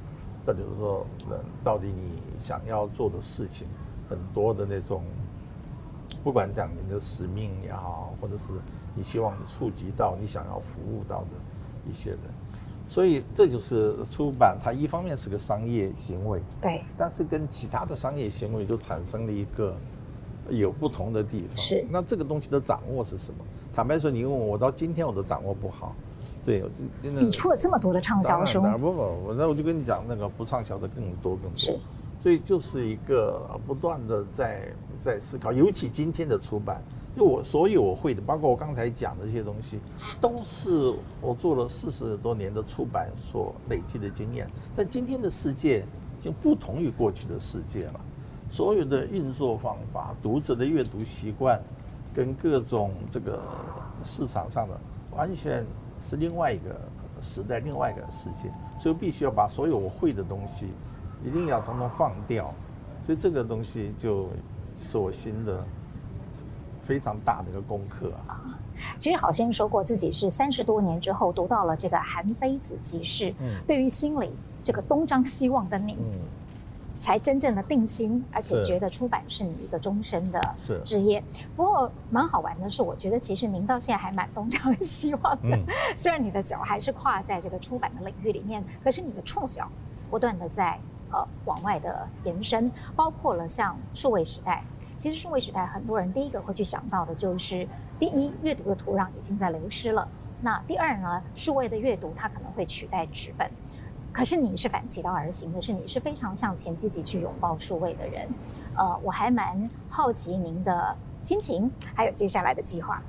[0.45, 1.05] 到底是说，
[1.63, 3.67] 到底你想要做的事情，
[4.09, 5.03] 很多的那种，
[6.23, 8.53] 不管讲你的使命也好，或者是
[8.93, 11.29] 你希望触及到你想要服务到的
[11.89, 12.19] 一些人。
[12.87, 19.75] 所以这就是出版，它一方面是个商业行为，对，但是跟其他的商业行为就产生了一个
[20.49, 21.57] 有不同的地方。
[21.57, 23.43] 是，那这个东西的掌握是什么？
[23.73, 25.95] 坦白说，你问我，我到今天我都掌握不好。
[26.45, 26.63] 对，
[27.01, 27.21] 真的。
[27.21, 31.55] 你出了这么多的畅销书，不不，我那我就跟你讲，那个不畅销的更多更多。
[31.55, 31.77] 是，
[32.21, 36.81] 所以就是一个不断的在在思考，尤其今天的出版。
[37.17, 39.79] 就我所有我会的，包括我刚才讲的这些东西，
[40.19, 44.49] 都是我做了四十多年的出版所累积的经验。
[44.75, 45.79] 但今天的世界
[46.19, 48.01] 已经不同于过去的世界了，
[48.51, 51.57] 所有的运作方法、读者的阅读习惯，
[52.13, 53.41] 跟各种这个
[54.03, 54.77] 市场上的，
[55.15, 55.65] 完全
[55.99, 56.79] 是另外一个
[57.21, 58.51] 时代、另外一个世界。
[58.79, 60.67] 所以必须要把所有我会的东西，
[61.23, 62.53] 一定要统统放掉。
[63.05, 64.29] 所以这个东西就
[64.83, 65.63] 是我新的。
[66.81, 68.45] 非常大的一个功课啊！
[68.99, 74.31] 其实好先生说过，自己是三十多年之后读到了这个韩非子集市，嗯，对于心里
[74.61, 76.19] 这个东张西望的你，嗯，
[77.05, 80.41] 才真正的定心，而且觉得出版是你一个终身的
[80.83, 81.23] 职业。
[81.55, 85.63] 不过蛮好玩的是，我觉得其实您到现在还蛮东张西望的，嗯，
[85.95, 89.69] 虽然你的脚还是跨在这个出版的领域里面，可是你的触角
[90.09, 90.79] 不断的在
[91.11, 94.63] 呃往外的延伸，包括了像数位时代。
[94.97, 97.67] 其实数位时代，很多人第一个会去想到的就是，
[97.99, 100.07] 第一，阅读的土壤已经在流失了。
[100.41, 103.47] 那第二呢，数位的阅读它可能会取代纸本。
[104.15, 108.25] 可是你是反其道而行的，是你是非常向前积极去拥抱数位的人。
[108.77, 113.01] 呃，我还蛮好奇您的心情，还有接下来的计划。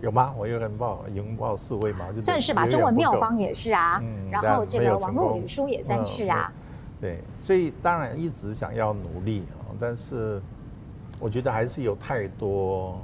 [0.00, 0.34] 有吗？
[0.36, 2.20] 我有拥抱拥抱数位嘛，就？
[2.20, 7.10] 算是吧，中文妙方也是啊，嗯、然后这个网络语书也算是啊、嗯对。
[7.12, 10.42] 对，所以当然一直想要努力啊，但是。
[11.18, 12.98] 我觉得还是有太多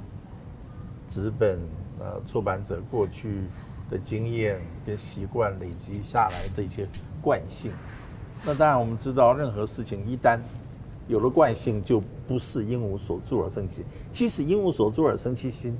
[1.07, 1.59] 纸本
[1.99, 3.43] 呃出版者过去
[3.89, 6.87] 的经验跟习惯累积下来的一些
[7.21, 7.71] 惯性。
[8.45, 10.39] 那当然我们知道，任何事情一旦
[11.07, 13.83] 有了惯性，就不是因无所住而生其。
[14.11, 15.77] 其实因无所住而生其心，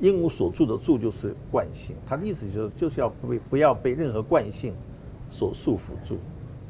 [0.00, 1.94] 因无所住的住就是惯性。
[2.06, 4.74] 它的意思就是就是要不不要被任何惯性
[5.28, 6.18] 所束缚住，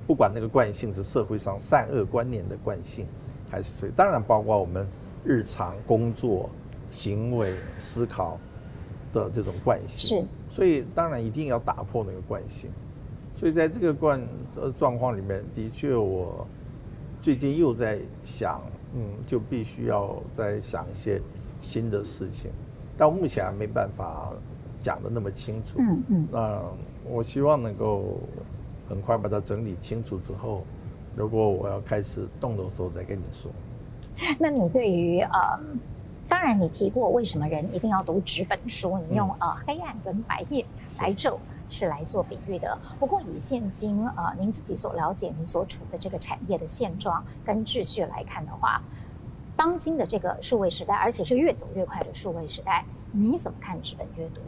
[0.07, 3.07] 不管那个惯性是社会上善恶观念的惯性。
[3.51, 4.85] 还是所以，当然包括我们
[5.23, 6.51] 日常工作、
[6.91, 8.37] 行为、思考
[9.13, 10.19] 的这种惯性。
[10.19, 12.71] 是，所以当然一定要打破那个惯性。
[13.35, 14.23] 所以在这个惯
[14.55, 16.47] 呃状况里面，的确我
[17.21, 18.63] 最近又在想，
[18.95, 21.21] 嗯，就必须要再想一些
[21.61, 22.53] 新的事情，
[22.97, 24.33] 到目前还没办法
[24.79, 25.81] 讲的那么清楚。
[25.81, 26.29] 嗯嗯。
[26.31, 26.63] 那
[27.05, 28.21] 我希望能够
[28.89, 30.63] 很快把它整理清楚之后。
[31.17, 33.51] 如果我要开始动的时候再跟你说。
[34.39, 35.61] 那你对于呃，
[36.29, 38.99] 当然你提过为什么人一定要读纸本书？
[39.09, 40.65] 你用呃黑暗跟白夜
[40.99, 41.37] 白昼
[41.69, 42.79] 是来做比喻的。
[42.99, 48.83] 不过以现今呃您自己所了解、您所处的这个产业的现状跟秩序来看的话，
[49.57, 54.41] 当今的这个数位时代，而且是越走越快的数位时代，你怎么看纸本阅读？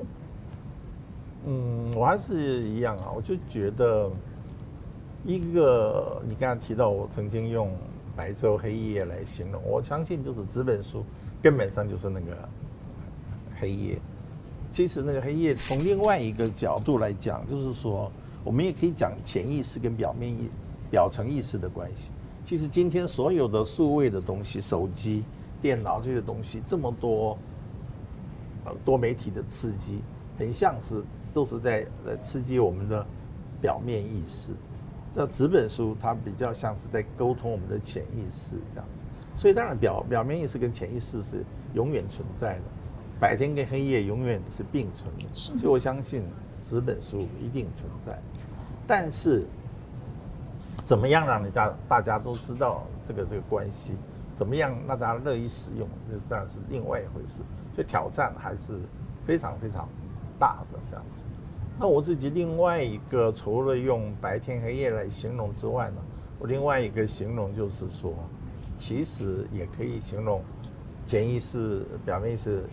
[1.47, 2.35] 嗯，我还是
[2.65, 4.11] 一样啊，我就觉得。
[5.25, 7.77] 一个，你刚才提到我曾经用
[8.15, 11.03] 白昼黑夜来形容，我相信就是纸本书
[11.47, 12.37] 根本上就是那个
[13.61, 14.01] 黑夜。
[14.69, 18.11] 其实那个黑夜从另外一个角度来讲，就是说
[18.43, 20.51] 我们也可以讲潜意识跟表面意、
[20.91, 22.11] 表层意识的关系。
[22.45, 25.23] 其实今天所有的数位的东西，手机、
[25.61, 27.39] 电脑这些东西这么多，
[28.65, 30.01] 呃，多媒体的刺激，
[30.37, 31.01] 很像是
[31.33, 33.07] 都是在呃刺激我们的
[33.63, 34.51] 表面意识。
[35.15, 39.05] 这纸本书它比较像是在沟通我们的潜意识这样子，
[39.37, 41.45] 所以当然表表面意识跟潜意识是
[41.75, 42.63] 永远存在的，
[43.21, 46.25] 白天跟黑夜永远是并存的，所以我相信
[46.65, 48.19] 纸本书一定存在，
[48.87, 49.47] 但是
[50.59, 53.95] 怎么样让人家大家都知道这个这个关系，
[54.33, 57.43] 怎么样让大家乐意使用，这当然是另外一回事，
[57.75, 58.81] 所以挑战还是
[59.25, 59.87] 非常非常
[60.39, 61.21] 大的这样子。
[61.79, 65.97] 那我自己另外一个，除了用白天黑夜来形容之外呢，
[66.39, 68.15] 我另外一个形容就是说，
[68.77, 70.43] 其实也可以形容
[71.07, 72.65] 潜意识、表面是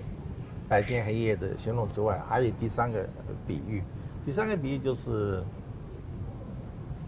[0.67, 3.07] 白天黑夜的形容之外，还有第三个
[3.47, 3.81] 比喻。
[4.25, 5.41] 第三个比喻就是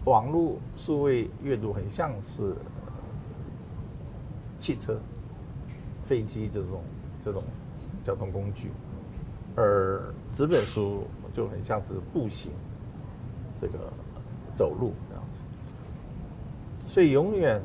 [0.04, 2.54] 网络数位阅读很像是
[4.56, 4.98] 汽车、
[6.02, 6.82] 飞机这种
[7.24, 7.42] 这种
[8.02, 8.70] 交通工具，
[9.56, 12.50] 而纸本书就很像是步行，
[13.60, 13.92] 这个
[14.54, 15.40] 走路这样子。
[16.86, 17.60] 所以永远。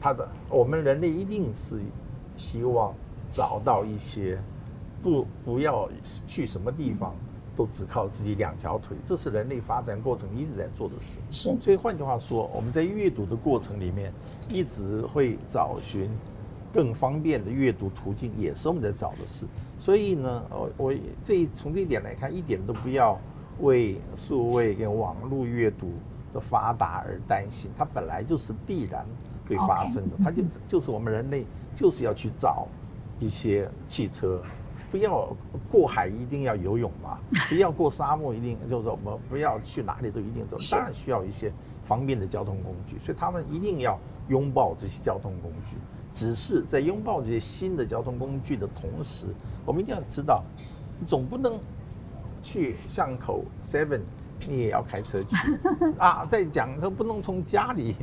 [0.00, 1.78] 他的，我们人类一定是
[2.36, 2.94] 希望
[3.28, 4.40] 找到一些
[5.02, 5.88] 不不要
[6.26, 7.14] 去什么地方，
[7.54, 11.18] 都只靠自己两条腿，这是人类发展过程一直在做的事。
[11.30, 14.12] 是，所以换句话说，我们在阅读的过程里面，
[14.48, 16.10] 一直会找寻
[16.72, 19.46] 更方便的阅读途径，也是我们在找的事。
[19.78, 23.18] 所以呢，我我这从这一点来看，一点都不要
[23.60, 25.92] 为数位跟网络阅读
[26.32, 29.04] 的发达而担心，它本来就是必然。
[29.50, 31.44] 会发生的，它就就是我们人类
[31.74, 32.66] 就是要去找
[33.18, 34.42] 一些汽车，
[34.90, 35.34] 不要
[35.70, 37.18] 过海一定要游泳嘛，
[37.48, 41.52] 不要过沙漠一定就是我们不要去哪里都一定走，当然需要一些
[41.84, 43.98] 方便的交通工具，所以他们一定要
[44.28, 45.76] 拥抱这些交通工具。
[46.12, 49.26] 只是在拥抱这些新的交通工具的同时，
[49.64, 50.42] 我们一定要知道，
[51.06, 51.56] 总不能
[52.42, 54.00] 去巷口 Seven，
[54.48, 55.36] 你也要开车去
[55.98, 56.24] 啊。
[56.24, 57.94] 再讲，说不能从家里。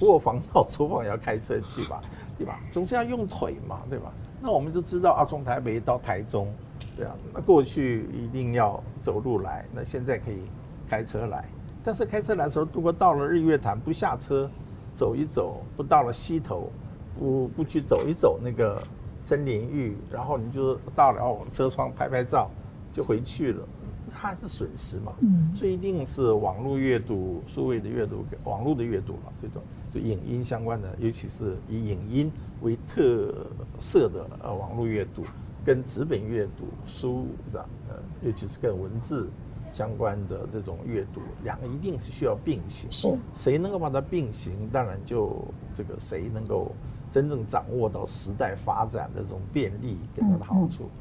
[0.00, 2.00] 卧房到厨房也要开车去吧，
[2.38, 2.58] 对吧？
[2.70, 4.12] 总是要用腿嘛，对吧？
[4.40, 6.52] 那我们就知道啊，从台北到台中，
[6.96, 10.42] 这样，那过去一定要走路来，那现在可以
[10.88, 11.44] 开车来。
[11.82, 14.50] 但是开车来的时候，如果到了日月潭不下车
[14.94, 16.70] 走一走，不到了溪头，
[17.18, 18.82] 不不去走一走那个
[19.20, 22.50] 森林浴，然后你就到了哦，车窗拍拍照
[22.92, 23.66] 就回去了。
[24.12, 29.62] 它是损失嘛，嗯，所以一定是网络阅读、数位的阅读、网络的阅读了，这种
[29.92, 33.46] 就影音相关的，尤其是以影音为特
[33.78, 35.22] 色的呃网络阅读，
[35.64, 39.28] 跟纸本阅读书的呃，尤其是跟文字
[39.72, 42.90] 相关的这种阅读，两个一定是需要并行。
[42.90, 45.44] 是，谁能够把它并行，当然就
[45.74, 46.72] 这个谁能够
[47.10, 50.84] 真正掌握到时代发展的这种便利跟它的好处。
[50.84, 51.00] 嗯嗯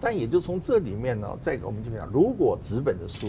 [0.00, 3.28] 但也就从这里面呢，再我们就讲，如果纸本的书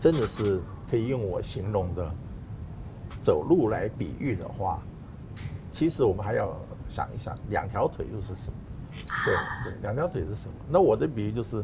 [0.00, 0.60] 真的是
[0.90, 2.12] 可以用我形容的
[3.20, 4.80] 走路来比喻的话，
[5.70, 6.56] 其实我们还要
[6.88, 8.56] 想一想，两条腿又是什么？
[9.24, 9.34] 对
[9.64, 10.54] 对，两条腿是什么？
[10.68, 11.62] 那我的比喻就是，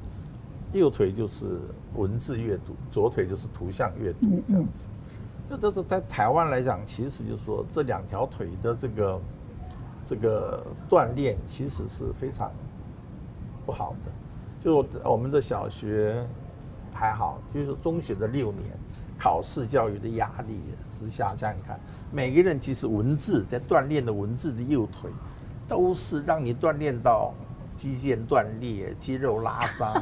[0.73, 1.61] 右腿就是
[1.95, 4.87] 文字阅读，左腿就是图像阅读，这样子。
[5.49, 9.21] 这这这在台湾来讲，其实就是说这两条腿的这个
[10.05, 12.51] 这个锻炼，其实是非常
[13.67, 14.11] 不好的。
[14.63, 16.27] 就我们的小学
[16.93, 18.71] 还好，就是中学的六年，
[19.25, 20.61] 考试教育的压力
[20.91, 21.81] 之下，想想看，
[22.13, 25.11] 每个人其实文字在锻炼的文字的右腿，
[25.67, 27.33] 都是让你锻炼到
[27.75, 29.95] 肌腱断裂、肌肉拉伤，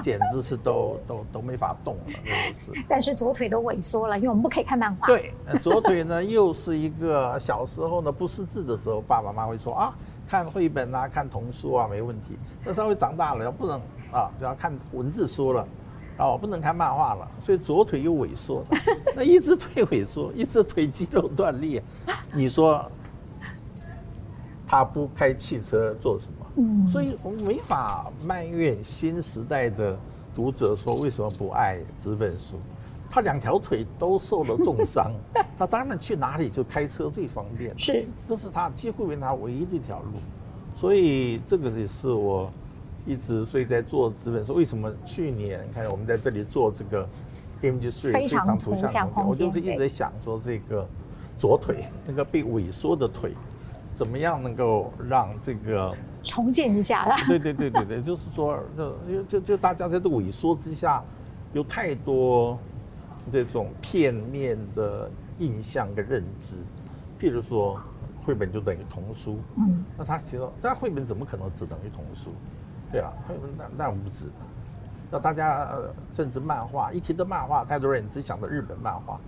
[0.00, 2.70] 简直是都都都没法动了，真的是。
[2.88, 5.08] 但是左腿都萎缩了，因为我们不可以看漫画。
[5.08, 9.92] 对， 左腿呢又是一个小时候呢不识字的时候，爸爸妈妈会说啊，
[10.28, 13.80] 看绘本啊，看童书啊没问题，但稍微长大了要不能。
[14.10, 15.68] 啊，就要看文字书了，
[16.18, 18.64] 哦，不能看漫画了，所以左腿又萎缩，
[19.14, 21.80] 那一只腿萎缩，一只腿肌肉断裂，
[22.34, 22.84] 你说
[24.66, 26.46] 他不开汽车做什么？
[26.56, 29.96] 嗯，所以我们没法埋怨新时代的
[30.34, 32.56] 读者说为什么不爱纸本书，
[33.08, 35.12] 他两条腿都受了重伤，
[35.56, 40.18] 他当然去哪里就开车最方便，是，这是他几乎为他唯一的一条路，
[40.74, 42.50] 所以这个也是我。
[43.08, 47.08] 一直所以在做资本说，为什么去年看我们在这里做这个
[47.62, 50.86] Image3 非常图像空间，我就是一直在想说这个
[51.38, 53.32] 左腿那个被萎缩的腿，
[53.94, 57.16] 怎么样能够让这个重建一下？
[57.26, 58.62] 对对对对对，就是说
[59.08, 61.02] 就就就大家在这萎缩之下，
[61.54, 62.58] 有太多
[63.32, 66.56] 这种片面的印象跟认知，
[67.18, 67.80] 譬如说
[68.22, 72.32] 绘本就等于童书，嗯，那他其实，但绘本怎么可能只等于童书？
[72.90, 73.12] 对啊，
[73.56, 74.26] 那那无知，
[75.10, 75.68] 那大家
[76.12, 79.20] 甚至漫画一提到漫画，太多人只想到日本漫画，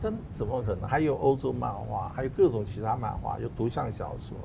[0.00, 0.88] 但怎么可能？
[0.88, 4.36] 还有欧洲漫画，还有各种其他漫画，有图像小说。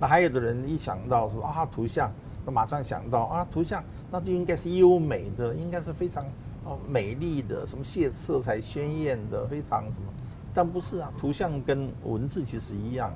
[0.00, 2.10] 那还有的人一想到说啊图像，
[2.44, 6.24] 那马上想到啊图像，那就应该是优美的，应该是非常
[6.64, 10.12] 哦美丽的，什么色色彩鲜艳的，非常什么？
[10.52, 13.14] 但不是啊，图像跟文字其实一样，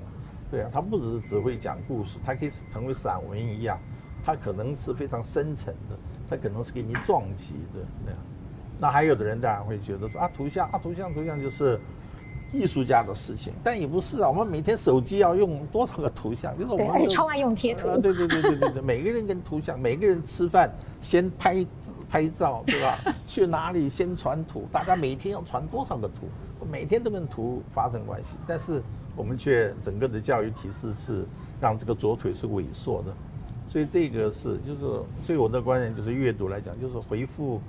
[0.49, 3.79] 对啊，它不只是只会讲故事，它可以成为散文一样。
[4.27, 5.97] 它可能是非常深层的，
[6.29, 8.21] 它可能是给你撞击的那样。
[8.77, 11.79] 那还有的人当然会觉得说啊，图像啊，图像图像就是
[12.53, 14.29] 艺术家的事情，但也不是啊。
[14.29, 16.53] 我们每天手机要用多少个图像？
[16.59, 17.87] 就是我们对，超爱用贴图。
[18.01, 20.69] 对对对对对对，每个人跟图像，每个人吃饭
[21.01, 21.65] 先拍
[22.11, 22.99] 拍照，对吧？
[23.25, 24.67] 去哪里先传图？
[24.73, 26.27] 大家每天要传多少个图？
[26.69, 28.83] 每天都跟图发生关系，但是
[29.15, 31.25] 我们却整个的教育体制是
[31.61, 33.15] 让这个左腿是萎缩的，
[33.69, 34.81] 所以这个是就是，
[35.23, 37.61] 所以我的观点就是阅读来讲，就是回复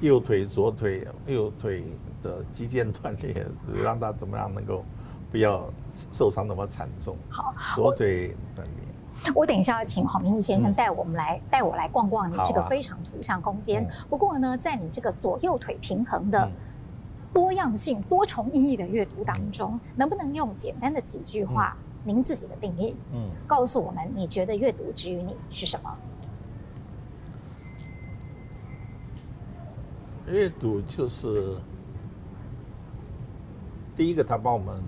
[0.00, 1.84] 右腿、左腿、右腿
[2.22, 3.46] 的肌腱断裂，
[3.82, 4.84] 让他怎么样能够
[5.30, 5.68] 不要
[6.12, 7.16] 受伤那么惨重。
[7.28, 9.32] 好，左腿断裂。
[9.34, 13.84] 我等一下要请黄明义先生带我们来带、嗯、我来逛逛你这个非常图像空间。
[13.84, 16.44] 啊、不过呢，在你这个左右腿平衡的。
[16.44, 16.50] 嗯
[17.32, 25.96] 多样性、多重意义的阅读当中，能不能用简单的几句话，嗯、您自己的定义，嗯，告诉我们你觉得阅读之于你是什么？
[30.26, 31.56] 阅读就是
[33.96, 34.82] 第一个，他帮我们，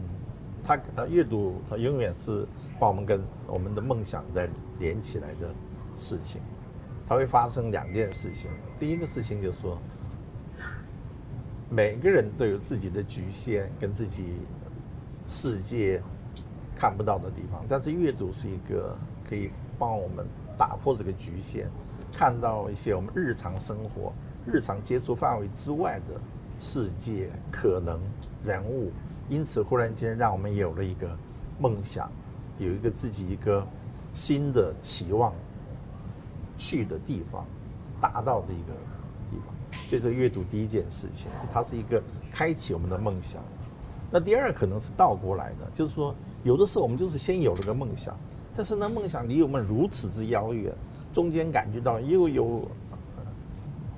[0.62, 2.46] 他他阅读，他永远是
[2.78, 4.48] 帮我们跟我们的梦想在
[4.78, 5.50] 连起来的
[5.98, 6.40] 事情。
[7.06, 9.78] 它会发生两件事情，第一个事情就是说。
[11.74, 14.36] 每个人都有自己的局限，跟自己
[15.26, 16.02] 世界
[16.82, 17.64] 看不到的地方。
[17.68, 18.96] 但是阅读是一个
[19.28, 20.26] 可以帮我们
[20.58, 21.66] 打破这个局限，
[22.12, 24.12] 看到一些我们日常生活、
[24.44, 26.20] 日常接触范围之外的
[26.58, 28.00] 世界可能
[28.44, 28.90] 人物。
[29.28, 31.16] 因此，忽然间让我们有了一个
[31.60, 32.10] 梦想，
[32.58, 33.64] 有一个自己一个
[34.12, 35.32] 新的期望
[36.58, 37.46] 去的地方，
[38.00, 38.72] 达到的一个
[39.30, 39.54] 地方。
[39.88, 42.02] 所以，这阅读第一件事情，它是一个
[42.32, 43.40] 开启我们的梦想。
[44.10, 48.16] 那第二可能是倒过来的，就是说，有的时候我们就是先有了个梦想，
[48.54, 50.72] 但是呢，梦想离我们如此之遥远，
[51.12, 52.60] 中间感觉到又有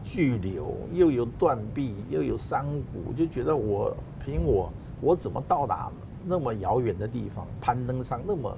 [0.02, 5.90] 巨流，又有断壁，又有山谷，就觉得我凭我，我怎么到达
[6.24, 8.56] 那么遥远的地方，攀登上那么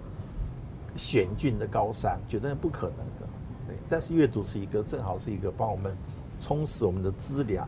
[0.97, 3.27] 险峻的高山，觉得不可能的。
[3.69, 5.97] 对，但是阅读是一个，正好是一个帮我们。
[6.39, 7.67] 充实我们的资粮，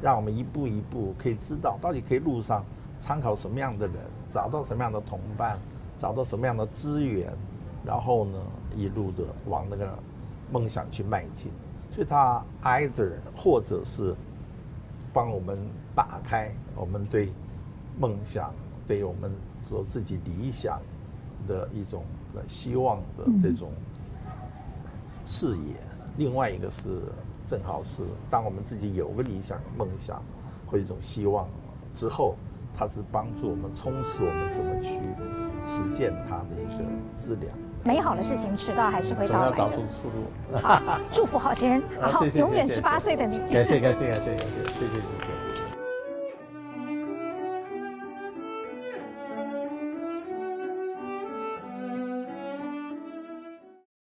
[0.00, 2.64] 让我们一步一步可以知道到底可以路上
[2.98, 3.96] 参考什么样的人，
[4.30, 5.58] 找到什么样的同伴，
[5.96, 7.32] 找到什么样的资源，
[7.84, 8.38] 然后呢，
[8.74, 9.88] 一路的往那个
[10.50, 11.50] 梦想去迈进。
[11.90, 14.14] 所以它 either 或者是
[15.12, 15.58] 帮我们
[15.94, 17.32] 打开我们对
[17.98, 18.52] 梦想、
[18.86, 19.32] 对我们
[19.68, 20.80] 做自己理想
[21.46, 22.04] 的一种
[22.48, 23.70] 希望的这种
[25.24, 25.74] 视野。
[26.16, 27.00] 另外一个是。
[27.48, 30.20] 正好是当我们自己有个理想、梦想
[30.66, 31.48] 或一种希望
[31.92, 32.34] 之后，
[32.76, 35.00] 它是帮助我们充实我们怎么去
[35.66, 36.84] 实践它的一个
[37.14, 37.56] 质量。
[37.84, 39.56] 美好的事情迟到还是会到来的。
[39.56, 40.58] 总要找出出路。
[40.60, 43.38] 好，祝福好心人， 然后永远十八岁的你。
[43.52, 45.25] 感谢感谢感谢感谢，谢谢你。